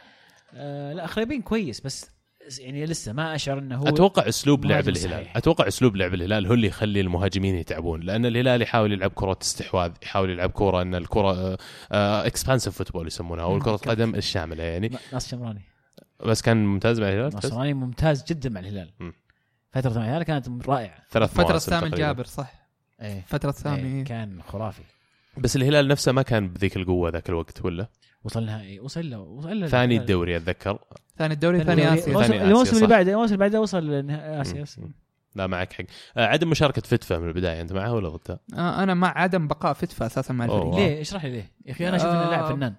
[0.53, 2.11] آه لا خريبين كويس بس
[2.59, 5.23] يعني لسه ما أشعر إنه هو أتوقع أسلوب لعب الهلال.
[5.23, 5.37] صحيح.
[5.37, 9.91] أتوقع أسلوب لعب الهلال هو اللي يخلي المهاجمين يتعبون لأن الهلال يحاول يلعب كرة استحواذ
[10.03, 11.57] يحاول يلعب كره إن الكره
[11.91, 14.91] expansive football يسمونها أو كره القدم الشاملة يعني.
[15.13, 15.61] ناصر الشمراني.
[16.25, 18.93] بس كان ممتاز مع الهلال؟ ناس شمراني ممتاز جدا مع الهلال.
[18.99, 19.13] مم.
[19.71, 20.97] فترة مع الهلال كانت رائعة.
[21.11, 21.87] ثلاث فترة سامي.
[21.87, 22.53] الجابر صح.
[23.01, 23.23] إيه.
[23.27, 24.83] فترة سامي كان خرافي.
[25.37, 27.89] بس الهلال نفسه ما كان بذيك القوة ذاك الوقت ولا
[28.23, 30.79] وصل نهائي وصل له وصل له ثاني الدوري أتذكر
[31.17, 31.93] ثاني الدوري ثاني.
[31.93, 32.05] آسيا
[32.45, 32.87] الموسم- اللي.
[32.87, 34.65] بعده الموسم اللي بعده وصل آسيا.
[35.35, 35.83] لا معك حق
[36.17, 39.73] آه، عدم مشاركة فتفه من البداية أنت معه ولا ضدها؟ آه، أنا مع عدم بقاء
[39.73, 40.45] فتفا أساسا مع.
[40.45, 42.29] الفريق ليه اشرح لي ليه يا أخي أنا أشوف انه آه.
[42.29, 42.75] لاعب فنان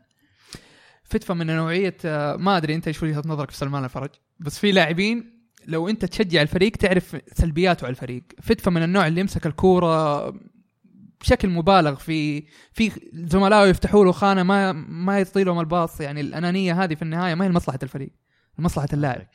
[1.05, 4.73] فتفا من نوعية آه، ما أدري أنت إيش وجهة نظرك في سلمان الفرج بس في
[4.73, 5.35] لاعبين
[5.67, 10.29] لو أنت تشجع الفريق تعرف سلبياته على الفريق فتفا من النوع اللي يمسك الكورة
[11.25, 16.01] بشكل مبالغ في في زملائه يفتحوا له خانة ما ما يعطي لهم الباص.
[16.01, 18.11] يعني الأنانية هذه في النهاية ما هي لمصلحة الفريق
[18.59, 19.27] لمصلحة اللاعب.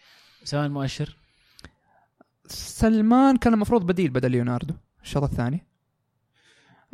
[0.43, 1.17] سواء مؤشر.
[2.47, 4.73] سلمان كان المفروض بديل بدل ليوناردو
[5.03, 5.65] الشوط الثاني.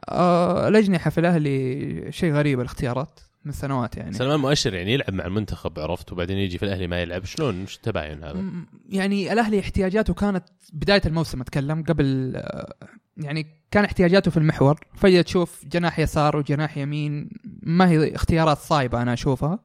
[0.10, 4.14] آه الاجنحه في الاهلي شيء غريب الاختيارات من سنوات يعني.
[4.14, 7.26] سلمان مؤشر يعني يلعب مع المنتخب عرفت وبعدين يجي في الأهلي ما يلعب.
[7.26, 8.44] شلون؟ وش التباين هذا؟
[8.90, 10.44] يعني الأهلي احتياجاته كانت
[10.74, 12.76] بداية الموسم أتكلم قبل آه،
[13.18, 13.46] يعني
[13.76, 17.30] كان احتياجاته في المحور فجأة تشوف جناح يسار وجناح يمين
[17.64, 19.60] ما هي اختيارات صايبة أنا أشوفها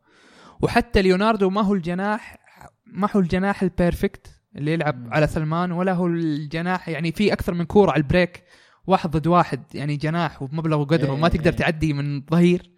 [0.61, 2.39] وحتى ليوناردو ما هو الجناح
[2.87, 7.55] ما هو الجناح ال perfect اللي يلعب على سلمان ولا هو الجناح يعني في أكثر
[7.55, 8.43] من كورة على البريك
[8.87, 11.57] واحد ضد واحد يعني جناح وبمبلغ وقدره إيه، وما تقدر إيه.
[11.57, 12.71] تعدي من ظهير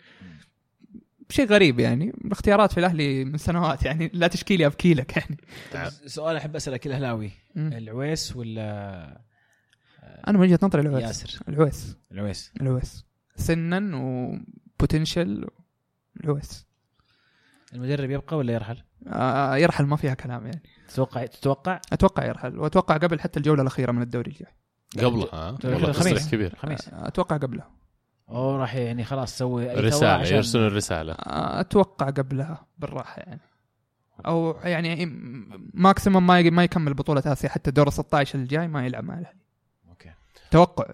[1.28, 5.37] شيء غريب يعني الاختيارات في الأهلي من سنوات يعني لا تشكيلي أبكي لك يعني
[5.74, 5.91] نعم.
[6.07, 7.30] سؤال أحب أسأله كل أهلاوي.
[7.57, 9.32] العويس ولا
[10.28, 11.04] أنا من وجهة نظري العويس.
[11.04, 11.40] ياسر.
[11.48, 11.96] العويس.
[12.12, 12.52] العويس.
[12.60, 13.04] العويس.
[13.36, 15.48] سنا وبوتنشل
[16.20, 16.66] العويس.
[17.74, 20.62] المدرب يبقى ولا يرحل؟ آه يرحل ما فيها كلام يعني.
[20.88, 22.58] تتوقع تتوقع؟ أتوقع يرحل.
[22.58, 24.52] وأتوقع قبل حتى الجولة الأخيرة من الدوري الجاي.
[25.06, 25.74] قبلها ها؟ الخميس.
[25.74, 26.52] والله تصريح كبير.
[26.52, 27.64] الخميس آه، أتوقع قبله.
[28.28, 33.40] أو راح يعني خلاص سوي أي رسالة عشان- يرسلون الرساله آه، أتوقع قبلها بالراحة يعني.
[34.26, 35.06] أو يعني
[35.74, 39.41] ماكسيموم ما ما يكمل بطولة آسيا حتى دور 16 الجاي ما يلعب مع الأهلي.
[40.53, 40.84] توقع.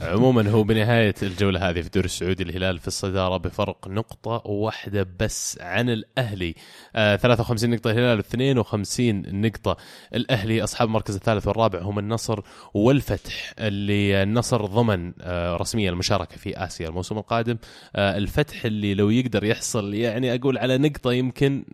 [0.00, 5.58] عموما هو بنهاية الجولة هذه في الدوري السعودي الهلال في الصدارة بفرق نقطة واحدة بس
[5.60, 6.54] عن الأهلي.
[6.96, 9.76] آه 53 نقطة الهلال 52 نقطة
[10.14, 10.64] الأهلي.
[10.64, 12.40] أصحاب المركز الثالث والرابع هم النصر
[12.74, 17.56] والفتح اللي النصر ضمن آه رسميا المشاركة في آسيا الموسم القادم.
[17.96, 21.64] آه الفتح اللي لو يقدر يحصل يعني أقول على نقطة يمكن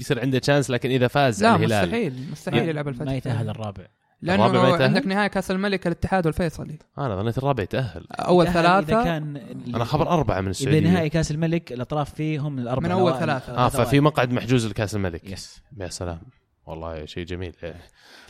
[0.00, 3.06] يصير عنده تشانس لكن إذا فاز لا الهلال مستحيل مستحيل يلعب الفتح.
[3.06, 3.86] ما يتأهل الرابع.
[4.22, 6.78] لأنه؟ عندك نهاية كأس الملك الاتحاد والفيصلي.
[6.98, 8.06] أنا ظنيت الرابع يتأهل.
[8.10, 8.78] أول ثلاثة.
[8.78, 9.36] اذا كان
[9.74, 13.02] أنا خبر أربعة من إذا السعوديه نهائي كأس الملك الأطراف فيه هم الاربعه من أول
[13.02, 13.20] الأوائل.
[13.20, 13.56] ثلاثة.
[13.56, 15.30] آه ففي مقعد محجوز لكأس الملك.
[15.30, 16.20] يس يا سلام.
[16.66, 17.52] والله شيء جميل.
[17.52, 17.74] فيا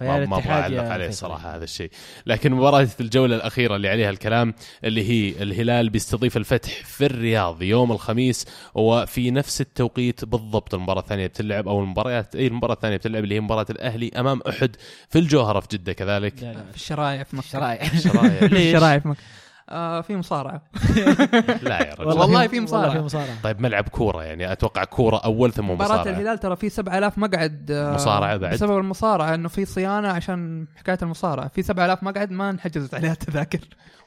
[0.01, 1.19] ما ما أبغى أعلق يا عليه فيصل.
[1.19, 1.57] صراحة.
[1.57, 1.91] هذا الشيء.
[2.27, 7.93] لكن مباراة الجولة الأخيرة اللي عليها الكلام اللي هي الهلال بيستضيف الفتح في الرياض يوم
[7.93, 13.35] الخميس وفي نفس التوقيت بالضبط المباراة الثانية بتلعب أو المباريات أي المباراة الثانية بتلعب اللي
[13.35, 14.77] هي مباراة الأهلي أمام أحد
[15.09, 16.43] في الجوهرة في جدة كذلك.
[16.43, 17.47] لا لا في الشرايع في مكة.
[17.49, 19.21] شرايع شرايع في ليش؟ الشرايع في مكة.
[19.69, 20.63] آه في مصارعة.
[21.63, 22.07] لا يا رجل.
[22.21, 22.83] والله في مصارعة.
[22.83, 23.43] والله في مصارعة.
[23.43, 24.53] طيب ملعب كورة يعني.
[24.53, 26.11] أتوقع كورة أول ثم مباراة مصارعة.
[26.11, 30.99] الهلال ترى في 7000 مقعد آه، مصارعة بعد؟ بسبب المصارعة إنه في صيانة عشان حكاية
[31.03, 31.49] المصارعة.
[31.49, 33.61] في 7000 مقعد ما انحجزت عليها التذاكر.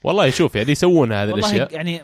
[0.03, 1.73] والله شوف يعني يسوون هذه والله الأشياء.
[1.73, 2.01] يعني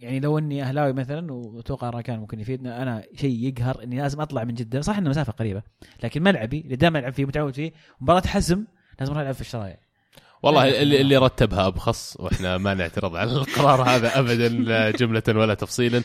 [0.00, 4.44] يعني لو إني أهلاوي مثلا وأتوقع راكان ممكن يفيدنا أنا شيء يقهر إني لازم أطلع
[4.44, 4.80] من جدة.
[4.80, 5.62] صح إنه مسافة قريبة
[6.04, 8.64] لكن ملعبي اللي دائما العب فيه متعود فيه مباراة حزم
[9.00, 9.76] لازم أروح ألعب في الشرايع.
[10.46, 15.54] والله اللي, اللي رتبها أبخص وإحنا ما نعترض على القرار هذا ابدا لا جملة ولا
[15.54, 16.02] تفصيلا.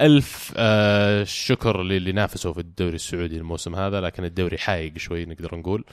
[0.00, 5.56] ألف آه شكر للي نافسوا في الدوري السعودي الموسم هذا لكن الدوري حايق شوي نقدر
[5.56, 5.84] نقول.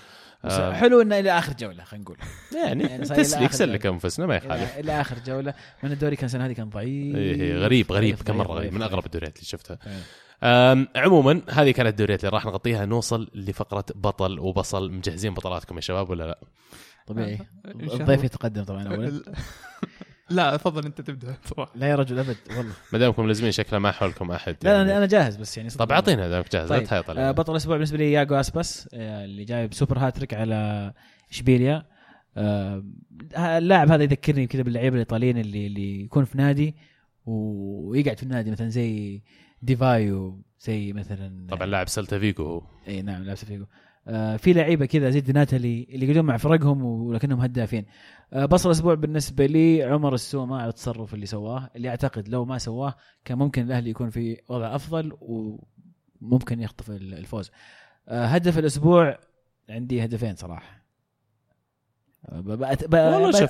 [0.45, 2.17] آه حلو إنه إلى آخر جولة خلينا نقول.
[2.65, 3.85] يعني يعني تسليك سلك.
[3.85, 4.77] أنفسنا ما يخالف.
[4.77, 5.53] إلى آخر جولة.
[5.83, 7.15] من الدوري كان السنة هذه كان ضعيف.
[7.15, 8.81] إيه إيه غريب غريب كم مرة غريب من.
[8.81, 9.79] أغرب الدوريات اللي شفتها.
[9.87, 10.87] إيه.
[10.95, 12.85] عموما هذه كانت الدوريات اللي راح نغطيها.
[12.85, 14.91] نوصل لفقرة بطل وبصل.
[14.91, 16.39] مجهزين بطلاتكم يا شباب ولا لا؟
[17.07, 17.37] طبيعي.
[17.87, 18.23] شاء الضيف.
[18.23, 19.21] يتقدم طبعا اولا.
[20.29, 21.35] لا تفضل أنت تبدأ.
[21.45, 21.71] صراحة.
[21.75, 22.73] لا يا رجل أبد والله.
[22.93, 24.97] ما دامكم ملزمين شكله ما حولكم أحد لا يعني.
[24.97, 27.31] أنا جاهز بس يعني طب أعطينا دامك جاهز لا طيب تهيط آه.
[27.31, 30.93] بطل الأسبوع بالنسبة لي ياجو أسباس آه اللي جايب super hat-trick على
[31.31, 31.85] إشبيليا.
[32.37, 32.83] آه
[33.37, 36.75] اللاعب هذا يذكرني كذا باللعيبة الإيطاليين اللي اللي يكون في نادي
[37.25, 39.21] ويقعد في النادي مثلا زي
[39.61, 42.61] ديفايو زي مثلا طبعا لاعب سلتا فيجو هو.
[42.87, 43.67] اي نعم لابس فيجو آه
[44.37, 47.85] في لعيبة كذا زي ديناتالي اللي يقعدون مع فرقهم ولكنهم هدافين.
[48.33, 52.57] آه بصل الأسبوع بالنسبة لي عمر السومة على التصرف اللي سواه اللي أعتقد لو ما
[52.57, 52.95] سواه
[53.25, 55.11] كان ممكن الأهلي يكون في وضع أفضل
[56.21, 57.51] وممكن يخطف ال- الفوز.
[58.07, 59.17] آه هدف الأسبوع
[59.69, 60.81] عندي هدفين صراحة.
[62.29, 62.63] آه، ب-.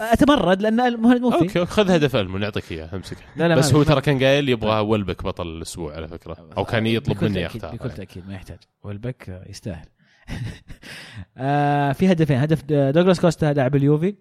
[0.02, 3.18] أتمرد لأن المهند مو أوكي خذ هدف المو نعطيك إياه أمسك.
[3.36, 6.50] لا لا بس هو ترى كان قايل يبغى ولبك بطل الأسبوع على فكرة.
[6.58, 8.58] أو كان يطلب مني اختار بكل تأكيد ما يحتاج.
[8.84, 9.86] والبك آه، يستاهل.
[9.88, 10.01] آه
[11.98, 12.38] في هدفين.
[12.38, 14.16] هدف دوغلاس كوستا لاعب اليوفي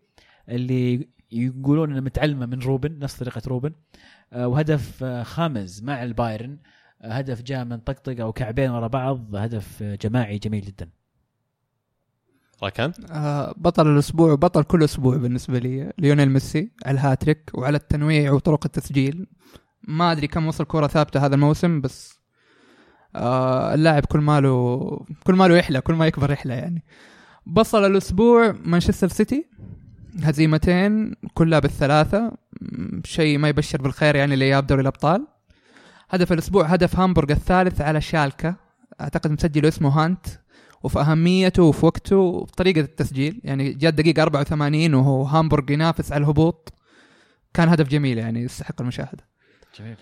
[0.49, 3.73] اللي يقولون إنه متعلمة من روبن نفس طريقة روبن.
[4.33, 6.59] آه وهدف آه خامس مع البايرن.
[7.03, 9.37] آه هدف جاء من طقطقة وكعبين ورا بعض.
[9.37, 10.91] هدف آه جماعي جميل جدا.
[12.63, 18.33] راكان؟ آه بطل الأسبوع وبطل كل أسبوع بالنسبة لي ليونيل ميسي على الهاتريك وعلى التنويع
[18.33, 19.27] وطرق التسجيل.
[19.89, 22.20] ما أدري كم وصل كرة ثابتة هذا الموسم بس
[23.17, 26.83] آه اللاعب كل ماله كل ماله يحلى كل ما يكبر يحلى يعني.
[27.47, 29.47] بصل الأسبوع مانشستر سيتي
[30.23, 32.33] هزيمتين كلها بالثلاثه
[33.05, 35.27] شيء ما يبشر بالخير يعني لإياب دوري الأبطال.
[36.11, 38.55] هدف الأسبوع هدف هامبورغ الثالث على شالكا.
[39.01, 40.27] أعتقد مسجل اسمه هانت.
[40.83, 46.73] وفي أهميته وفي وقته وطريقه التسجيل يعني جاء دقيقة 84 وهو هامبورغ ينافس على الهبوط.
[47.55, 49.25] كان هدف جميل يعني يستحق المشاهدة.
[49.79, 49.97] جميل.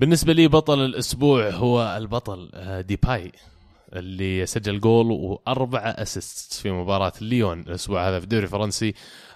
[0.00, 3.32] بالنسبة لي بطل الأسبوع هو البطل آه، ديباي
[3.92, 8.88] اللي سجل جول وأربعة assist في مباراة ليون الأسبوع هذا في الدوري الفرنسي.
[8.88, 8.94] آه،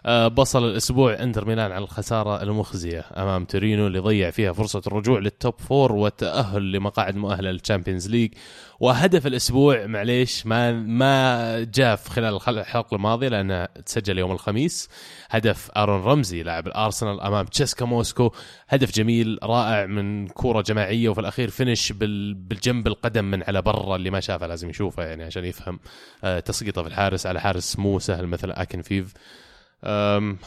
[0.08, 5.32] بصل الأسبوع إنتر ميلان على الخسارة المخزية أمام تورينو اللي ضيع فيها فرصة الرجوع لل
[5.32, 8.34] top four والتاهل لمقاعد مؤهلة لل Champions League.
[8.80, 14.88] وهدف الأسبوع معليش ما ما جاء في خلال الحلقة الماضية لأنه تسجل يوم الخميس.
[15.30, 18.30] هدف آرون رمزي لاعب الأرسنال أمام تشيسكا موسكو.
[18.68, 23.96] هدف جميل رائع من كورة جماعية وفي الأخير finish بال بالجنب القدم من على برا
[23.96, 25.80] اللي ما شافه لازم يشوفه يعني عشان يفهم
[26.24, 29.14] آه تسقيطه في الحارس على حارس مو سهل مثل أكينفيف.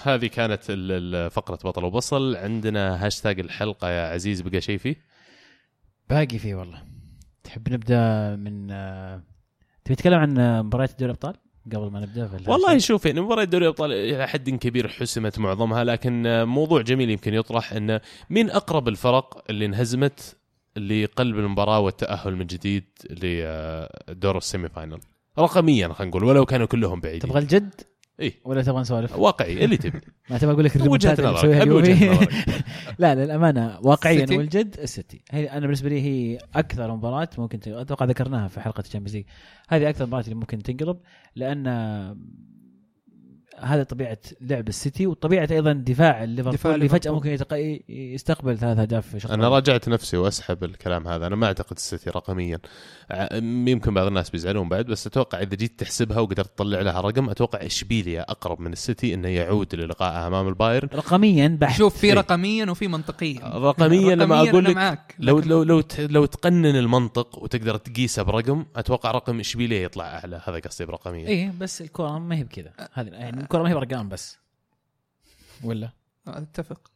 [0.04, 0.64] هذه كانت
[1.32, 2.36] فقرة بطل وبصل.
[2.36, 4.96] عندنا هاشتاج الحلقة يا عزيز بقى شيء فيه؟
[6.10, 6.84] باقي فيه والله.
[7.44, 9.24] تحب نبدأ من آه
[9.86, 11.36] تبي تتكلم عن آه، مباريات دوري الأبطال؟
[11.66, 15.84] قبل ما نبدأ في والله؟ شوف يعني مباراة دوري الأبطال إلى حد كبير حسمت معظمها
[15.84, 20.38] لكن آه، موضوع جميل يمكن يطرح انه مين أقرب الفرق اللي انهزمت
[20.78, 25.00] لقلب المباراة والتأهل من جديد لدور ال semi-final؟
[25.40, 27.20] رقميا خلينا نقول ولو كانوا كلهم بعيدين.
[27.30, 27.82] تبغى الجد؟
[28.20, 30.02] إيه ولا تبغى نسولف؟ واقعي اللي تبي.
[30.30, 32.30] ما تبغى أقول لك اللي نظرك
[33.00, 35.22] لا للامانه واقعيا؟ والجد السيتي.
[35.32, 39.26] هي أنا بالنسبة لي هي أكثر مباراة ممكن أتوقع ذكرناها في حلقة ال Champions League
[39.70, 40.98] هذه أكثر مباراة اللي ممكن تنقلب
[41.36, 41.68] لأن
[43.60, 47.12] هذا طبيعة لعب السيتي وطبيعة أيضا دفاع الليفربول اللي فجأة.
[47.12, 47.80] ممكن يتق...
[47.90, 51.28] يستقبل ثلاث أهداف في شوط أنا راجعت نفسي وأسحب الكلام هذا.
[51.28, 52.60] أنا ما أعتقد السيتي رقميا.
[53.68, 57.66] يمكن بعض الناس بيزعلون بعد بس أتوقع إذا جيت تحسبها وقدرت تطلع لها رقم أتوقع
[57.66, 61.78] اشبيليا أقرب من السيتي إنه يعود للقائه أمام البايرن؟ رقميا بحت.
[61.78, 62.14] شوف في إيه.
[62.14, 63.42] رقميا وفي منطقيا.
[63.58, 65.16] رقميا لما أقول لك معاك.
[65.20, 70.42] لو لو لو ت- لو تقنن المنطق وتقدر تقيسه برقم أتوقع رقم اشبيليا يطلع أعلى.
[70.46, 71.28] هذا قصدي برقميا.
[71.28, 72.72] إيه بس الكرة ما هي بكذا.
[72.94, 74.38] هذه يعني الكرة ما هي برقام بس.
[75.64, 75.90] ولا؟
[76.28, 76.92] أتفق.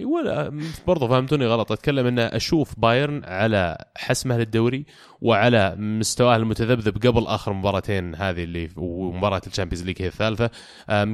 [0.00, 1.72] ولا برضو فهمتوني غلط.
[1.72, 4.86] أتكلم إن أشوف بايرن على حسمه للدوري
[5.20, 10.50] وعلى مستواه المتذبذب قبل آخر مباراتين هذه اللي ومباراة ال Champions League هي الثالثة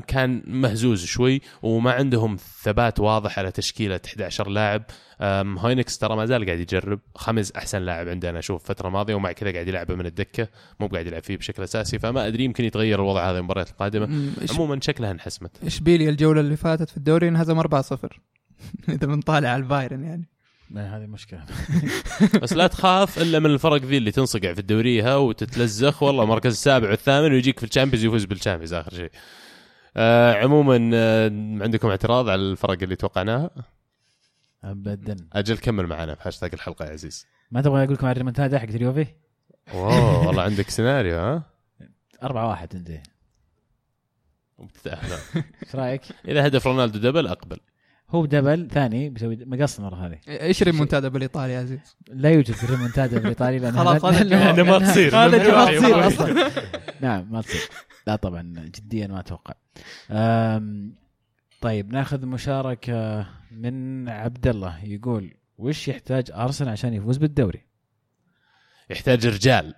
[0.06, 4.82] كان مهزوز شوي وما عندهم ثبات واضح على تشكيلة 11 لاعب.
[5.20, 7.00] هاينكس ترى ما زال قاعد يجرب.
[7.14, 10.48] خاميس أحسن لاعب عندنا أشوف فتره ماضيه ومع كذا قاعد يلعبه من الدكة
[10.80, 14.32] مو قاعد يلعب فيه بشكل أساسي فما أدري يمكن يتغير الوضع هذا المباريات القادمة.
[14.50, 15.64] عموما شكلها انحسمت.
[15.64, 17.66] اشبيليا الجولة اللي فاتت في الدوري انهزم 4-0
[18.88, 20.35] إذا بنطالع على البايرن يعني.
[20.70, 21.44] ما هذه مشكلة
[22.43, 26.90] بس لا تخاف إلا من الفرق ذي اللي تنصقع في الدوريها وتتلزخ والله المركز السابع
[26.90, 29.10] والثامن ويجيك في ال Champions يفوز بال Champions آخر شيء.
[29.97, 31.28] آه عموما آه
[31.62, 33.51] عندكم اعتراض على الفرق اللي توقعناها؟
[34.64, 37.26] ابدا أجل كمل معنا في هاشتاج الحلقة يا عزيز.
[37.51, 39.06] ما تبغى أقول لكم على الريمونتادا حقت اليوفي
[39.74, 41.43] اوه والله عندك سيناريو ها؟
[42.22, 43.01] 4 1 عندي
[44.59, 45.18] وبتتأهل.
[45.62, 47.60] إيش رأيك؟ إذا هدف رونالدو double أقبل.
[48.10, 53.18] هو double ثاني بيسوي مقص المرة هذه إيش ريمونتادا بالإيطالي يا عزيز؟ لا يوجد ريمونتادا
[53.18, 54.62] بالإيطالي لأن خلاص، هذا.
[54.62, 55.16] ما تصير.
[55.16, 55.78] هذا ما.
[55.78, 56.50] تصير أصلا
[57.00, 57.60] نعم ما تصير
[58.06, 58.42] لا طبعا
[58.74, 59.54] جديا ما أتوقع
[61.60, 67.66] طيب نأخذ مشاركة من عبد الله يقول وش يحتاج أرسنال عشان يفوز بالدوري؟
[68.90, 69.74] يحتاج رجال.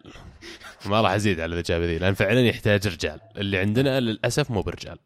[0.87, 4.99] ما راح أزيد على الإجابة ذي لأن فعلا يحتاج رجال، اللي عندنا للأسف مو برجال.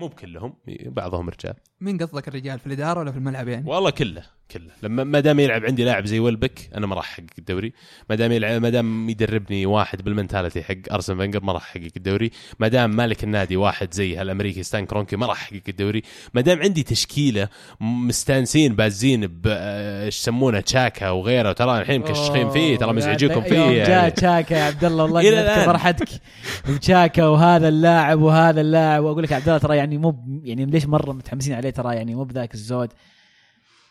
[0.00, 1.54] مو بكلهم بعضهم رجال.
[1.80, 4.22] مين قصدك الرجال في الإدارة ولا في الملعب يعني؟ والله كله
[4.52, 4.70] كله.
[4.82, 7.72] لما ما دام يلعب عندي لاعب زي ويلبك أنا ما راح أحقق الدوري.
[8.10, 11.90] ما دام يلعب ما دام يدربني واحد بال mentality حق أرسن فينجر ما راح أحقق
[11.96, 12.30] الدوري.
[12.60, 16.02] ما دام مالك النادي واحد زي هالأمريكي ستان كرونكي ما راح أحقق الدوري.
[16.34, 17.48] ما دام عندي تشكيلة
[17.80, 21.52] مستانسين بازين ب آه، إيش يسمونه تشاكا وغيره.
[21.52, 24.10] ترى الحين مكشخين فيه ترى مزعجيكم فيه يوم جاء يعني.
[24.10, 25.66] تشاكا يا عبد الله والله الآن.
[25.66, 26.08] فرحتك.
[26.68, 29.04] وتشاكا وهذا اللاعب وهذا اللاعب.
[29.04, 32.14] وأقول لك يا عبد الله ترى يعني مو يعني ليش مرة متحمسين عليه؟ ترى يعني
[32.14, 32.92] مو بذاك الزود.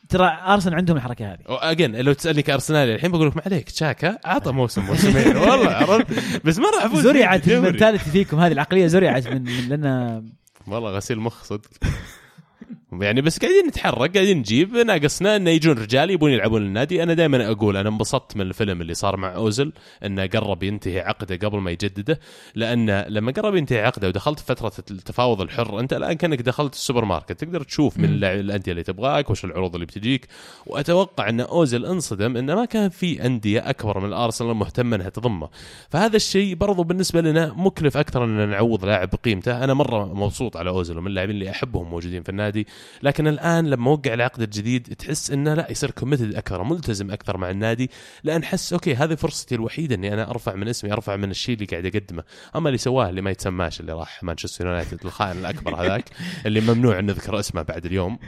[0.09, 1.39] ترى أرسنال عندهم الحركة هذه.
[1.47, 3.69] اجين لو تسألني كارسنالي الحين بقول لك ما عليك.
[3.69, 5.37] تشاكا عطى موسم موسمين.
[5.37, 7.47] والله عرفت؟ بس ما راح أفوز زرعت.
[7.47, 10.23] المنتاليتي فيكم هذه العقلية زرعت من, من لنا
[10.67, 11.69] والله غسيل مخ صدق.
[12.91, 14.75] يعني بس قاعدين نتحرك قاعدين نجيب.
[14.75, 17.03] ناقصنا إنه يجون رجال يبون يلعبون النادي.
[17.03, 19.73] أنا دائما أقول أنا انبسطت من الفيلم اللي صار مع اوزل
[20.05, 22.19] إنه قرب ينتهي عقده قبل ما يجدده.
[22.55, 27.31] لأن لما قرب ينتهي عقده ودخلت فترة التفاوض الحر أنت الآن كأنك دخلت السوبر ماركت.
[27.31, 30.27] تقدر تشوف من الأندية اللي تبغاك وش العروض اللي بتجيك.
[30.65, 35.49] وأتوقع إن اوزل انصدم انه ما كان في أندية أكبر من الأرسنال مهتمة إنها تضمه.
[35.89, 40.69] فهذا الشيء برضو بالنسبة لنا مكلف أكثر إن نعوض لاعب بقيمته أنا مرة مبسوط على
[40.69, 42.67] اوزل ومن اللاعبين اللي أحبهم موجودين في النادي.
[43.03, 47.49] لكن الآن لما وقع العقد الجديد تحس إنه لا يصير committed أكثر ملتزم أكثر مع
[47.49, 47.89] النادي
[48.23, 51.65] لأن حس okay هذه فرصتي الوحيدة إني أنا أرفع من اسمي أرفع من الشيء اللي
[51.65, 52.23] قاعد أقدمه.
[52.55, 56.09] أما اللي سواه اللي ما يتسماش اللي راح مانشستر يونايتد الخائن الأكبر هذاك
[56.45, 58.19] اللي ممنوع إن نذكر اسمه بعد اليوم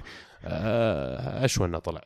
[0.46, 2.02] آه، أشوى إنه طلع.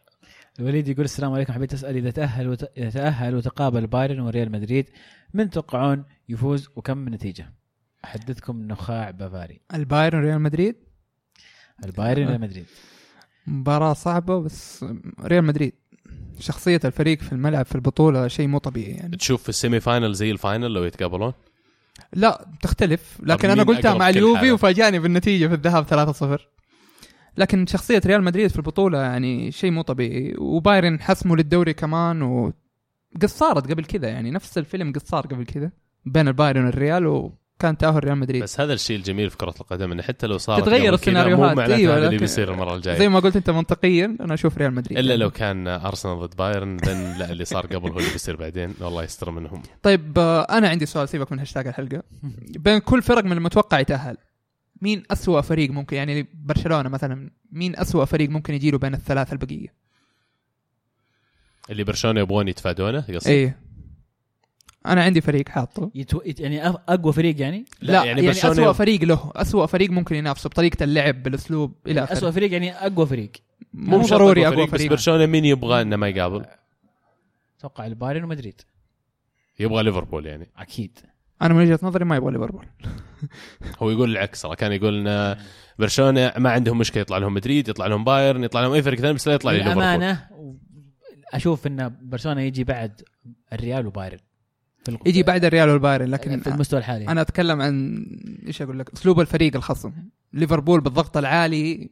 [0.59, 2.71] الوليد يقول السلام عليكم حبيت أسأل إذا تأهل وت...
[2.77, 4.89] إذا تأهل وتقابل بايرن وريال مدريد
[5.33, 7.53] من تتوقعون يفوز وكم النتيجه؟
[8.05, 9.61] محدثكم نخاع بافاري.
[9.73, 10.75] البايرن ريال مدريد؟
[11.85, 12.65] البايرن ريال مدريد.
[13.47, 14.85] مباراة صعبة بس
[15.23, 15.73] ريال مدريد
[16.39, 19.17] شخصية الفريق في الملعب في البطولة شيء مو طبيعي يعني.
[19.17, 21.33] تشوف في ال semi final زي ال final لو يتقابلون؟
[22.13, 25.85] لا تختلف لكن أنا قلتها مع اليوفي؟ وفاجأني بالنتيجة في الذهاب
[26.39, 26.41] 3-0
[27.37, 30.35] لكن شخصية ريال مدريد في البطولة يعني شيء مو طبيعي.
[30.37, 35.71] وبايرن حسموا للدوري كمان وقد صارت قبل كذا يعني نفس الفيلم قد صار قبل كذا
[36.05, 38.43] بين البايرن والريال وكان تأهل ريال مدريد.
[38.43, 41.49] بس هذا الشيء الجميل في كرة القدم انه حتى لو صار تتغير السيناريوهات.
[41.49, 42.97] مو معناته أيوة، هذا اللي بيصير المرة الجاية.
[42.97, 44.97] زي ما قلت أنت منطقيا أنا أشوف ريال مدريد.
[44.97, 45.17] إلا.
[45.17, 48.73] لو كان أرسنال ضد بايرن ذن لا اللي صار قبل هو اللي بيصير بعدين.
[48.81, 49.63] الله يستر منهم.
[49.83, 52.03] طيب آه، أنا عندي سؤال سيبك من هاشتاج الحلقة.
[52.49, 54.17] بين كل فرق من المتوقع يتأهل
[54.81, 59.33] مين أسوأ فريق ممكن؟ يعني برشلونة مثلا مين أسوأ فريق ممكن يجي له بين الثلاثة
[59.33, 59.73] البقية؟
[61.69, 63.64] اللي برشلونة يبغون يتفادونه قصدي إيه.
[64.85, 66.21] أنا عندي فريق حاطه يتو...
[66.25, 69.31] يت- يعني أف- أقوى فريق يعني؟ لا, يعني, يعني أسوأ يب- فريق له.
[69.35, 72.31] أسوأ فريق ممكن ينافسه بطريقة اللعب بالأسلوب إلى اسوء آخره.
[72.31, 73.31] فريق يعني أقوى فريق.
[73.73, 74.89] مو ضروري أقوى بس فريق.
[74.89, 76.45] برشلونه مين يبغى إنه ما يقابل؟
[77.59, 78.61] أتوقع البايرن ومدريد.
[79.59, 80.47] يبغى ليفربول يعني.
[80.57, 80.99] أكيد.
[81.41, 82.65] أنا من وجهة نظري ما يبغى ليفربول.
[83.79, 85.37] هو يقول العكس ترى كان يقول ان
[85.79, 89.13] برشلونة ما عندهم مشكلة يطلع لهم مدريد يطلع لهم بايرن يطلع لهم أي فريق ثاني
[89.13, 90.15] بس لا يطلع لي ليفربول
[91.33, 93.01] أشوف إن برشلونة يجي بعد
[93.53, 94.17] الريال وبايرن.
[94.85, 97.07] في يجي بعد الريال والبايرن لكن في المستوى الحالي.
[97.07, 98.05] أنا أتكلم عن
[98.47, 99.91] إيش أقول لك؟ أسلوب الفريق الخصم.
[100.33, 101.89] ليفربول بالضغط العالي.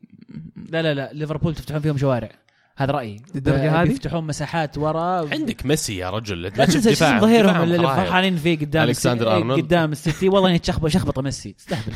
[0.69, 1.09] لا لا لا.
[1.13, 2.29] ليفربول تفتحون فيهم شوارع.
[2.77, 3.21] هذا رأيي.
[3.35, 5.29] للدرجة هذه؟ يفتحون مساحات ورا.
[5.33, 6.41] عندك ميسي يا رجل.
[6.41, 7.77] لا تنسى ظهيرهم اللي.
[7.77, 9.63] فرحانين فيه قدام ألكسندر السي- أرنولد.
[9.63, 10.29] قدام السيتي.
[10.29, 11.53] والله اني تشخبط شخبط ميسي.
[11.53, 11.93] تستهبل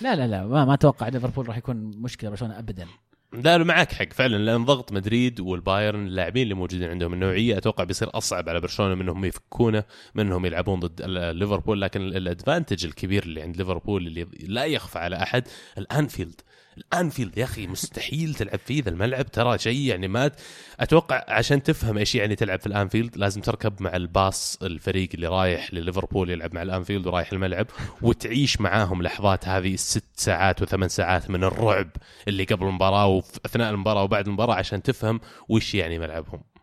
[0.00, 0.46] لا لا لا.
[0.46, 2.86] ما, ما أتوقع ليفربول راح يكون مشكلة برشلونة ابدا.
[3.42, 8.08] لا معك حق فعلا لأن ضغط مدريد والبايرن اللاعبين اللي موجودين عندهم النوعية أتوقع بيصير
[8.14, 9.84] أصعب على برشلونة منهم يفكونه
[10.14, 11.02] منهم يلعبون ضد
[11.36, 15.44] ليفربول لكن ال- ال advantage الكبير اللي عند ليفربول اللي لا يخفى على أحد
[15.78, 16.40] الأنفيلد.
[16.78, 17.38] الأنفيلد.
[17.38, 19.30] يا أخي مستحيل تلعب فيه ذا الملعب.
[19.30, 20.30] ترى شيء يعني ما
[20.80, 25.74] أتوقع عشان تفهم إيش يعني تلعب في الأنفيلد لازم تركب مع الباص الفريق اللي رايح
[25.74, 27.66] لليفربول يلعب مع الأنفيلد ورايح الملعب
[28.02, 31.90] وتعيش معاهم لحظات هذه الست ساعات وثمان ساعات من الرعب
[32.28, 36.53] اللي قبل المباراة وفي أثناء المباراة وبعد المباراة عشان تفهم وش يعني ملعبهم.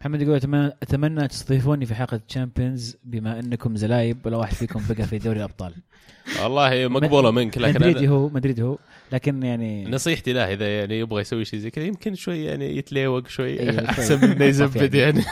[0.00, 5.06] محمد يقول أتمنى, أتمنى تستضيفوني في حلقة Champions بما أنكم زلايب ولا واحد فيكم بقى
[5.06, 5.74] في دوري الأبطال.
[6.42, 8.78] والله مقبولة منك لكن مدريدي أنا هو مدريدي هو.
[9.12, 13.28] لكن يعني نصيحتي له إذا يعني يبغى يسوي شيء زي كذا يمكن شوي يعني يتليوق
[13.28, 13.88] شوي أيوة،.
[13.88, 15.24] أحسن من يزبد يعني.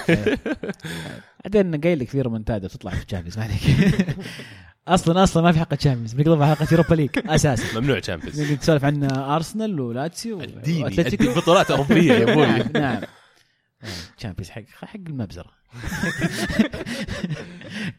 [1.44, 3.60] بعدين قايل لك في رومنتادا تطلع في ال champions ما عليك.
[4.88, 7.80] أصلا أصلا ما في حلقه champions بنقلبها حلقة Europa League أساسا.
[7.80, 11.24] ممنوع champions نقعد نسولف عن ارسنال ولاتسيو أودينيزي وأتلتيكو.
[11.24, 12.46] اديني بطولات اوروبيه يا أبوي.
[12.46, 13.02] نعم نعم.
[14.16, 15.50] champions حق حق المبزرة.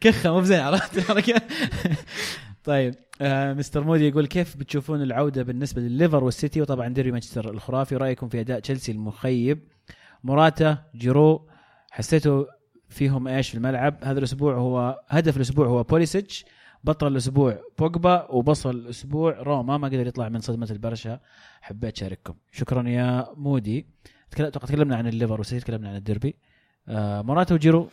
[0.02, 1.12] كخة مو بزين عرفت؟
[2.64, 7.96] طيب آه مستر مودي يقول كيف بتشوفون العودة بالنسبة لليفر والسيتي؟ وطبعا ديربي مانشستر الخرافي
[7.96, 9.68] رأيكم في أداء تشيلسي المخيب؟
[10.24, 11.50] موراتا جيرو
[11.92, 12.46] حسيتوا
[12.90, 16.46] فيهم إيش في الملعب؟ هذا الأسبوع هو هدف الأسبوع هو بوليسيتش
[16.84, 19.78] بطل الأسبوع بوجبا وبصل الأسبوع روما.
[19.78, 21.20] ما قدر يطلع من صدمة البرشا.
[21.62, 22.34] حبيت أشارككم.
[22.52, 23.88] شكرا يا مودي.
[24.32, 26.36] تكلمنا عن الليفر وسيتي تكلمنا عن الديربي.
[26.88, 27.90] آه موراتا وجيرو.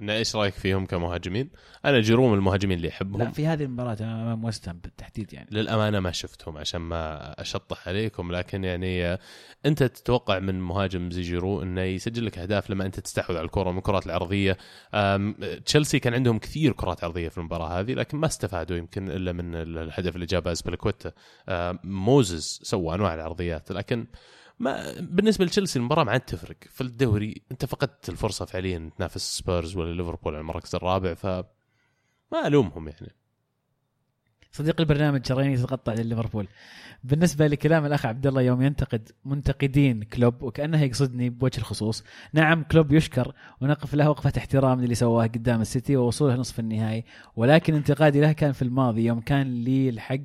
[0.00, 1.50] انه إيش رأيك فيهم كمهاجمين؟
[1.84, 3.22] أنا جيرو من المهاجمين اللي أحبهم.
[3.22, 5.48] لا في هذه المباراة امام West بالتحديد يعني.
[5.52, 9.18] للأمانة ما شفتهم عشان ما أشطح عليكم لكن يعني آه،
[9.66, 13.70] أنت تتوقع من مهاجم زي جيرو إنه يسجل لك أهداف لما أنت تستحوذ على الكرة
[13.72, 14.56] من الكرات العرضية؟
[15.66, 19.54] تشيلسي كان عندهم كثير كرات عرضية في المباراة هذه لكن ما استفادوا يمكن إلا من
[19.54, 21.12] الهدف اللي جابه اسبلكويتا
[21.48, 24.06] آم، موزز سوى أنواع العرضيات لكن
[24.58, 26.56] ما بالنسبة لتشيلسي المباراة ما عاد تفرق.
[26.70, 31.26] في الدوري أنت فقدت الفرصة فعليا تنافس سبيرز ولا ليفربول على المركز الرابع ف
[32.32, 33.14] ما ألومهم يعني.
[34.52, 36.48] صديق البرنامج شرايين يتقطع لليفربول.
[37.04, 42.04] بالنسبة لكلام الأخ عبد الله يوم ينتقد منتقدين كلوب وكأنه يقصدني بوجه الخصوص.
[42.32, 47.04] نعم كلوب يشكر ونقف له وقفة احترام للي سواه قدام السيتي ووصوله نصف النهائي.
[47.36, 50.18] ولكن انتقادي له كان في الماضي يوم كان لي الحق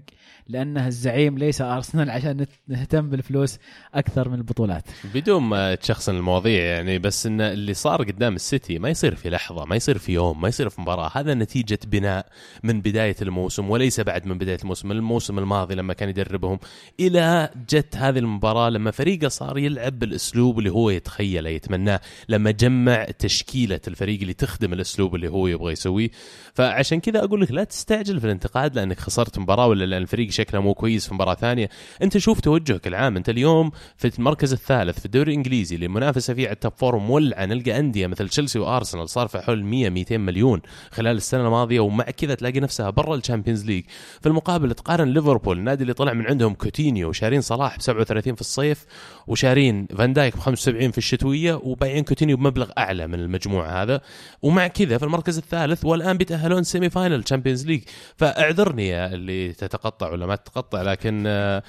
[0.48, 3.60] لأنه الزعيم ليس أرسنال عشان نهتم بالفلوس
[3.94, 4.84] أكثر من البطولات.
[5.14, 9.66] بدون ما تشخصن المواضيع يعني بس إن اللي صار قدام السيتي ما يصير في لحظة
[9.66, 11.12] ما يصير في يوم ما يصير في مباراة.
[11.16, 12.26] هذا نتيجة بناء
[12.64, 14.92] من بداية الموسم وليس بعد من بداية الموسم.
[14.92, 16.60] الموسم الماضي لما كان يدربهم
[17.00, 23.06] إلى جت هذه المباراة لما فريقه صار يلعب بالأسلوب اللي هو يتخيله يتمناه لما جمع
[23.06, 26.10] تشكيلة الفريق اللي تخدم الأسلوب اللي هو يبغى يسويه.
[26.54, 30.62] فعشان كذا أقول لك لا تستعجل في الانتقاد لأنك خسرت مباراة ولا لأن الفريق شكله
[30.62, 31.70] مو كويس في مباراة ثانية.
[32.02, 33.18] أنت شوف توجهك العام.
[33.18, 36.98] أنت اليوم في المركز الثالث في الدوري الإنجليزي اللي المنافسه فيه على ال top four
[36.98, 40.62] مولعة نلقى أندية مثل تشيلسي وارسنال صار في حول 100 200 مليون
[40.92, 43.84] خلال السنة الماضية ومع كذا تلاقي نفسها برا ال Champions League.
[44.22, 48.42] في المقابل تقارن ليفربول النادي اللي طلع من عندهم كوتينيو وشارين صلاح ب 37 في
[48.42, 48.86] الصيف
[49.28, 54.02] وشارين فان دايك ب 75 في الشتوية وبايعين كوتينيو بمبلغ أعلى من المجموع هذا.
[54.42, 57.82] ومع كذا في المركز الثالث والآن بيتأهلون semi final Champions League
[58.18, 61.64] فاعذرني يا اللي تتقطع ولا ما تتقطع لكن آه،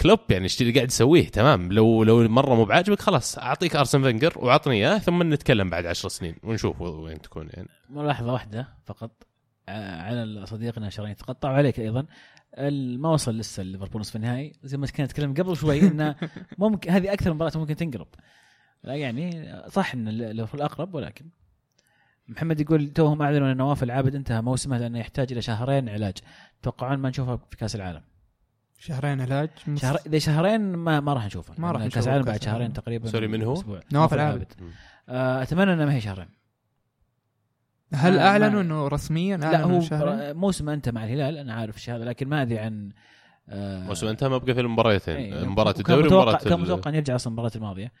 [0.00, 1.72] كلوب يعني إيش اللي قاعد يسويه تمام.
[1.72, 6.08] لو لو مرة مو بعاجبك خلاص أعطيك أرسن فينجر وأعطني إياه ثم نتكلم بعد عشر
[6.08, 7.68] سنين ونشوف وين تكون يعني.
[7.90, 9.10] ملاحظه واحدة فقط
[9.68, 9.72] ع-
[10.02, 12.06] على صديقنا شرايين يتقطع وعليك أيضا.
[12.98, 16.14] ما وصل لسه ليفربول نصف النهائي زي ما كنا نتكلم قبل شوي إنه
[16.58, 18.08] ممكن هذه أكثر مباراة ممكن تنقرب
[18.84, 21.26] لا يعني صح إن ليفربول أقرب ولكن
[22.28, 26.18] محمد يقول توهم اعلنوا ان نواف العابد انتهى موسمه لأنه يحتاج إلى شهرين علاج
[26.62, 28.02] توقعون ما نشوفه في كأس العالم
[28.78, 32.24] شهرين علاج من شهر إذا شهرين ما ما راح نشوفه ما راح نشوفه كأس العالم
[32.24, 32.72] بعد شهرين.
[32.72, 33.80] تقريبا سوري، من هو؟ أسبوع.
[33.92, 34.52] نواف العابد.
[35.08, 36.28] آه، أتمنى انها ما هي شهرين
[37.94, 42.04] هل أعلنوا إنه رسميا؟ لا هو شهرين؟ موسم أنت مع الهلال أنا عارف الشيء هذا
[42.04, 42.92] لكن ما أدري عن
[43.48, 47.14] آه موسم انتهى ما بقى في المباراتين إيه، مباراه الدوري ومباراة كان متوقع ان يرجع
[47.14, 47.92] أصلا المباراة الماضية.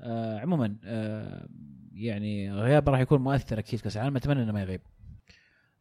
[0.00, 1.48] آه عموما آه
[1.92, 4.80] يعني غيابه راح يكون مؤثر أكيد كأس العالم أتمنى إنه ما يغيب.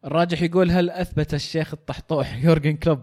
[0.05, 2.99] الراجح يقول هل أثبت الشيخ الطحطوح يورجن كلوب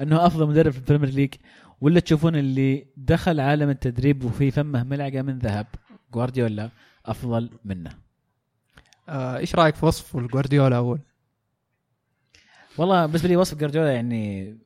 [0.00, 1.34] أنه أفضل مدرب في ال Premier League؟
[1.80, 5.66] ولا تشوفون اللي دخل عالم التدريب وفي فمه ملعقة من ذهب؟
[6.12, 6.70] جوارديولا
[7.06, 8.03] أفضل منه.
[9.08, 10.98] إيش رأيك في وصف الجوارديولا أول؟
[12.78, 14.56] والله بالنسبة لي وصف جوارديولا يعني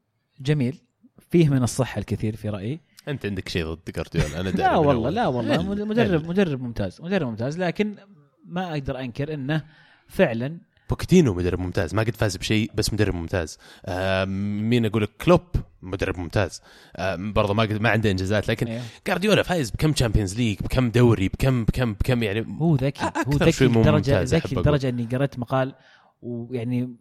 [0.40, 0.80] جميل
[1.30, 5.10] فيه من الصحة الكثير في رأيي أنت عندك شيء ضد جارديولا أنا لا والله.
[5.10, 6.28] لا والله مدرب هل.
[6.28, 7.96] مدرب ممتاز مدرب ممتاز لكن
[8.44, 9.64] ما أقدر أنكر إنه
[10.08, 10.58] فعلا
[10.90, 15.40] بوكيتينو مدرب ممتاز ما قد فاز بشيء بس مدرب ممتاز آه مين أقول لك كلوب
[15.82, 16.62] مدرب ممتاز
[16.96, 18.82] آه برضه ما قد ما عنده إنجازات لكن إيه.
[19.06, 23.64] جارديولا فايز بكم Champions League بكم دوري بكم بكم بكم يعني هو ذكي هو ذكي
[23.64, 24.54] لدرجه ذكي.
[24.54, 25.74] لدرجة إني قرأت مقال
[26.22, 26.96] ويعني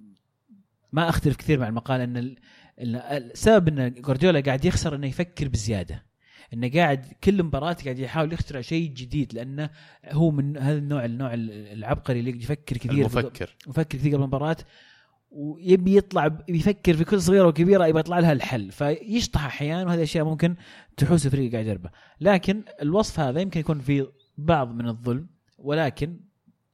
[0.92, 2.36] ما أختلف كثير مع المقال إن
[2.80, 6.07] السبب إن جوارديولا قاعد يخسر إنه يفكر بزيادة
[6.54, 9.70] إنه قاعد كل مباراه قاعد يحاول يخترع شيء جديد لأنه
[10.12, 13.56] هو من هذا النوع النوع العبقري اللي يفكر كثير المفكر.
[13.68, 14.58] مفكر كثير قبل المباراة
[15.32, 18.72] ويبي يطلع ب- يفكر في كل صغيرة وكبيرة يبغى يطلع لها الحل.
[18.72, 20.56] فيشطح أحيانا وهذه أشياء ممكن
[20.98, 21.90] تحوس الفريق قاعد يدربه
[22.22, 26.20] لكن الوصف هذا يمكن يكون فيه بعض من الظلم ولكن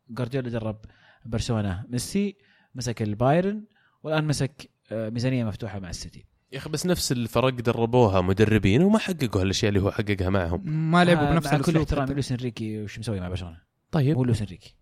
[0.09, 0.77] جوارديولا درب
[1.25, 1.85] برشلونة.
[1.89, 2.35] ميسي
[2.75, 3.63] مسك البايرن
[4.03, 6.25] والآن مسك آه، ميزانية مفتوحة مع السيتي.
[6.53, 10.69] يا أخي بس نفس الفرق دربوها مدربين وما حققوا هالأشياء اللي هو حققها معهم.
[10.69, 12.11] ما لعبوا بنفس مع كل احترام.
[12.11, 13.61] لويس إنريكي وش مسوي مع برشلونه
[13.91, 14.17] طيب.
[14.17, 14.75] هو لويس إنريكي.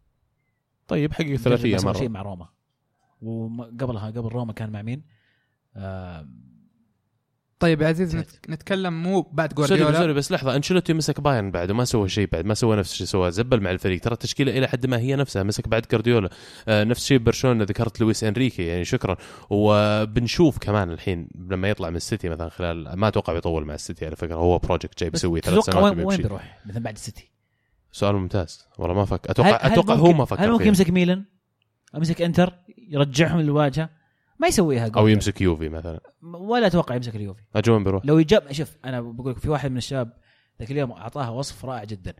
[0.88, 2.08] طيب حقق ثلاثية شيء مرة.
[2.08, 2.50] مع روما.
[3.22, 5.04] وقبلها قبل روما كان مع مين؟
[5.76, 6.30] آه
[7.62, 8.16] طيب يا عزيز.
[8.16, 12.10] نت- نتكلم مو بعد sorry جوارديولا sorry بس لحظة أنشيلوتي مسك بايرن بعد وما سوى
[12.10, 15.00] شيء بعد ما سوى نفس الشيء سواه زبل مع الفريق ترى التشكيلة إلى حد ما
[15.00, 16.30] هي نفسها مسك بعد جارديولا
[16.68, 19.18] آه نفس الشيء برشلونة ذكرت لويس إنريكي يعني شكرا
[19.50, 24.16] وبنشوف كمان الحين لما يطلع من السيتي مثلا خلال ما أتوقع بيطول مع السيتي على
[24.16, 26.18] فكرة هو project جاي بس بيسوي ثلاث سنوات وين.
[26.22, 27.32] بيروح مثلا بعد السيتي؟
[27.92, 30.68] سؤال ممتاز والله ما فكر أتوقع هل- هل أتوقع هو ممكن- ما فكر هل ممكن.
[30.68, 31.24] يمسك ميلان؟
[31.96, 32.54] أو يمسك إنتر
[32.90, 33.90] يرجعهم للواجهه؟
[34.42, 35.14] ما يسويها أو جوارديولا.
[35.14, 36.00] يمسك يوفي مثلا.
[36.24, 37.42] ولا أتوقع يمسك اليوفي.
[37.56, 40.14] أجل وين بيروح؟ لو يجاب شوف أنا بقول لك في واحد من الشباب
[40.60, 42.14] ذاك اليوم أعطاها وصف رائع جدا.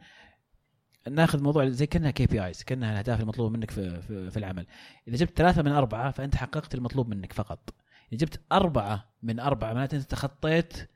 [1.10, 4.68] ناخذ موضوع زي كأنها KPIs كأنها الأهداف المطلوبة منك في, في, في العمل.
[5.08, 7.74] إذا جبت ثلاثة من أربعة فأنت حققت المطلوب منك فقط.
[8.14, 10.90] إذا جبت أربعة من أربعة معناته أنت تخطيت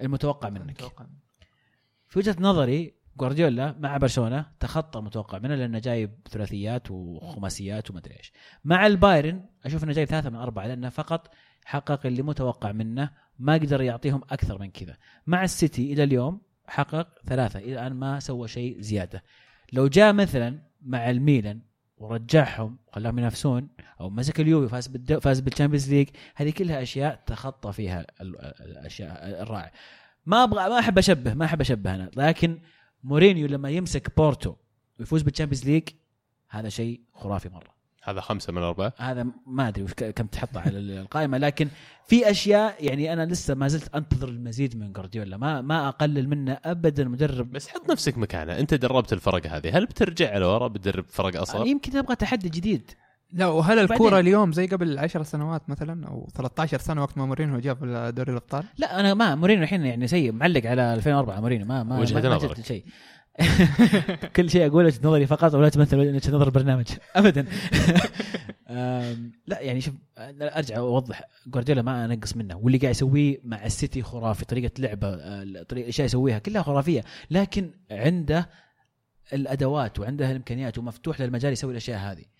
[0.00, 0.82] المتوقع منك.
[2.08, 8.32] في وجهة نظري جوارديولا مع برشلونة تخطى المتوقع منه لأنه جايب ثلاثيات وخماسيات وما إيش.
[8.64, 11.30] مع البايرن أشوف إنه جايب ثلاثة من أربعة لأنه فقط
[11.64, 14.96] حقق اللي متوقع منه ما قدر يعطيهم أكثر من كذا.
[15.26, 19.22] مع السيتي إلى اليوم حقق ثلاثة إلى الآن ما سوى شيء زيادة.
[19.72, 21.60] لو جاء مثلا مع الميلان
[21.96, 23.68] ورجعهم وخلاهم ينافسون
[24.00, 24.88] أو مسك اليوفي فاز
[25.20, 29.72] فاز بال Champions League هذه كلها أشياء تخطى فيها ال- ال- الأشياء الرائع
[30.26, 32.58] ما أبغى ما أحب أشبه ما أحب أشبه أنا لكن
[33.04, 34.54] مورينيو لما يمسك بورتو
[35.00, 35.82] ويفوز بالتشامبيونز ليج
[36.48, 37.74] هذا شيء خرافي مرة.
[38.02, 38.92] هذا خمسة من أربعة.
[38.96, 41.68] هذا ما ك- كم تحطه على القائمة لكن
[42.06, 46.58] في أشياء يعني أنا لسه ما زلت أنتظر المزيد من جوارديولا ما ما أقلل منه
[46.64, 51.40] ابدا مدرب بس حط نفسك مكانه أنت دربت الفرق هذه هل بترجع لورا بتدرب فرق
[51.40, 52.90] أصغر؟ يمكن أبغى تحدي جديد.
[53.34, 57.58] لا وهل الكورة اليوم زي قبل 10 سنوات مثلا أو 13 سنة وقت ما مورينيو
[57.58, 57.78] جاب
[58.14, 62.00] دوري الأبطال؟ لا أنا ما مورينيو الحين يعني سيء معلق على 2004 مورينيو ما ما
[62.00, 62.56] نظرك.
[62.56, 62.84] جبت شيء.
[64.36, 66.86] كل شيء أقول وجهة نظري فقط ولا تمثل وجهه نظر البرنامج.
[67.16, 67.46] ابدا.
[69.46, 72.56] لا يعني شوف أنا أرجع واوضح جوارديولا ما أنقص منه.
[72.56, 75.16] واللي قاعد يسويه مع السيتي خرافي طريقة لعبه
[75.62, 77.04] طريقة اشياء يسويها كلها خرافية.
[77.30, 78.48] لكن عنده
[79.32, 82.33] الأدوات وعنده الإمكانيات ومفتوح للمجال يسوي الأشياء هذه.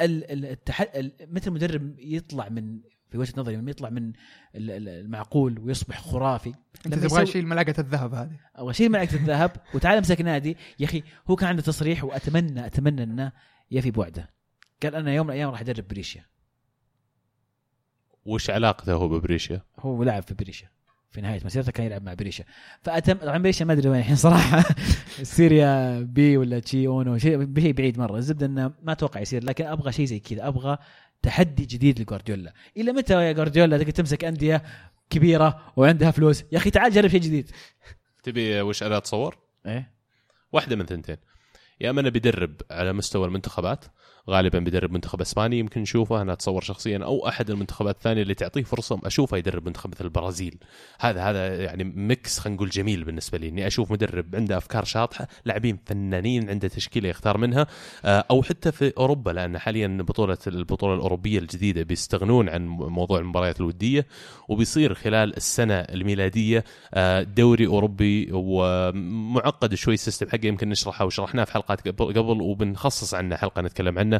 [0.00, 0.80] التح...
[0.80, 2.80] ال- متى المدرب يطلع من
[3.10, 4.08] في وجهة نظري لما يطلع من
[4.54, 6.54] ال- ال- المعقول ويصبح خرافي
[6.86, 8.40] أنت تبغى يسوي- تشيل ملعقة الذهب هذه.
[8.58, 9.56] اول شيء ملعقة الذهب.
[9.74, 10.56] وتعال امسك نادي.
[10.78, 13.32] يا أخي هو كان عنده تصريح واتمنى أتمنى أنه
[13.70, 14.30] يفي بوعده.
[14.82, 16.24] قال أنا يوم من الأيام راح ادرب بريشيا.
[18.26, 20.68] وش علاقته هو ببريشيا؟ هو لعب في بريشيا.
[21.14, 22.44] في نهاية مسيرته كان يلعب مع بريشيا
[22.82, 24.64] فاتم طبعا بريشيا ما أدري وين الحين صراحة.
[25.22, 28.16] سيريا بي ولا C أونو شيء شيء بعيد مرة.
[28.16, 30.48] الزبدة إنه ما أتوقع يصير لكن أبغى شيء زي كذا.
[30.48, 30.78] أبغى
[31.22, 32.52] تحدي جديد لجوارديولا.
[32.76, 34.62] إلى متى يا جوارديولا؟ تقدر تمسك أندية
[35.10, 36.44] كبيرة وعندها فلوس.
[36.52, 37.50] يا أخي تعال جرب شيء جديد.
[38.22, 39.92] تبي وش أنا اتصور؟ إيه.
[40.52, 41.16] واحدة من ثنتين.
[41.80, 43.84] يا أما أنا بيدرب على مستوى المنتخبات
[44.30, 46.22] غالبا بيدرب منتخب إسباني يمكن نشوفه.
[46.22, 50.58] أنا أتصور شخصيا أو أحد المنتخبات الثانية اللي تعطيه فرصة أشوفه يدرب منتخب مثل البرازيل.
[51.00, 53.48] هذا هذا يعني ميكس خلينا نقول جميل بالنسبة لي.
[53.48, 57.66] إني أشوف مدرب عنده أفكار شاطحة لاعبين فنانين عنده تشكيلة يختار منها
[58.04, 63.60] آه، أو حتى في أوروبا لأن حاليا بطولة البطولة الأوروبية الجديدة بيستغنون عن موضوع المباريات
[63.60, 64.06] الودية
[64.48, 66.64] وبيصير خلال السنة الميلادية
[66.94, 70.46] آه، دوري أوروبي ومعقد شوي ال system حقه.
[70.46, 74.13] يمكن نشرحه وشرحناه في حلقات قبل قبل وبنخصص عنه حلقة نتكلم عنه.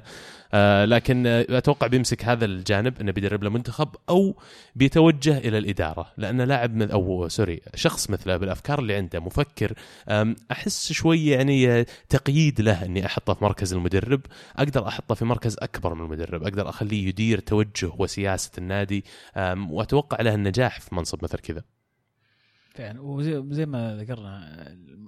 [0.54, 4.36] آه، لكن أتوقع بيمسك هذا الجانب إنه بيدرب له منتخب أو
[4.74, 9.72] بيتوجه إلى الإدارة لأن لاعب من أو sorry شخص مثله بالأفكار اللي عنده مفكر.
[10.50, 14.20] أحس شوي يعني تقييد له إني أحطه في مركز المدرب.
[14.56, 16.42] أقدر أحطه في مركز أكبر من المدرب.
[16.42, 19.04] أقدر أخليه يدير توجه وسياسة النادي.
[19.70, 21.62] وأتوقع له النجاح في منصب مثل كذا.
[22.74, 23.00] فعلا.
[23.00, 24.54] وزي زي ما ذكرنا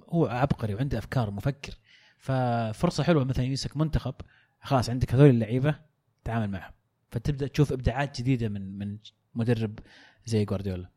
[0.09, 1.73] هو عبقري وعنده أفكار مفكر.
[2.19, 4.13] ففرصة حلوة مثلا يمسك منتخب
[4.61, 5.75] خلاص عندك هذول اللعيبة
[6.23, 6.71] تعامل معهم.
[7.11, 8.97] فتبدأ تشوف إبداعات جديدة من من
[9.35, 9.79] مدرب
[10.25, 10.89] زي جوارديولا.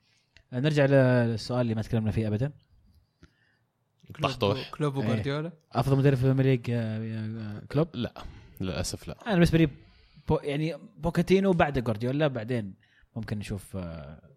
[0.53, 2.53] نرجع للسؤال اللي ما تكلمنا فيه ابدا.
[4.23, 4.71] طحطوح.
[4.71, 5.05] كلوب إيه.
[5.05, 8.25] وجوارديولا؟ أفضل مدرب في البريمير ليج آه، آه، كلوب؟ لا
[8.61, 9.17] للأسف لا.
[9.27, 9.69] أنا بالنسبة لي
[10.29, 12.75] بو يعني بوكتينو بعد جوارديولا بعدين
[13.17, 14.30] ممكن نشوف آه،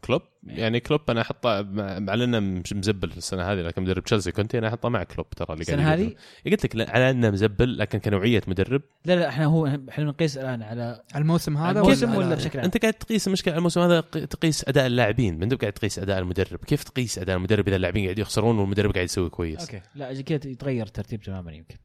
[0.00, 2.40] كلوب؟ يعني كلوب أنا أحطه مع مع انه
[2.74, 5.92] مزبل السنة هذه لكن مدرب تشيلسي كنت أنا أحطه مع كلوب ترى اللي قاعد السنة.
[5.94, 6.14] هذه؟
[6.50, 8.82] قلت لك على أنه مزبل لكن كنوعية مدرب.
[9.04, 12.64] لا لا إحنا هو إحنا بنقيس الآن على الموسم هذا الموسم ولا- ولا بشكل عام؟
[12.64, 15.38] أنت قاعد تقيس المشكلة على الموسم هذا تقيس أداء اللاعبين.
[15.38, 18.92] ما انت قاعد تقيس أداء المدرب؟ كيف تقيس أداء المدرب إذا اللاعبين قاعد يخسرون والمدرب
[18.92, 19.80] قاعد يسوي كويس؟ أوكي.
[19.94, 21.76] لا كذا يتغير ترتيب تماما يمكن.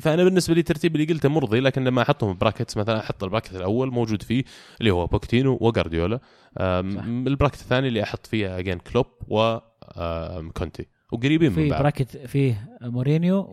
[0.00, 3.90] فأنا بالنسبة لي الترتيب اللي قلته مرضي لكن لما أحطهم براكتس مثلا أحط البراكت الأول
[3.92, 4.44] موجود فيه
[4.80, 6.20] اللي هو بوكتينو وجارديولا
[6.60, 11.82] أم، البراكت الثاني اللي أحط فيه أجين كلوب وكونتي وقريبين من في بعض.
[11.82, 13.52] براكت فيه مورينيو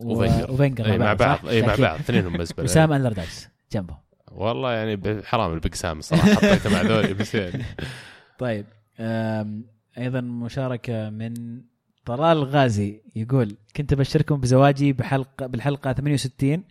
[0.49, 0.98] وفينجر.
[0.98, 3.98] مع بعض؟ إي مع بعض اثنينهم مزبله وسام اندردايس جنبه.
[4.32, 7.64] والله يعني حرام البيج سام الصراحة حطيته مع ذولي بس يعني
[8.40, 8.66] طيب
[9.98, 11.34] أيضا مشاركة من
[12.06, 16.64] طلال الغازي يقول كنت أبشركم بزواجي بحلقه بالحلقة 68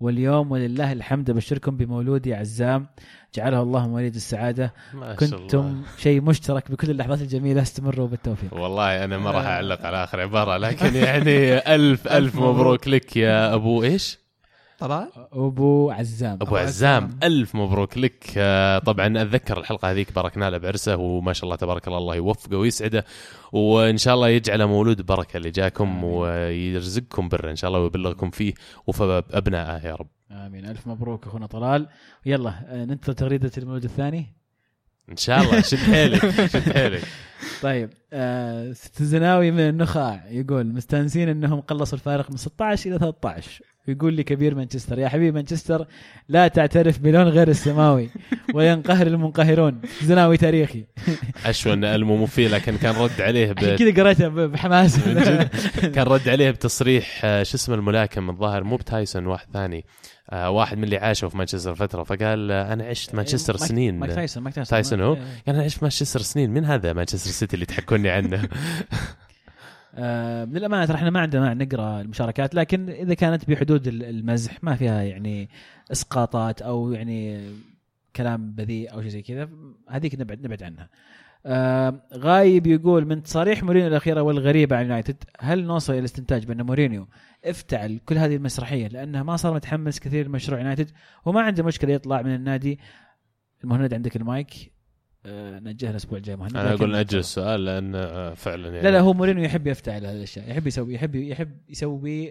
[0.00, 2.86] واليوم ولله الحمد أبشركم بمولودي عزام
[3.34, 4.74] جعله الله مواليد السعادة.
[4.94, 8.54] ما شاء كنتم شيء مشترك بكل اللحظات الجميلة استمروا بالتوفيق.
[8.54, 12.88] والله أنا ما راح أعلق على آخر عبارة لكن يعني الف ألف مبروك.
[12.88, 14.18] لك يا أبو إيش؟
[14.78, 16.32] طلال أبو عزام.
[16.32, 17.18] أبو أبو عزام عزام.
[17.22, 18.24] ألف مبروك لك.
[18.36, 22.56] آه، طبعا أتذكر الحلقة هذيك باركنا له بعرسه وما شاء الله تبارك الله الله يوفقه
[22.56, 23.04] ويسعده
[23.52, 26.04] وإن شاء الله يجعله مولود بركة اللي جاكم آمين.
[26.04, 28.54] ويرزقكم بره إن شاء الله ويبلغكم فيه
[28.86, 30.08] وفي ابنائه يا رب.
[30.30, 30.64] آمين.
[30.66, 31.88] ألف مبروك أخونا طلال.
[32.26, 34.34] يلا آه، ننتظر تغريدة المولود الثاني؟
[35.10, 36.20] إن شاء الله شد حيلك
[36.52, 37.02] شد حيلك.
[37.62, 43.62] طيب آه ست الزناوي من النخاع يقول مستانسين أنهم قلصوا الفارق من 16 إلى 13
[43.88, 45.86] يقول لي كبير مانشستر يا حبيبي مانشستر
[46.28, 48.10] لا تعترف بلون غير السماوي
[48.54, 50.84] وينقهر المنقهرون زناوي تاريخي.
[51.46, 53.58] اشوى أن ألمو مو فيه لكن كان رد عليه ب...
[53.58, 54.98] كذا قريتها بحماس.
[55.94, 59.84] كان رد عليه بتصريح آه، شو اسمه الملاكم الظاهر مو بتايسون واحد ثاني.
[60.30, 63.98] آه، واحد من اللي عاشوا في مانشستر فترة فقال آه، أنا عشت مانشستر مايك- سنين.
[63.98, 64.70] مايك تايسون مايك تايسون.
[64.70, 65.20] تايسون هو؟ إيه.
[65.46, 68.48] قال أنا عشت مانشستر سنين من هذا مانشستر سيتي اللي تحكوني عنه؟
[69.94, 74.04] آه، من الأمانة ترى إحنا ما عندنا مانع نقرأ المشاركات لكن إذا كانت بحدود ال-
[74.04, 75.48] المزح ما فيها يعني
[75.92, 77.50] إسقاطات أو يعني
[78.16, 79.48] كلام بذيء أو شيء زي كذا
[79.88, 80.88] هذيك نبعد نبعد عنها.
[81.46, 86.62] آه، غايب يقول من تصاريح مورينيو الأخيرة والغريبة عن يونايتد هل نوصل إلى الاستنتاج بأن
[86.62, 87.08] مورينيو
[87.44, 90.90] افتعل كل هذه المسرحية؟ لأنه ما صار متحمس كثير لمشروع يونايتد
[91.24, 92.78] وما عنده مشكلة يطلع من النادي.
[93.64, 94.72] المهند عندك المايك.
[95.28, 96.36] آه، نجهها الأسبوع الجاي.
[96.36, 100.06] مهند أنا أقول نأجل السؤال لأن آه، فعلا يعني لا لا هو مورينيو يحب يفتعل
[100.06, 100.50] هذه الأشياء.
[100.50, 102.28] يحب يسوي يحب يحب يسوي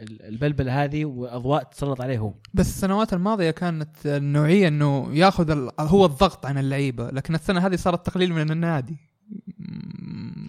[0.00, 2.32] ال- البلبله هذه وأضواء تسلط عليه هو.
[2.54, 7.76] بس السنوات الماضية كانت النوعية إنه ياخذ ال- هو الضغط عن اللعيبة لكن السنة هذه
[7.76, 8.96] صارت تقليل من النادي.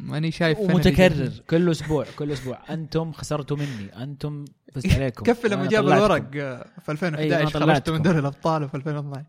[0.03, 2.59] ماني شايف ومتكرر كل أسبوع كل أسبوع.
[2.69, 4.03] أنتم خسرتوا مني.
[4.03, 5.23] أنتم فزت عليكم.
[5.23, 5.87] كفي لما جاب.
[5.87, 7.93] الورق آه، في أيوة، 2011 أنا خرجت طلعتكم.
[7.93, 9.25] من دوري الأبطال وفي 2012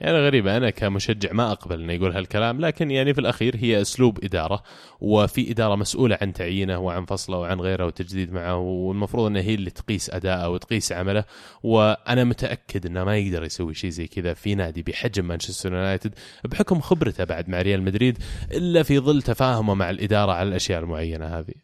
[0.00, 4.24] يعني غريبة أنا كمشجع ما أقبل أنه يقول هالكلام لكن يعني في الأخير هي أسلوب
[4.24, 4.62] إدارة
[5.00, 9.70] وفي إدارة مسؤولة عن تعيينه وعن فصله وعن غيره وتجديد معه والمفروض أنها هي اللي
[9.70, 11.24] تقيس أداءه وتقيس عمله
[11.62, 16.14] وأنا متأكد أنه ما يقدر يسوي شيء زي كذا في نادي بحجم مانشستر يونايتد
[16.44, 18.18] بحكم خبرته بعد مع ريال مدريد
[18.52, 21.54] إلا في ظل تفاهمه مع الإدارة على الأشياء المعينة هذه.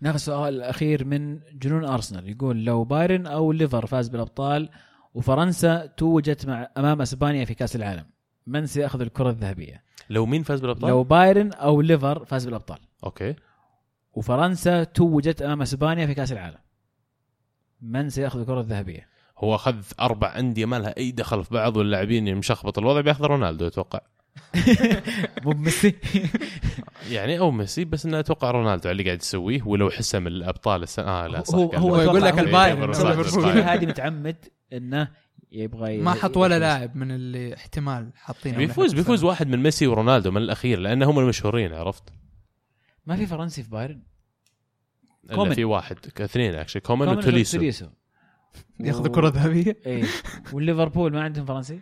[0.00, 4.68] ناخذ السؤال الاخير من جنون أرسنال يقول لو بايرن أو ليفر فاز بالأبطال
[5.14, 8.04] وفرنسا توجت مع أمام إسبانيا في كأس العالم
[8.46, 13.34] من سيأخذ الكرة الذهبية؟ لو مين فاز بالأبطال؟ لو بايرن أو ليفر فاز بالأبطال أوكي
[14.12, 16.58] وفرنسا توجت أمام إسبانيا في كأس العالم
[17.80, 19.08] من سيأخذ الكرة الذهبية؟
[19.38, 23.66] هو أخذ أربع أندية ما لها أي دخل في بعض واللاعبين مشخبط الوضع بياخذ رونالدو
[23.66, 24.00] أتوقع
[25.44, 25.94] مو بميسي
[27.10, 31.26] يعني أو ميسي بس إنه أتوقع رونالدو اللي قاعد يسويه ولو حسم الابطال السنة آه
[31.26, 32.00] لا صح هو هو.
[32.00, 32.94] يقول لك البايرن.
[33.70, 34.36] هذه متعمد
[34.72, 35.08] إنه
[35.52, 36.58] يبغى ما حط ولا.
[36.58, 41.18] لاعب من اللي احتمال حاطينه بيفوز بيفوز واحد من ميسي ورونالدو من الأخير لأن هم
[41.18, 42.12] المشهورين عرفت؟
[43.06, 44.02] ما في فرنسي في بايرن
[45.34, 45.54] كومن.
[45.54, 47.86] في واحد اثنين actually كومن كومان وتوليسو توليسو
[48.80, 50.04] ياخذ الكرة الذهبية اي
[50.52, 51.80] والليفربول ما عندهم فرنسي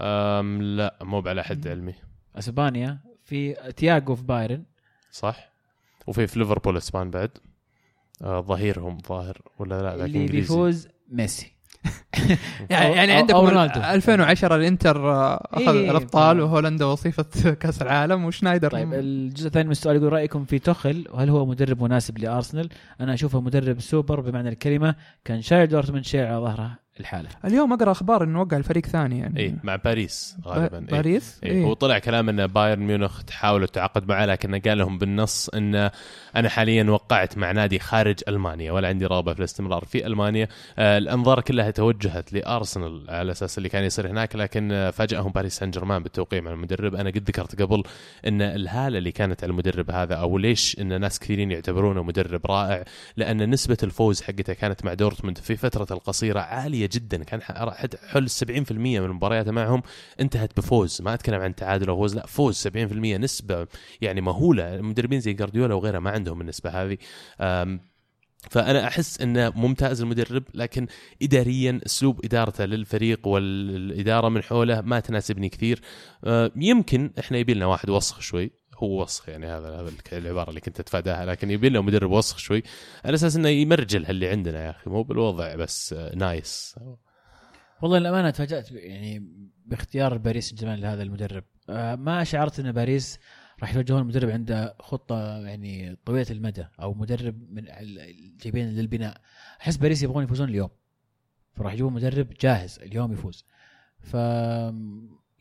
[0.00, 1.94] أم لا مو على حد علمي.
[2.36, 4.62] أسبانيا في تياغو في بايرن.
[5.10, 5.52] صح.
[6.06, 7.30] وفي في ليفربول أسبان بعد.
[8.22, 10.40] آه ظهيرهم ظاهر ولا لا ذاك اللي إنجليزي.
[10.40, 11.52] بيفوز ميسي.
[12.70, 13.80] يعني يعني عندك أو رونالدو.
[13.80, 17.24] 2010 الإنتر آه، أخذ إيه، الأبطال وهولندا وصيفة
[17.60, 18.70] كأس العالم وشنايدر.
[18.70, 22.68] طيب الجزء الثاني من السؤال يقول رأيكم في توخل وهل هو مدرب مناسب لأرسنال؟
[23.00, 24.94] أنا أشوفه مدرب سوبر بمعنى الكلمة
[25.24, 26.81] كان شايل دورتموند شيء على ظهره.
[27.00, 30.90] الحالة اليوم أقرأ أخبار إنه وقع الفريق ثاني يعني اي مع باريس غالبا با- إيه.
[30.90, 31.50] باريس إيه.
[31.52, 31.64] إيه.
[31.64, 35.90] وطلع كلام إن بايرن ميونخ تحاول التعاقد معه لكن قال لهم بالنص إن
[36.36, 40.48] أنا حاليا وقعت مع نادي خارج ألمانيا ولا عندي رغبه في الاستمرار في ألمانيا
[40.78, 45.70] آه الأنظار كلها توجهت لأرسنال على أساس اللي كان يصير هناك لكن فاجأهم باريس سان
[45.70, 47.82] جيرمان بالتوقيع مع المدرب أنا قد ذكرت قبل
[48.26, 52.84] إن الهالة اللي كانت على المدرب هذا أو ليش إن ناس كثيرين يعتبرونه مدرب رائع
[53.16, 57.24] لأن نسبة الفوز حقته كانت مع دورتموند في فترة القصيرة عالية جدا.
[57.24, 59.82] كان ح- حد- حل 70% من مبارياته معهم
[60.20, 61.02] انتهت بفوز.
[61.02, 63.66] ما أتكلم عن تعادل أو فوز لا فوز 70% نسبة
[64.00, 64.74] يعني مهولة.
[64.74, 66.98] المدربين زي جارديولا وغيره ما عندهم النسبة هذه.
[68.50, 70.86] فأنا أحس إنه ممتاز المدرب لكن
[71.22, 75.80] اداريا أسلوب إدارته للفريق والإدارة من حوله ما تناسبني كثير.
[76.24, 78.61] أه، يمكن إحنا يبي لنا واحد وسخ شوي.
[78.76, 82.62] هو وسخ يعني هذا هذا العبارة اللي كنت أتفاداها لكن يبي لنا مدرب وسخ شوي
[83.04, 86.76] على أساس إنه يمرجل اللي عندنا يا أخي مو بالوضع بس آه، nice.
[87.82, 89.22] والله الامانه تفاجأت يعني
[89.66, 91.44] باختيار باريس سان جيرمان لهذا المدرب.
[91.70, 93.18] آه، ما شعرت إن باريس
[93.60, 97.64] راح يوجهون المدرب عنده خطة يعني طويلة المدى أو مدرب من
[98.42, 99.20] جايبين للبناء.
[99.60, 100.70] أحس باريس يبغون يفوزون اليوم.
[101.54, 103.44] فراح يجيبون مدرب جاهز اليوم يفوز.
[104.00, 104.16] ف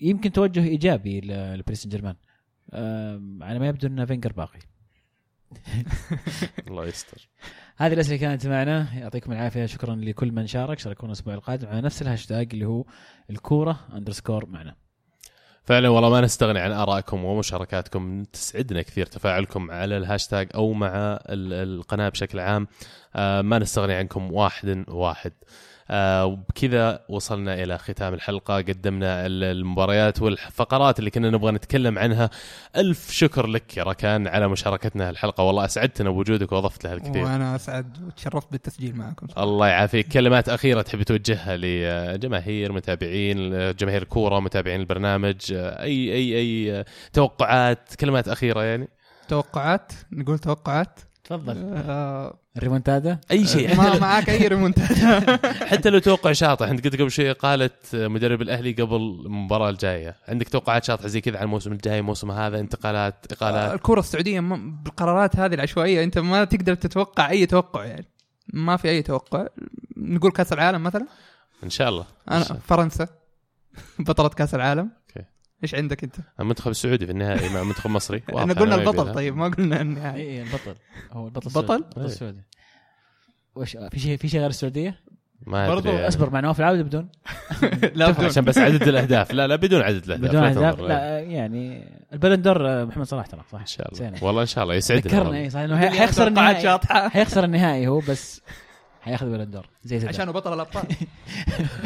[0.02, 2.16] يمكن توجه إيجابي لباريس سان جيرمان.
[3.41, 4.60] على ما يبدو ان فينجر باقي.
[6.68, 7.30] الله يستر.
[7.77, 8.88] هذه الأسئلة كانت معنا.
[8.95, 9.65] يعطيكم العافية.
[9.65, 10.80] شكرا لكل من شارك.
[10.80, 12.85] شاركونا الأسبوع القادم على نفس الهاشتاج اللي هو
[13.30, 14.76] الكورة underscore معنا.
[15.64, 18.23] فعلا والله ما نستغني عن آرائكم ومشاركاتكم.
[18.23, 20.89] تسعدنا كثير تفاعلكم على الهاشتاج أو مع
[21.30, 22.68] ال- القناة بشكل عام.
[23.15, 25.34] آه، ما نستغني عنكم واحد واحد.
[25.93, 32.30] وبكذا وصلنا إلى ختام الحلقة قدمنا ال- المباريات والفقرات اللي كنا نبغى نتكلم عنها.
[32.76, 37.23] ألف شكر لك يا ركان على مشاركتنا الحلقة والله أسعدتنا بوجودك واضفت لها الكثير.
[37.23, 39.27] وأنا أسعد وتشرفت بالتسجيل معكم.
[39.38, 40.07] الله يعافيك.
[40.07, 48.27] كلمات أخيرة تحب توجهها لجماهير متابعين جماهير الكورة متابعين البرنامج أي أي أي توقعات؟ كلمات
[48.27, 48.88] أخيرة يعني.
[49.27, 50.99] توقعات؟ نقول توقعات؟
[51.38, 51.74] تفضل.
[51.76, 53.76] آه الريمونتادا؟ أي شيء.
[53.78, 55.38] ما حتى, معاك أي ريمونتادا.
[55.66, 60.49] حتى لو توقع شاطح أنت قلت قبل شوي قالت مدرب الأهلي قبل المباراة الجاية عندك
[60.49, 65.36] توقعات شاطحة زي كذا على الموسم الجاي الموسم هذا انتقالات إقالات؟ الكرة السعودية ما- بالقرارات
[65.36, 68.06] هذه العشوائية أنت ما تقدر تتوقع أي توقع يعني.
[68.53, 69.48] ما في أي توقع.
[69.98, 71.06] نقول كأس العالم مثلا؟
[71.64, 72.06] إن شاء الله.
[72.32, 73.08] أنا فرنسا.
[73.99, 74.90] بطلة كأس العالم.
[75.64, 79.14] إيش عندك أنت؟ المنتخب السعودي في النهائي مع منتخب مصري إحنا قلنا البطل.
[79.14, 80.76] طيب ما قلنا النهائي اي البطل
[81.12, 81.48] هو البطل.
[81.48, 82.42] البطل السعودي
[83.56, 85.00] وش في شيء في شيء غير السعودية؟
[85.48, 86.08] ما أدري برضو يعني.
[86.08, 87.10] اصبر مع نواف العودة بدون
[87.96, 88.26] لا بدون.
[88.26, 90.88] عشان بس عدد الأهداف لا لا بدون عدد الأهداف بدون لا اهداف تنظر.
[90.88, 94.24] لا يعني البلندور آه، محمد صلاح ترى صح إن شاء الله.
[94.24, 95.38] والله إن شاء الله يسعدنا ذكرنا.
[95.38, 96.80] اي صح إنه حي- حيخسر النهائي
[97.10, 98.42] حيخسر النهائي هو بس
[99.02, 100.84] حياخذ بلندور زي زيدان عشانه بطل الأبطال.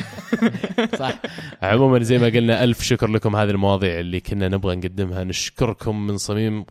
[1.00, 1.14] صح.
[1.62, 5.24] عموما زي ما قلنا ألف شكر لكم هذه المواضيع اللي كنا نبغى نقدمها.
[5.24, 6.66] نشكركم من صميم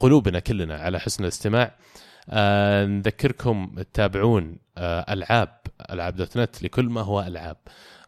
[0.00, 1.74] قلوبنا كلنا على حسن الاستماع.
[2.30, 5.58] آه نذكركم تتابعون آه ألعاب
[5.90, 7.56] ألعاب دوت نت لكل ما هو ألعاب.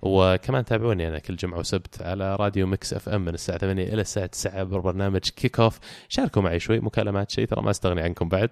[0.03, 4.27] وكمان تابعوني أنا كل جمعة وسبت على راديو Mix FM من الساعة 8 إلى الساعة
[4.27, 8.51] 9 ببرنامج Kick Off شاركوا معي شوي مكالمات شيء ترى ما استغني عنكم بعد.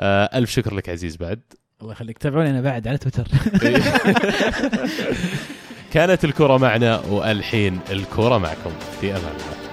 [0.00, 1.40] آه ألف شكر لك عزيز بعد.
[1.82, 2.18] الله يخليك.
[2.18, 3.28] تابعوني أنا بعد على تويتر.
[5.92, 8.70] كانت الكرة معنا والحين الكرة معكم.
[9.00, 9.71] في أمان الله.